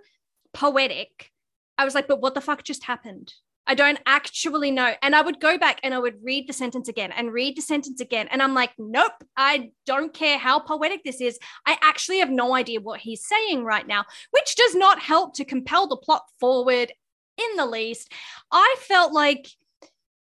poetic 0.54 1.32
i 1.78 1.86
was 1.86 1.96
like 1.96 2.08
but 2.08 2.22
what 2.22 2.36
the 2.36 2.42
fuck 2.42 2.64
just 2.64 2.84
happened 2.84 3.34
i 3.68 3.76
don't 3.76 4.00
actually 4.06 4.72
know. 4.72 4.94
And 5.02 5.16
i 5.16 5.22
would 5.22 5.40
go 5.40 5.58
back 5.58 5.80
and 5.84 5.94
i 5.94 6.00
would 6.00 6.24
read 6.24 6.48
the 6.48 6.54
sentence 6.54 6.88
again 6.88 7.12
and 7.12 7.32
read 7.32 7.56
the 7.58 7.62
sentence 7.62 8.02
again. 8.02 8.28
And 8.32 8.42
i'm 8.42 8.54
like 8.54 8.72
nope 8.78 9.24
i 9.36 9.72
don't 9.86 10.14
care 10.14 10.38
how 10.38 10.60
poetic 10.60 11.04
this 11.04 11.22
is. 11.22 11.38
I 11.66 11.78
actually 11.82 12.20
have 12.20 12.32
no 12.32 12.56
idea 12.56 12.82
what 12.82 13.00
he's 13.00 13.26
saying 13.26 13.64
right 13.64 13.86
now 13.86 14.06
which 14.32 14.56
does 14.56 14.76
not 14.76 15.00
help 15.00 15.36
to 15.36 15.46
compel 15.46 15.88
the 15.88 15.98
plot 15.98 16.24
forward 16.40 16.92
in 17.38 17.58
the 17.58 17.66
least. 17.66 18.12
I 18.52 18.76
felt 18.80 19.14
like 19.14 19.48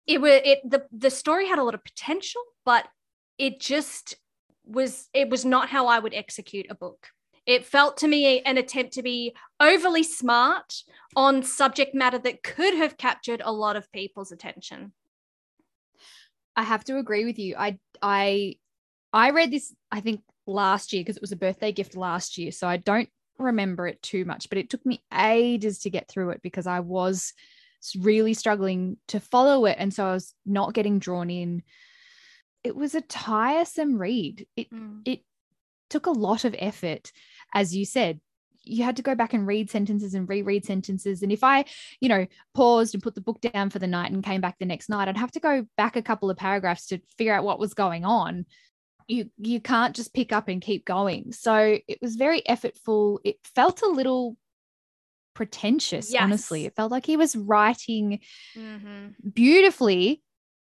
it 0.07 0.21
was 0.21 0.41
it 0.45 0.59
the 0.69 0.85
the 0.93 1.11
story 1.11 1.47
had 1.47 1.59
a 1.59 1.63
lot 1.63 1.75
of 1.75 1.85
potential 1.85 2.43
but 2.65 2.87
it 3.39 3.61
just 3.61 4.17
was 4.65 5.09
it 5.15 5.29
was 5.29 5.45
not 5.45 5.69
how 5.69 5.87
i 5.87 5.99
would 5.99 6.15
execute 6.15 6.67
a 6.71 6.75
book 6.75 7.09
it 7.47 7.65
felt 7.65 7.99
to 7.99 8.09
me 8.09 8.41
an 8.41 8.57
attempt 8.57 8.95
to 8.95 9.03
be 9.03 9.35
overly 9.61 10.03
smart 10.03 10.83
on 11.15 11.43
subject 11.43 11.95
matter 11.95 12.19
that 12.19 12.43
could 12.43 12.75
have 12.75 12.97
captured 12.97 13.43
a 13.45 13.53
lot 13.53 13.77
of 13.77 13.91
people's 13.93 14.33
attention 14.33 14.93
I 16.57 16.63
have 16.63 16.85
to 16.85 16.99
agree 16.99 17.25
with 17.25 17.39
you. 17.39 17.57
I 17.57 17.79
I 18.01 18.57
I 19.13 19.31
read 19.31 19.51
this 19.51 19.75
I 19.91 20.01
think 20.01 20.23
last 20.47 20.93
year 20.93 21.01
because 21.01 21.17
it 21.17 21.23
was 21.23 21.33
a 21.33 21.37
birthday 21.37 21.73
gift 21.73 21.97
last 21.97 22.39
year, 22.39 22.53
so 22.53 22.69
I 22.69 22.77
don't 22.77 23.09
remember 23.39 23.87
it 23.87 24.03
too 24.03 24.25
much, 24.25 24.49
but 24.49 24.59
it 24.59 24.71
took 24.71 24.85
me 24.87 25.03
ages 25.13 25.81
to 25.81 25.91
get 25.91 26.09
through 26.09 26.31
it 26.31 26.43
because 26.43 26.67
I 26.67 26.81
was 26.81 27.33
really 27.99 28.35
struggling 28.35 28.97
to 29.09 29.21
follow 29.21 29.67
it 29.67 29.77
and 29.79 29.93
so 29.93 30.07
I 30.07 30.13
was 30.13 30.35
not 30.47 30.75
getting 30.75 30.99
drawn 30.99 31.29
in. 31.29 31.63
It 32.63 32.75
was 32.75 32.95
a 32.95 33.03
tiresome 33.03 33.99
read. 33.99 34.47
It 34.57 34.71
mm. 34.71 35.01
it 35.05 35.21
took 35.91 36.07
a 36.07 36.11
lot 36.11 36.45
of 36.45 36.55
effort 36.59 37.13
as 37.53 37.75
you 37.77 37.85
said 37.85 38.21
you 38.67 38.83
had 38.83 38.97
to 38.97 39.03
go 39.03 39.15
back 39.15 39.35
and 39.35 39.47
read 39.47 39.69
sentences 39.71 40.15
and 40.15 40.27
reread 40.27 40.65
sentences. 40.65 41.23
And 41.23 41.31
if 41.31 41.45
i 41.45 41.67
you 42.01 42.09
know 42.09 42.27
paused 42.55 42.95
and 42.95 43.03
put 43.03 43.15
the 43.15 43.21
book 43.21 43.41
down 43.43 43.69
for 43.69 43.79
the 43.79 43.87
night 43.87 44.11
and 44.11 44.25
came 44.25 44.41
back 44.41 44.59
the 44.59 44.65
next 44.65 44.89
night 44.89 45.07
i'd 45.07 45.19
have 45.19 45.33
to 45.33 45.41
go 45.41 45.67
back 45.77 45.97
a 45.97 46.03
couple 46.03 46.31
of 46.31 46.39
paragraphs 46.39 46.87
to 46.87 46.99
figure 47.19 47.35
out 47.35 47.45
what 47.45 47.59
was 47.59 47.75
going 47.75 48.05
on. 48.07 48.47
You 49.07 49.29
you 49.37 49.61
can't 49.61 49.95
just 49.95 50.15
pick 50.15 50.33
up 50.33 50.49
and 50.49 50.63
keep 50.63 50.87
going. 50.87 51.33
So 51.33 51.77
it 51.87 51.99
was 52.01 52.17
very 52.17 52.41
effortful. 52.49 53.19
It 53.23 53.37
felt 53.55 53.83
a 53.83 53.87
little 53.89 54.39
pretentious 55.35 56.13
Yes. 56.13 56.23
honestly 56.23 56.65
it 56.65 56.77
felt 56.77 56.93
like 56.93 57.05
he 57.05 57.17
was 57.17 57.35
writing 57.35 58.21
Mhm. 58.57 59.15
beautifully 59.35 60.23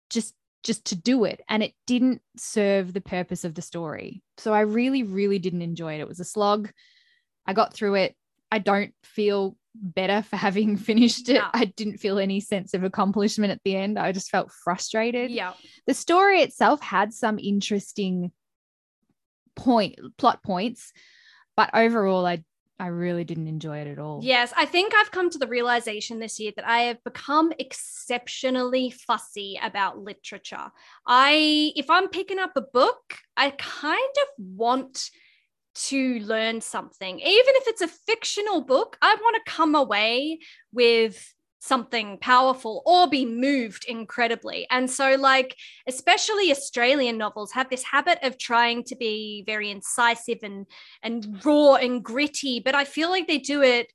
just 0.09 0.35
just 0.67 0.85
to 0.85 0.95
do 0.95 1.23
it 1.23 1.41
and 1.49 1.63
it 1.63 1.73
didn't 1.87 2.21
serve 2.35 2.93
the 2.93 3.01
purpose 3.01 3.43
of 3.43 3.55
the 3.55 3.61
story 3.61 4.21
so 4.37 4.53
i 4.53 4.59
really 4.59 5.01
really 5.01 5.39
didn't 5.39 5.61
enjoy 5.61 5.95
it 5.95 6.01
it 6.01 6.07
was 6.07 6.19
a 6.19 6.25
slog 6.25 6.69
i 7.47 7.53
got 7.53 7.73
through 7.73 7.95
it 7.95 8.15
i 8.51 8.59
don't 8.59 8.93
feel 9.03 9.57
better 9.81 10.21
for 10.21 10.35
having 10.47 10.77
finished 10.77 11.29
it. 11.29 11.35
Yeah. 11.35 11.49
I 11.53 11.65
didn't 11.65 11.97
feel 11.97 12.19
any 12.19 12.39
sense 12.39 12.73
of 12.73 12.83
accomplishment 12.83 13.51
at 13.51 13.61
the 13.63 13.75
end. 13.75 13.97
I 13.97 14.11
just 14.11 14.29
felt 14.29 14.51
frustrated. 14.51 15.31
Yeah. 15.31 15.53
The 15.85 15.93
story 15.93 16.41
itself 16.41 16.81
had 16.81 17.13
some 17.13 17.39
interesting 17.39 18.31
point 19.55 19.99
plot 20.17 20.43
points, 20.43 20.91
but 21.55 21.69
overall 21.73 22.25
I 22.25 22.43
I 22.79 22.87
really 22.87 23.23
didn't 23.23 23.47
enjoy 23.47 23.79
it 23.79 23.87
at 23.87 23.97
all. 23.97 24.19
Yes, 24.23 24.53
I 24.55 24.65
think 24.65 24.93
I've 24.93 25.11
come 25.11 25.29
to 25.31 25.39
the 25.39 25.47
realization 25.47 26.19
this 26.19 26.39
year 26.39 26.51
that 26.55 26.67
I 26.67 26.81
have 26.81 27.03
become 27.03 27.51
exceptionally 27.57 28.91
fussy 28.91 29.59
about 29.61 29.97
literature. 29.97 30.71
I 31.07 31.71
if 31.75 31.89
I'm 31.89 32.07
picking 32.07 32.37
up 32.37 32.51
a 32.55 32.61
book, 32.61 33.15
I 33.35 33.49
kind 33.51 34.15
of 34.21 34.45
want 34.45 35.09
to 35.75 36.19
learn 36.19 36.61
something. 36.61 37.19
Even 37.19 37.53
if 37.55 37.67
it's 37.67 37.81
a 37.81 37.87
fictional 37.87 38.61
book, 38.61 38.97
I 39.01 39.15
want 39.15 39.35
to 39.43 39.51
come 39.51 39.75
away 39.75 40.39
with 40.71 41.33
something 41.67 42.17
powerful 42.19 42.81
or 42.85 43.09
be 43.09 43.25
moved 43.25 43.85
incredibly. 43.87 44.67
And 44.71 44.89
so, 44.89 45.15
like, 45.15 45.55
especially 45.87 46.51
Australian 46.51 47.17
novels 47.17 47.51
have 47.51 47.69
this 47.69 47.83
habit 47.83 48.19
of 48.23 48.37
trying 48.37 48.83
to 48.85 48.95
be 48.95 49.43
very 49.45 49.69
incisive 49.69 50.39
and 50.43 50.65
and 51.03 51.43
raw 51.45 51.75
and 51.75 52.03
gritty, 52.03 52.59
but 52.59 52.75
I 52.75 52.85
feel 52.85 53.09
like 53.09 53.27
they 53.27 53.39
do 53.39 53.61
it 53.61 53.91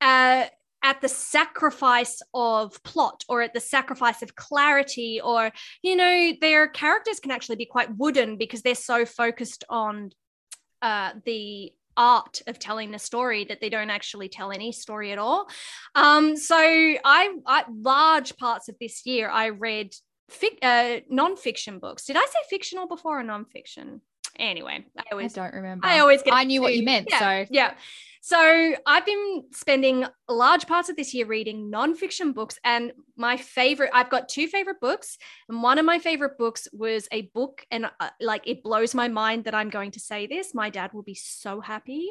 uh, 0.00 0.44
at 0.82 1.00
the 1.00 1.08
sacrifice 1.08 2.22
of 2.32 2.80
plot 2.84 3.24
or 3.28 3.42
at 3.42 3.54
the 3.54 3.60
sacrifice 3.60 4.22
of 4.22 4.36
clarity, 4.36 5.20
or 5.20 5.50
you 5.82 5.96
know, 5.96 6.32
their 6.40 6.68
characters 6.68 7.20
can 7.20 7.30
actually 7.30 7.56
be 7.56 7.66
quite 7.66 7.96
wooden 7.96 8.36
because 8.36 8.62
they're 8.62 8.74
so 8.74 9.04
focused 9.04 9.64
on 9.68 10.10
uh, 10.82 11.12
the 11.24 11.72
art 11.96 12.42
of 12.46 12.58
telling 12.58 12.90
the 12.90 12.98
story 12.98 13.44
that 13.44 13.60
they 13.60 13.68
don't 13.68 13.90
actually 13.90 14.28
tell 14.28 14.52
any 14.52 14.72
story 14.72 15.12
at 15.12 15.18
all. 15.18 15.48
Um, 15.94 16.36
so 16.36 16.56
I, 16.56 17.34
I 17.46 17.64
large 17.70 18.36
parts 18.36 18.68
of 18.68 18.76
this 18.80 19.06
year 19.06 19.28
I 19.28 19.50
read 19.50 19.94
fic, 20.30 20.58
uh, 20.62 21.00
non-fiction 21.08 21.78
books. 21.78 22.04
Did 22.04 22.16
I 22.16 22.24
say 22.24 22.38
fictional 22.50 22.86
before 22.86 23.20
or 23.20 23.22
non-fiction? 23.22 24.00
Anyway, 24.38 24.84
I 24.98 25.02
always 25.12 25.36
I 25.36 25.42
don't 25.42 25.54
remember. 25.54 25.86
I 25.86 26.00
always 26.00 26.22
get 26.22 26.34
I 26.34 26.44
knew 26.44 26.60
what 26.60 26.74
you 26.74 26.84
meant, 26.84 27.08
yeah, 27.10 27.18
so 27.18 27.46
yeah. 27.50 27.74
So 28.26 28.74
I've 28.84 29.06
been 29.06 29.44
spending 29.52 30.04
large 30.28 30.66
parts 30.66 30.88
of 30.88 30.96
this 30.96 31.14
year 31.14 31.26
reading 31.26 31.70
nonfiction 31.70 32.34
books, 32.34 32.58
and 32.64 32.90
my 33.16 33.36
favorite. 33.36 33.90
I've 33.94 34.10
got 34.10 34.28
two 34.28 34.48
favorite 34.48 34.80
books, 34.80 35.16
and 35.48 35.62
one 35.62 35.78
of 35.78 35.84
my 35.84 36.00
favorite 36.00 36.36
books 36.36 36.66
was 36.72 37.06
a 37.12 37.30
book, 37.34 37.64
and 37.70 37.86
uh, 38.00 38.10
like 38.20 38.48
it 38.48 38.64
blows 38.64 38.96
my 38.96 39.06
mind 39.06 39.44
that 39.44 39.54
I'm 39.54 39.70
going 39.70 39.92
to 39.92 40.00
say 40.00 40.26
this. 40.26 40.54
My 40.54 40.70
dad 40.70 40.92
will 40.92 41.04
be 41.04 41.14
so 41.14 41.60
happy. 41.60 42.08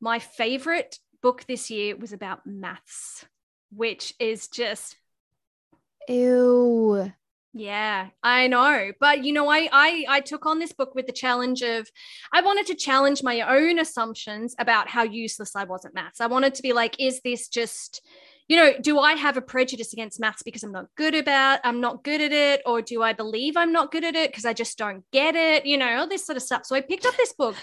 My 0.00 0.20
favorite 0.20 1.00
book 1.20 1.44
this 1.48 1.68
year 1.68 1.96
was 1.96 2.12
about 2.12 2.46
maths, 2.46 3.26
which 3.72 4.14
is 4.20 4.46
just 4.46 4.94
ew. 6.06 7.12
Yeah, 7.52 8.08
I 8.22 8.46
know. 8.46 8.92
But 9.00 9.24
you 9.24 9.32
know, 9.32 9.48
I 9.48 9.68
I 9.72 10.04
I 10.08 10.20
took 10.20 10.46
on 10.46 10.58
this 10.58 10.72
book 10.72 10.94
with 10.94 11.06
the 11.06 11.12
challenge 11.12 11.62
of 11.62 11.88
I 12.32 12.42
wanted 12.42 12.66
to 12.66 12.74
challenge 12.74 13.22
my 13.22 13.40
own 13.40 13.78
assumptions 13.78 14.54
about 14.58 14.88
how 14.88 15.02
useless 15.02 15.56
I 15.56 15.64
was 15.64 15.84
at 15.84 15.94
maths. 15.94 16.20
I 16.20 16.26
wanted 16.26 16.54
to 16.54 16.62
be 16.62 16.72
like, 16.72 16.96
is 17.00 17.20
this 17.22 17.48
just 17.48 18.02
you 18.50 18.56
know, 18.56 18.72
do 18.80 18.98
I 18.98 19.12
have 19.12 19.36
a 19.36 19.40
prejudice 19.40 19.92
against 19.92 20.18
maths 20.18 20.42
because 20.42 20.64
I'm 20.64 20.72
not 20.72 20.86
good 20.96 21.14
about 21.14 21.60
I'm 21.62 21.80
not 21.80 22.02
good 22.02 22.20
at 22.20 22.32
it 22.32 22.62
or 22.66 22.82
do 22.82 23.00
I 23.00 23.12
believe 23.12 23.56
I'm 23.56 23.72
not 23.72 23.92
good 23.92 24.02
at 24.02 24.16
it 24.16 24.30
because 24.30 24.44
I 24.44 24.52
just 24.52 24.76
don't 24.76 25.04
get 25.12 25.36
it, 25.36 25.66
you 25.66 25.78
know, 25.78 25.98
all 25.98 26.08
this 26.08 26.26
sort 26.26 26.36
of 26.36 26.42
stuff. 26.42 26.66
So 26.66 26.74
I 26.74 26.80
picked 26.80 27.06
up 27.06 27.16
this 27.16 27.32
book. 27.32 27.54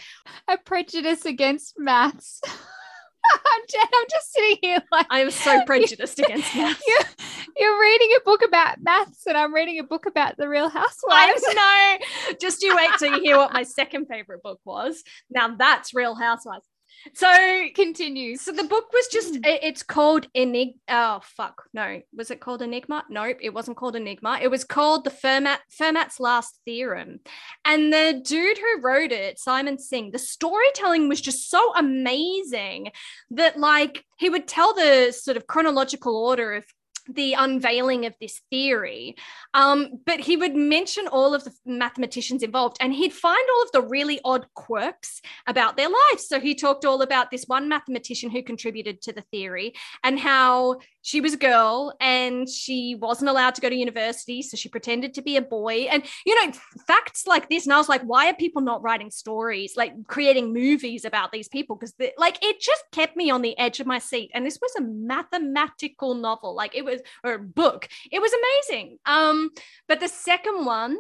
A 0.48 0.58
prejudice 0.58 1.26
against 1.26 1.76
maths. 1.78 2.42
I'm 2.46 3.62
just, 3.70 3.88
I'm 3.94 4.06
just 4.10 4.32
sitting 4.32 4.58
here 4.62 4.82
like 4.90 5.08
I 5.10 5.20
am 5.20 5.32
so 5.32 5.62
prejudiced 5.66 6.20
against 6.20 6.56
maths. 6.56 6.82
you're, 6.88 7.27
you're 7.56 7.80
reading 7.80 8.10
a 8.18 8.24
book 8.26 8.42
about 8.44 8.82
maths 8.82 9.26
and 9.28 9.38
I'm 9.38 9.54
reading 9.54 9.80
a 9.80 9.84
book 9.84 10.06
about 10.06 10.38
the 10.38 10.48
real 10.48 10.70
housewives. 10.70 11.44
I 11.48 12.00
know. 12.30 12.36
Just 12.42 12.62
you 12.64 12.76
wait 12.76 12.90
till 13.00 13.14
you 13.16 13.22
hear 13.22 13.38
what 13.38 13.54
my 13.54 13.64
second 13.64 14.08
favorite 14.08 14.42
book 14.44 14.60
was. 14.66 15.04
Now 15.30 15.56
that's 15.56 15.94
Real 15.94 16.16
Housewives. 16.16 16.66
So 17.14 17.28
Continue. 17.76 18.36
So 18.38 18.52
the 18.52 18.64
book 18.64 18.92
was 18.92 19.08
just 19.08 19.36
Mm. 19.36 19.46
it- 19.46 19.64
it's 19.64 19.84
called 19.84 20.28
Enigma. 20.34 20.74
Oh 20.90 21.20
fuck. 21.24 21.64
No. 21.74 22.02
Was 22.14 22.32
it 22.32 22.40
called 22.42 22.62
Enigma? 22.62 23.06
Nope, 23.10 23.38
it 23.40 23.54
wasn't 23.54 23.78
called 23.78 23.96
Enigma. 23.96 24.40
It 24.42 24.50
was 24.50 24.64
called 24.64 25.04
the 25.04 25.12
Fermat 25.12 25.60
Fermat's 25.80 26.20
Last 26.20 26.60
Theorem. 26.66 27.20
And 27.64 27.94
the 27.94 28.20
dude 28.26 28.58
who 28.58 28.82
wrote 28.82 29.12
it, 29.12 29.38
Simon 29.40 29.78
Singh, 29.78 30.12
the 30.12 30.18
storytelling 30.20 31.08
was 31.08 31.22
just 31.22 31.50
so 31.50 31.74
amazing 31.76 32.92
that 33.32 33.60
like 33.60 34.04
he 34.18 34.30
would 34.30 34.48
tell 34.48 34.74
the 34.74 35.12
sort 35.12 35.38
of 35.38 35.46
chronological 35.48 36.16
order 36.18 36.54
of 36.54 36.66
the 37.10 37.34
unveiling 37.34 38.06
of 38.06 38.16
this 38.20 38.42
theory. 38.50 39.16
Um, 39.54 40.00
but 40.06 40.20
he 40.20 40.38
would 40.38 40.56
mention 40.56 41.08
all 41.08 41.34
of 41.34 41.44
the 41.44 41.54
mathematicians 41.66 42.44
involved 42.44 42.78
and 42.80 42.94
he'd 42.94 43.14
find 43.14 43.48
all 43.56 43.64
of 43.64 43.72
the 43.72 43.82
really 43.82 44.20
odd 44.24 44.46
quirks 44.54 45.22
about 45.48 45.78
their 45.78 45.90
lives. 45.90 46.28
So 46.28 46.40
he 46.40 46.56
talked 46.56 46.86
all 46.86 47.02
about 47.02 47.32
this 47.32 47.46
one 47.46 47.70
mathematician 47.70 48.30
who 48.30 48.44
contributed 48.44 49.02
to 49.04 49.14
the 49.14 49.24
theory 49.32 49.74
and 50.04 50.20
how 50.20 50.78
she 51.02 51.22
was 51.22 51.34
a 51.34 51.38
girl 51.38 51.96
and 52.02 52.50
she 52.50 52.96
wasn't 53.00 53.30
allowed 53.30 53.56
to 53.56 53.62
go 53.62 53.70
to 53.70 53.76
university. 53.76 54.42
So 54.42 54.58
she 54.58 54.68
pretended 54.68 55.14
to 55.14 55.22
be 55.22 55.38
a 55.38 55.42
boy. 55.42 55.88
And, 55.90 56.04
you 56.26 56.36
know, 56.36 56.52
facts 56.86 57.26
like 57.26 57.50
this. 57.50 57.66
And 57.66 57.74
I 57.74 57.78
was 57.78 57.88
like, 57.88 58.02
why 58.02 58.30
are 58.30 58.34
people 58.34 58.62
not 58.62 58.84
writing 58.84 59.10
stories, 59.10 59.76
like 59.78 59.94
creating 60.08 60.54
movies 60.54 61.06
about 61.06 61.32
these 61.32 61.48
people? 61.48 61.78
Because, 61.78 61.94
like, 62.18 62.44
it 62.44 62.60
just 62.60 62.84
kept 62.92 63.16
me 63.16 63.30
on 63.30 63.42
the 63.42 63.58
edge 63.58 63.80
of 63.80 63.88
my 63.88 64.00
seat. 64.00 64.32
And 64.34 64.46
this 64.46 64.60
was 64.62 64.72
a 64.78 64.82
mathematical 64.82 66.14
novel, 66.14 66.54
like, 66.56 66.76
it 66.76 66.84
was, 66.84 66.97
or 67.24 67.38
book. 67.38 67.88
It 68.12 68.22
was 68.22 68.32
amazing. 68.34 68.98
Um, 69.06 69.52
but 69.88 70.00
the 70.00 70.08
second 70.08 70.66
one, 70.66 70.98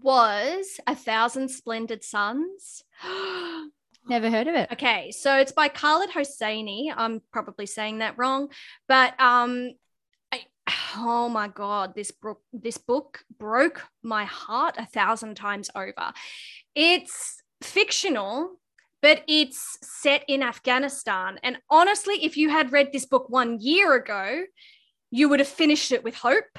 was 0.00 0.80
A 0.86 0.94
Thousand 0.94 1.50
Splendid 1.50 2.04
Suns. 2.04 2.82
Never 4.08 4.30
heard 4.30 4.48
of 4.48 4.54
it. 4.54 4.72
Okay, 4.72 5.12
so 5.12 5.36
it's 5.36 5.52
by 5.52 5.68
Khaled 5.68 6.10
Hosseini. 6.10 6.92
I'm 6.94 7.20
probably 7.32 7.66
saying 7.66 7.98
that 7.98 8.18
wrong, 8.18 8.48
but 8.88 9.18
um, 9.20 9.70
I, 10.32 10.40
oh 10.96 11.28
my 11.28 11.46
god, 11.46 11.94
this 11.94 12.10
book 12.10 12.40
this 12.52 12.78
book 12.78 13.24
broke 13.38 13.86
my 14.02 14.24
heart 14.24 14.74
a 14.76 14.86
thousand 14.86 15.36
times 15.36 15.70
over. 15.76 16.12
It's 16.74 17.42
fictional, 17.60 18.58
but 19.02 19.22
it's 19.28 19.78
set 19.82 20.24
in 20.26 20.42
Afghanistan, 20.42 21.38
and 21.44 21.58
honestly, 21.70 22.24
if 22.24 22.36
you 22.36 22.48
had 22.48 22.72
read 22.72 22.92
this 22.92 23.06
book 23.06 23.28
one 23.28 23.60
year 23.60 23.94
ago, 23.94 24.42
you 25.12 25.28
would 25.28 25.38
have 25.38 25.48
finished 25.48 25.92
it 25.92 26.02
with 26.02 26.16
hope. 26.16 26.58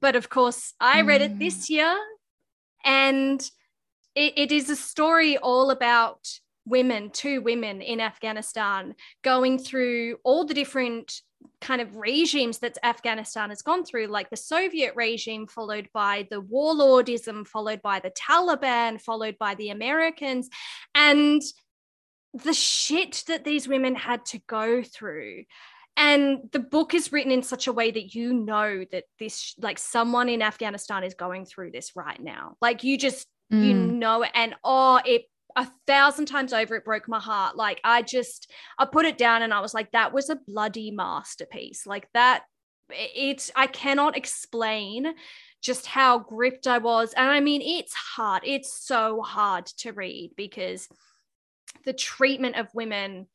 But 0.00 0.14
of 0.14 0.30
course, 0.30 0.74
I 0.80 1.02
read 1.02 1.20
it 1.22 1.32
Mm. 1.34 1.38
this 1.40 1.68
year, 1.68 1.98
and 2.84 3.40
it, 4.14 4.32
it 4.36 4.52
is 4.52 4.70
a 4.70 4.76
story 4.76 5.36
all 5.36 5.70
about 5.70 6.20
women, 6.64 7.10
two 7.10 7.40
women 7.40 7.82
in 7.82 8.00
Afghanistan, 8.00 8.94
going 9.22 9.58
through 9.58 10.18
all 10.22 10.44
the 10.44 10.54
different 10.54 11.20
kind 11.60 11.80
of 11.80 11.96
regimes 11.96 12.58
that 12.60 12.78
Afghanistan 12.84 13.48
has 13.48 13.62
gone 13.62 13.84
through, 13.84 14.06
like 14.06 14.30
the 14.30 14.36
Soviet 14.36 14.92
regime, 14.94 15.48
followed 15.48 15.88
by 15.92 16.28
the 16.30 16.40
warlordism, 16.40 17.46
followed 17.46 17.82
by 17.82 17.98
the 17.98 18.10
Taliban, 18.12 19.00
followed 19.00 19.36
by 19.38 19.56
the 19.56 19.70
Americans, 19.70 20.48
and 20.94 21.42
the 22.34 22.52
shit 22.52 23.24
that 23.26 23.42
these 23.44 23.66
women 23.66 23.96
had 23.96 24.24
to 24.26 24.38
go 24.46 24.82
through. 24.82 25.44
And 25.98 26.48
the 26.52 26.60
book 26.60 26.94
is 26.94 27.12
written 27.12 27.32
in 27.32 27.42
such 27.42 27.66
a 27.66 27.72
way 27.72 27.90
that 27.90 28.14
you 28.14 28.32
know 28.32 28.84
that 28.92 29.04
this, 29.18 29.54
like, 29.58 29.78
someone 29.78 30.28
in 30.28 30.40
Afghanistan 30.40 31.02
is 31.04 31.14
going 31.14 31.44
through 31.44 31.72
this 31.72 31.96
right 31.96 32.22
now. 32.22 32.56
Like, 32.62 32.84
you 32.84 32.96
just 32.96 33.26
you 33.50 33.74
Mm. 33.74 33.92
know 33.94 34.22
and 34.22 34.54
oh 34.62 35.00
it 35.06 35.22
a 35.56 35.66
thousand 35.86 36.26
times 36.26 36.52
over 36.52 36.76
it 36.76 36.84
broke 36.84 37.08
my 37.08 37.18
heart. 37.18 37.56
Like 37.56 37.80
i 37.82 38.02
just 38.02 38.50
i 38.78 38.84
put 38.84 39.06
it 39.06 39.16
down 39.16 39.40
and 39.40 39.54
i 39.54 39.60
was 39.60 39.72
like 39.72 39.90
that 39.92 40.12
was 40.12 40.28
a 40.28 40.36
bloody 40.36 40.90
masterpiece. 40.90 41.86
Like 41.86 42.08
that 42.12 42.42
it 42.90 43.50
i 43.56 43.66
cannot 43.66 44.18
explain 44.18 45.14
just 45.62 45.86
how 45.86 46.18
gripped 46.18 46.66
i 46.66 46.76
was. 46.76 47.14
And 47.14 47.26
i 47.30 47.40
mean 47.40 47.62
it's 47.62 47.94
hard. 47.94 48.42
It's 48.44 48.86
so 48.86 49.22
hard 49.22 49.64
to 49.78 49.92
read 49.92 50.32
because 50.36 50.86
the 51.86 51.94
treatment 51.94 52.56
of 52.56 52.68
women 52.74 53.28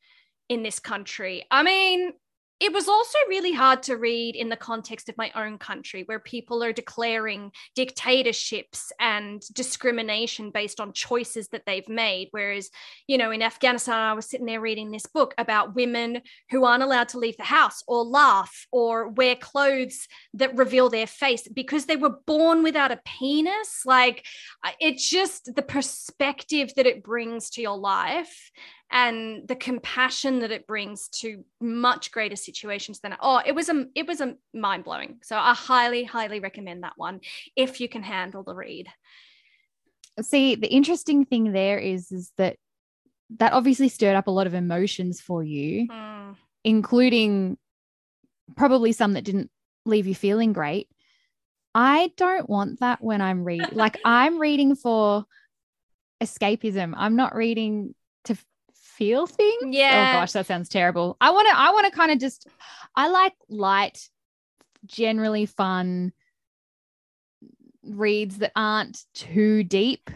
in 0.48 0.62
this 0.62 0.78
country 0.78 1.44
i 1.50 1.62
mean 1.64 2.12
it 2.64 2.72
was 2.72 2.88
also 2.88 3.18
really 3.28 3.52
hard 3.52 3.82
to 3.82 3.98
read 3.98 4.34
in 4.34 4.48
the 4.48 4.56
context 4.56 5.10
of 5.10 5.18
my 5.18 5.30
own 5.34 5.58
country 5.58 6.02
where 6.06 6.18
people 6.18 6.64
are 6.64 6.72
declaring 6.72 7.52
dictatorships 7.74 8.90
and 8.98 9.42
discrimination 9.52 10.50
based 10.50 10.80
on 10.80 10.94
choices 10.94 11.48
that 11.48 11.66
they've 11.66 11.88
made. 11.90 12.28
Whereas 12.30 12.70
you 13.06 13.18
know 13.18 13.30
in 13.30 13.42
afghanistan 13.42 13.94
i 13.94 14.14
was 14.14 14.26
sitting 14.26 14.46
there 14.46 14.60
reading 14.60 14.90
this 14.90 15.04
book 15.06 15.34
about 15.36 15.74
women 15.74 16.22
who 16.50 16.64
aren't 16.64 16.82
allowed 16.82 17.08
to 17.08 17.18
leave 17.18 17.36
the 17.36 17.42
house 17.42 17.82
or 17.86 18.02
laugh 18.02 18.66
or 18.72 19.08
wear 19.08 19.36
clothes 19.36 20.08
that 20.32 20.56
reveal 20.56 20.88
their 20.88 21.06
face 21.06 21.46
because 21.48 21.84
they 21.84 21.96
were 21.96 22.16
born 22.26 22.62
without 22.62 22.92
a 22.92 23.00
penis. 23.04 23.82
Like 23.84 24.24
it's 24.80 25.08
just 25.08 25.54
the 25.54 25.62
perspective 25.62 26.72
that 26.76 26.86
it 26.86 27.02
brings 27.02 27.50
to 27.50 27.62
your 27.62 27.76
life 27.76 28.50
and 28.94 29.46
the 29.48 29.56
compassion 29.56 30.38
that 30.38 30.52
it 30.52 30.68
brings 30.68 31.08
to 31.08 31.44
much 31.60 32.12
greater 32.12 32.36
situations 32.36 33.00
than 33.00 33.16
oh 33.20 33.42
it 33.44 33.54
was 33.54 33.68
a 33.68 33.86
it 33.94 34.06
was 34.06 34.20
a 34.20 34.36
mind 34.54 34.84
blowing 34.84 35.18
so 35.22 35.36
i 35.36 35.52
highly 35.52 36.04
highly 36.04 36.38
recommend 36.40 36.84
that 36.84 36.94
one 36.96 37.20
if 37.56 37.80
you 37.80 37.88
can 37.88 38.02
handle 38.02 38.42
the 38.42 38.54
read. 38.54 38.86
See 40.22 40.54
the 40.54 40.68
interesting 40.72 41.24
thing 41.24 41.52
there 41.52 41.78
is 41.78 42.12
is 42.12 42.30
that 42.38 42.56
that 43.38 43.52
obviously 43.52 43.88
stirred 43.88 44.14
up 44.14 44.28
a 44.28 44.30
lot 44.30 44.46
of 44.46 44.54
emotions 44.54 45.20
for 45.20 45.42
you 45.42 45.88
Mm. 45.88 46.36
including 46.62 47.58
probably 48.56 48.92
some 48.92 49.14
that 49.14 49.24
didn't 49.24 49.50
leave 49.84 50.06
you 50.06 50.14
feeling 50.14 50.52
great. 50.52 50.88
I 51.74 52.12
don't 52.16 52.48
want 52.48 52.78
that 52.80 53.02
when 53.02 53.20
i'm 53.20 53.42
reading 53.42 53.70
like 53.72 53.98
i'm 54.04 54.38
reading 54.38 54.76
for 54.76 55.24
escapism. 56.22 56.94
I'm 56.96 57.16
not 57.16 57.34
reading 57.34 57.94
feel 58.96 59.26
things 59.26 59.74
yeah. 59.74 60.12
oh 60.14 60.20
gosh 60.20 60.32
that 60.32 60.46
sounds 60.46 60.68
terrible 60.68 61.16
i 61.20 61.30
want 61.30 61.48
to 61.48 61.56
i 61.56 61.70
want 61.70 61.84
to 61.86 61.92
kind 61.92 62.12
of 62.12 62.18
just 62.18 62.46
i 62.94 63.08
like 63.08 63.34
light 63.48 64.08
generally 64.86 65.46
fun 65.46 66.12
reads 67.82 68.38
that 68.38 68.52
aren't 68.54 69.04
too 69.14 69.62
deep 69.64 70.10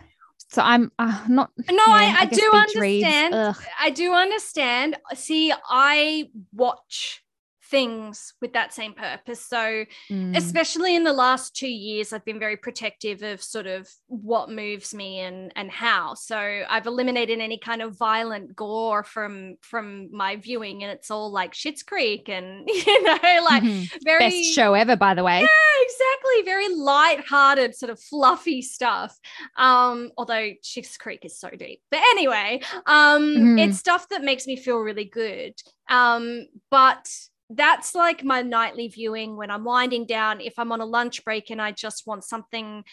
so 0.49 0.62
i'm 0.62 0.91
uh, 0.99 1.24
not 1.29 1.51
no 1.70 1.74
yeah, 1.74 1.83
I, 1.87 2.16
I, 2.20 2.24
guess 2.26 2.39
do 2.39 2.51
understand. 2.53 3.57
I 3.79 3.91
do 3.91 4.14
understand. 4.14 4.97
See, 5.14 5.53
I 5.68 6.31
watch 6.55 7.22
things 7.71 8.35
with 8.41 8.53
that 8.55 8.73
same 8.73 8.95
purpose. 8.95 9.45
So, 9.47 9.85
Mm. 10.11 10.37
especially 10.37 10.95
in 10.97 11.05
the 11.05 11.12
last 11.12 11.55
two 11.55 11.69
years, 11.69 12.12
I've 12.12 12.25
been 12.25 12.39
very 12.39 12.57
protective 12.57 13.23
of 13.23 13.43
sort 13.43 13.66
of 13.66 13.89
what 14.07 14.51
moves 14.51 14.95
me 14.95 15.21
and 15.21 15.53
and 15.57 15.71
how. 15.71 16.14
So, 16.14 16.37
I've 16.69 16.87
eliminated 16.87 17.41
any 17.41 17.59
kind 17.59 17.83
of 17.83 17.97
violent 17.99 18.55
gore 18.57 19.03
from 19.05 19.57
from 19.61 20.11
my 20.12 20.37
viewing, 20.37 20.83
and 20.83 20.93
it's 20.93 21.11
all 21.11 21.31
like 21.31 21.53
Schitt's 21.55 21.83
Creek 21.83 22.29
and 22.29 22.69
you 22.87 23.03
know, 23.05 23.19
like 23.45 23.62
Mhm. 23.62 23.89
very 24.05 24.25
best 24.25 24.45
show 24.55 24.75
ever 24.75 24.97
by 24.97 25.14
the 25.14 25.25
way 25.25 25.41
yeah, 25.41 25.85
exactly. 25.85 26.43
Very 26.45 26.69
light-hearted, 26.75 27.75
sort 27.75 27.91
of 27.91 28.01
fluffy 28.01 28.62
stuff. 28.62 29.19
Um, 29.57 30.11
although 30.16 30.51
Schitt's 30.62 30.97
Creek 30.97 31.25
is 31.25 31.39
so 31.39 31.51
deep. 31.51 31.81
But 31.91 32.01
anyway, 32.12 32.61
um, 32.87 33.23
Mhm. 33.37 33.59
it's 33.59 33.79
stuff 33.79 34.09
that 34.11 34.23
makes 34.23 34.47
me 34.47 34.57
feel 34.57 34.79
really 34.79 35.05
good. 35.05 35.55
Um, 35.89 36.47
but 36.71 37.09
that's 37.51 37.94
like 37.94 38.22
my 38.24 38.42
nightly 38.42 38.88
viewing 38.88 39.36
when 39.36 39.51
I'm 39.51 39.64
winding 39.64 40.07
down. 40.07 40.40
If 40.40 40.55
I'm 40.59 40.72
on 40.72 40.80
a 40.80 40.86
lunch 40.86 41.24
break 41.24 41.51
and 41.51 41.62
I 41.62 41.72
just 41.72 42.07
want 42.07 42.24
something, 42.24 42.84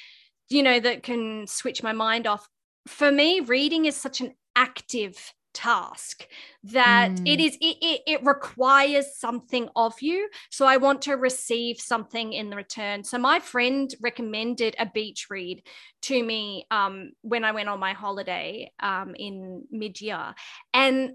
you 0.49 0.63
know, 0.63 0.79
that 0.79 1.03
can 1.03 1.47
switch 1.47 1.83
my 1.83 1.91
mind 1.91 2.27
off. 2.27 2.47
For 2.87 3.11
me, 3.11 3.39
reading 3.41 3.85
is 3.85 3.95
such 3.95 4.21
an 4.21 4.33
active 4.55 5.33
task 5.55 6.27
that 6.63 7.21
it 7.23 7.39
Mm. 7.39 7.45
is 7.45 7.55
it, 7.61 7.77
it, 7.81 8.01
it 8.05 8.25
requires 8.25 9.17
something 9.17 9.69
of 9.77 9.93
you 10.01 10.27
so 10.51 10.65
i 10.65 10.75
want 10.75 11.01
to 11.01 11.13
receive 11.13 11.79
something 11.79 12.33
in 12.33 12.49
the 12.49 12.57
return 12.57 13.05
so 13.05 13.17
my 13.17 13.39
friend 13.39 13.95
recommended 14.01 14.75
a 14.77 14.85
beach 14.85 15.27
read 15.29 15.63
to 16.01 16.21
me 16.21 16.67
um, 16.71 17.11
when 17.21 17.45
i 17.45 17.53
went 17.53 17.69
on 17.69 17.79
my 17.79 17.93
holiday 17.93 18.69
um, 18.81 19.15
in 19.17 19.63
mid-year 19.71 20.35
and 20.73 21.11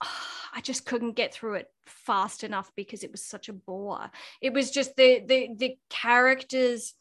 i 0.54 0.60
just 0.60 0.84
couldn't 0.86 1.12
get 1.12 1.32
through 1.32 1.54
it 1.54 1.68
fast 1.86 2.44
enough 2.44 2.70
because 2.76 3.04
it 3.04 3.10
was 3.12 3.24
such 3.24 3.48
a 3.48 3.52
bore 3.52 4.10
it 4.40 4.52
was 4.52 4.70
just 4.70 4.96
the 4.96 5.22
the 5.26 5.48
the 5.56 5.78
characters 5.88 6.94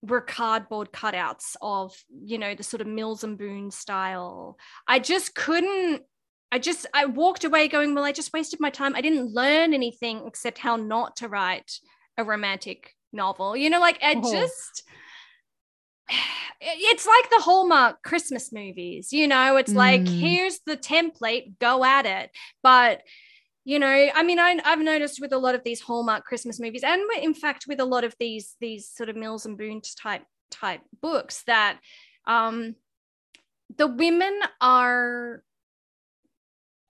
were 0.00 0.20
cardboard 0.20 0.92
cutouts 0.92 1.56
of 1.60 1.94
you 2.22 2.38
know 2.38 2.54
the 2.54 2.62
sort 2.62 2.80
of 2.80 2.86
Mills 2.86 3.24
and 3.24 3.36
Boon 3.36 3.70
style 3.70 4.56
i 4.86 4.98
just 4.98 5.34
couldn't 5.34 6.02
I 6.50 6.58
just 6.58 6.86
I 6.94 7.04
walked 7.04 7.44
away 7.44 7.68
going, 7.68 7.94
well, 7.94 8.04
I 8.04 8.12
just 8.12 8.32
wasted 8.32 8.58
my 8.58 8.70
time. 8.70 8.96
I 8.96 9.02
didn't 9.02 9.34
learn 9.34 9.74
anything 9.74 10.22
except 10.26 10.58
how 10.58 10.76
not 10.76 11.16
to 11.16 11.28
write 11.28 11.78
a 12.16 12.24
romantic 12.24 12.94
novel. 13.12 13.56
You 13.56 13.70
know, 13.70 13.80
like 13.80 13.98
I 14.02 14.14
Oh. 14.16 14.32
just 14.32 14.84
it's 16.60 17.06
like 17.06 17.30
the 17.30 17.40
Hallmark 17.40 18.02
Christmas 18.02 18.52
movies, 18.52 19.12
you 19.12 19.28
know, 19.28 19.56
it's 19.56 19.74
like 19.74 20.04
Mm. 20.04 20.20
here's 20.20 20.60
the 20.66 20.76
template, 20.76 21.58
go 21.58 21.84
at 21.84 22.06
it. 22.06 22.30
But 22.62 23.02
you 23.64 23.78
know, 23.78 24.08
I 24.14 24.22
mean, 24.22 24.38
I, 24.38 24.58
I've 24.64 24.80
noticed 24.80 25.20
with 25.20 25.32
a 25.32 25.38
lot 25.38 25.54
of 25.54 25.62
these 25.62 25.82
Hallmark 25.82 26.24
Christmas 26.24 26.58
movies, 26.58 26.82
and 26.82 27.02
in 27.20 27.34
fact 27.34 27.66
with 27.68 27.80
a 27.80 27.84
lot 27.84 28.04
of 28.04 28.14
these 28.18 28.56
these 28.60 28.88
sort 28.88 29.10
of 29.10 29.16
Mills 29.16 29.44
and 29.44 29.58
Boons 29.58 29.94
type 29.94 30.24
type 30.50 30.80
books, 31.02 31.42
that 31.46 31.78
um, 32.26 32.76
the 33.76 33.86
women 33.86 34.40
are 34.60 35.42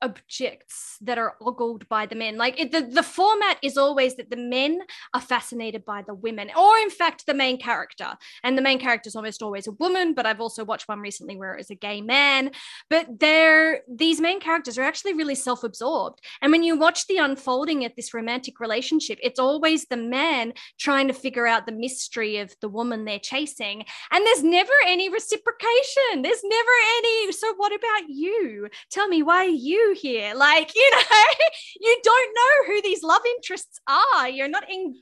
objects 0.03 0.96
that 1.01 1.18
are 1.18 1.36
ogled 1.40 1.88
by 1.88 2.07
the 2.07 2.14
men. 2.14 2.36
Like 2.36 2.59
it, 2.59 2.72
the, 2.72 2.82
the 2.82 3.03
format 3.03 3.59
is 3.62 3.76
always 3.76 4.16
that 4.16 4.30
the 4.30 4.36
men 4.36 4.80
are 5.14 5.20
fascinated 5.20 5.84
by 5.84 6.03
the 6.03 6.14
women, 6.14 6.51
or 6.57 6.76
in 6.78 6.90
fact, 6.90 7.26
the 7.26 7.34
main 7.34 7.59
character. 7.59 8.16
And 8.42 8.57
the 8.57 8.62
main 8.62 8.78
character 8.78 9.09
is 9.09 9.16
almost 9.16 9.42
always 9.42 9.66
a 9.66 9.72
woman, 9.72 10.14
but 10.14 10.26
I've 10.26 10.40
also 10.40 10.64
watched 10.64 10.88
one 10.88 11.01
recently 11.01 11.36
where 11.36 11.55
it 11.55 11.59
was 11.59 11.70
a 11.70 11.74
gay 11.74 12.01
man. 12.01 12.51
But 12.90 13.18
they're 13.18 13.82
these 13.88 14.20
main 14.20 14.40
characters 14.40 14.78
are 14.78 14.82
actually 14.82 15.14
really 15.14 15.34
self-absorbed. 15.34 16.20
And 16.42 16.53
when 16.53 16.62
you 16.62 16.78
watch 16.78 17.07
the 17.07 17.18
unfolding 17.18 17.84
of 17.84 17.92
this 17.96 18.14
romantic 18.14 18.61
relationship, 18.61 19.18
it's 19.22 19.40
always 19.40 19.86
the 19.86 19.96
man 19.96 20.53
trying 20.78 21.09
to 21.09 21.14
figure 21.14 21.46
out 21.46 21.66
the 21.66 21.72
mystery 21.72 22.38
of 22.38 22.55
the 22.61 22.68
woman 22.68 23.05
they're 23.05 23.18
chasing. 23.18 23.84
And 24.11 24.26
there's 24.26 24.44
never 24.44 24.72
any 24.86 25.09
reciprocation. 25.09 26.22
There's 26.22 26.42
never 26.44 26.70
any. 26.99 27.32
So 27.32 27.55
what 27.57 27.72
about 27.74 28.09
you? 28.09 28.68
Tell 28.90 29.09
me 29.09 29.22
why 29.22 29.44
are 29.46 29.49
here? 29.95 30.34
Like, 30.34 30.74
you 30.74 30.91
know, 30.91 31.01
you 31.80 32.01
don't 32.03 32.34
know 32.34 32.72
who 32.74 32.82
these 32.82 33.03
love 33.03 33.22
interests 33.36 33.80
are. 33.89 34.28
You're 34.28 34.49
not 34.49 34.64
in. 34.70 34.97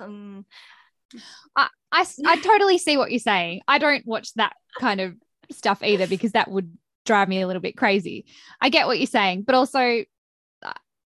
Um, 0.00 0.46
I, 1.56 1.68
I 1.90 2.06
I 2.26 2.36
totally 2.40 2.78
see 2.78 2.96
what 2.96 3.10
you're 3.10 3.20
saying. 3.20 3.60
I 3.68 3.78
don't 3.78 4.06
watch 4.06 4.32
that 4.34 4.54
kind 4.78 5.00
of 5.00 5.14
stuff 5.50 5.82
either 5.82 6.06
because 6.06 6.32
that 6.32 6.50
would 6.50 6.76
drive 7.04 7.28
me 7.28 7.40
a 7.40 7.46
little 7.46 7.62
bit 7.62 7.76
crazy. 7.76 8.24
I 8.60 8.68
get 8.68 8.86
what 8.86 8.98
you're 8.98 9.06
saying, 9.06 9.42
but 9.42 9.54
also 9.54 10.04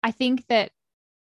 I 0.06 0.12
think 0.12 0.46
that 0.50 0.72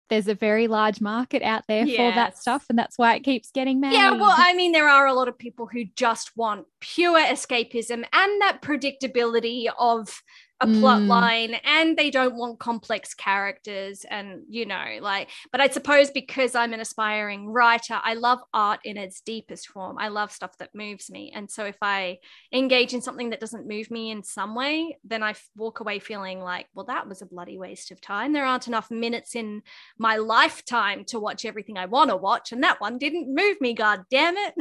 there's 0.09 0.29
a 0.29 0.35
very 0.35 0.67
large 0.67 1.03
market 1.03 1.43
out 1.43 1.65
there 1.69 1.87
for 1.87 2.11
that 2.15 2.39
stuff, 2.39 2.65
and 2.71 2.79
that's 2.79 2.97
why 2.97 3.15
it 3.15 3.21
keeps 3.21 3.51
getting 3.51 3.81
made. 3.81 3.93
Yeah, 3.93 4.13
well, 4.13 4.35
I 4.35 4.55
mean, 4.55 4.73
there 4.73 4.89
are 4.89 5.07
a 5.07 5.13
lot 5.13 5.29
of 5.29 5.39
people 5.39 5.67
who 5.67 5.85
just 5.95 6.35
want 6.37 6.67
pure 6.81 7.21
escapism 7.21 8.05
and 8.13 8.43
that 8.43 8.61
predictability 8.63 9.67
of 9.79 10.23
a 10.63 10.67
plot 10.67 11.01
Mm. 11.01 11.07
line, 11.09 11.55
and 11.65 11.97
they 11.97 12.11
don't 12.11 12.37
want 12.37 12.59
complex 12.59 13.15
characters. 13.15 14.05
And, 14.09 14.45
you 14.49 14.65
know, 14.65 14.99
like, 15.01 15.29
but 15.51 15.61
I 15.61 15.69
suppose 15.69 16.11
because 16.11 16.55
I'm 16.55 16.73
an 16.73 16.81
aspiring 16.81 17.49
writer, 17.49 18.01
I 18.03 18.15
love 18.15 18.39
art 18.55 18.81
in 18.85 18.97
its 18.97 19.21
deepest 19.21 19.69
form. 19.69 19.99
I 19.99 20.09
love 20.09 20.31
stuff 20.31 20.57
that 20.59 20.75
moves 20.75 21.11
me. 21.11 21.33
And 21.35 21.51
so 21.51 21.65
if 21.65 21.77
I 21.83 22.19
engage 22.53 22.95
in 22.95 23.03
something 23.03 23.31
that 23.31 23.41
doesn't 23.41 23.67
move 23.67 23.91
me 23.91 24.11
in 24.11 24.23
some 24.23 24.55
way, 24.55 24.99
then 25.05 25.23
I 25.23 25.35
walk 25.57 25.81
away 25.81 25.99
feeling 25.99 26.41
like, 26.41 26.69
well, 26.75 26.87
that 26.87 27.09
was 27.09 27.23
a 27.23 27.27
bloody 27.27 27.59
waste 27.59 27.91
of 27.91 28.01
time. 28.01 28.33
There 28.33 28.47
aren't 28.47 28.69
enough 28.69 28.91
minutes 28.91 29.35
in 29.35 29.63
my 29.99 30.17
lifetime 30.17 31.05
to 31.07 31.19
watch 31.19 31.45
everything 31.45 31.77
I 31.77 31.87
want 31.87 32.11
to 32.11 32.17
watch, 32.17 32.53
and 32.53 32.63
that 32.63 32.81
one 32.81 32.99
didn't 32.99 33.35
move 33.35 33.61
me. 33.61 33.75
God 33.75 34.05
damn 34.11 34.37
it! 34.37 34.55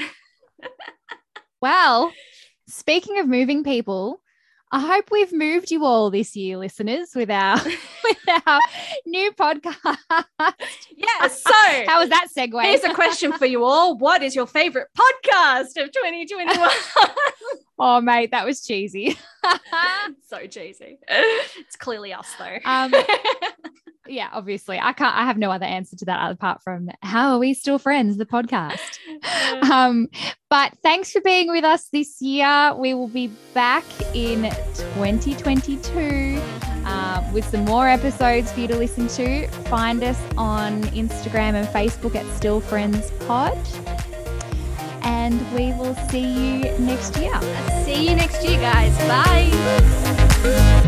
well, 1.61 2.11
speaking 2.67 3.19
of 3.19 3.27
moving 3.27 3.63
people, 3.63 4.21
I 4.73 4.79
hope 4.79 5.11
we've 5.11 5.33
moved 5.33 5.69
you 5.69 5.85
all 5.85 6.09
this 6.09 6.35
year, 6.35 6.57
listeners, 6.57 7.09
with 7.13 7.29
our 7.29 7.57
with 8.03 8.17
our 8.47 8.59
new 9.05 9.31
podcast. 9.33 9.97
yeah. 10.95 11.27
So 11.27 11.51
How 11.87 11.99
was 11.99 12.09
that 12.09 12.27
segue? 12.35 12.61
here's 12.63 12.83
a 12.83 12.93
question 12.93 13.33
for 13.33 13.45
you 13.45 13.63
all: 13.65 13.97
What 13.97 14.23
is 14.23 14.35
your 14.35 14.47
favorite 14.47 14.87
podcast 14.97 15.81
of 15.81 15.91
2021? 15.91 16.69
Oh, 17.81 17.99
mate, 17.99 18.31
that 18.31 18.45
was 18.45 18.61
cheesy. 18.61 19.17
so 20.27 20.45
cheesy. 20.47 20.99
It's 21.09 21.75
clearly 21.75 22.13
us, 22.13 22.27
though. 22.37 22.57
Um, 22.65 22.93
yeah, 24.07 24.29
obviously, 24.33 24.79
I 24.79 24.93
can't. 24.93 25.15
I 25.15 25.25
have 25.25 25.37
no 25.37 25.51
other 25.51 25.65
answer 25.65 25.95
to 25.97 26.05
that 26.05 26.31
apart 26.31 26.61
from 26.63 26.89
how 27.01 27.33
are 27.33 27.39
we 27.39 27.53
still 27.53 27.79
friends? 27.79 28.17
The 28.17 28.25
podcast. 28.25 28.99
Um, 29.69 30.09
but 30.49 30.73
thanks 30.83 31.11
for 31.11 31.21
being 31.21 31.49
with 31.49 31.63
us 31.63 31.87
this 31.89 32.21
year. 32.21 32.75
We 32.75 32.93
will 32.93 33.07
be 33.07 33.27
back 33.53 33.85
in 34.13 34.43
2022 35.03 36.41
uh, 36.85 37.31
with 37.33 37.45
some 37.45 37.63
more 37.65 37.87
episodes 37.87 38.51
for 38.51 38.59
you 38.59 38.67
to 38.67 38.77
listen 38.77 39.07
to. 39.09 39.47
Find 39.69 40.03
us 40.03 40.19
on 40.37 40.81
Instagram 40.83 41.53
and 41.53 41.67
Facebook 41.69 42.15
at 42.15 42.25
Still 42.35 42.59
Friends 42.59 43.11
Pod 43.27 43.57
and 45.03 45.39
we 45.53 45.73
will 45.73 45.95
see 46.09 46.63
you 46.63 46.77
next 46.79 47.17
year. 47.17 47.39
See 47.85 48.09
you 48.09 48.15
next 48.15 48.43
year, 48.43 48.59
guys. 48.59 48.97
Bye. 49.07 50.87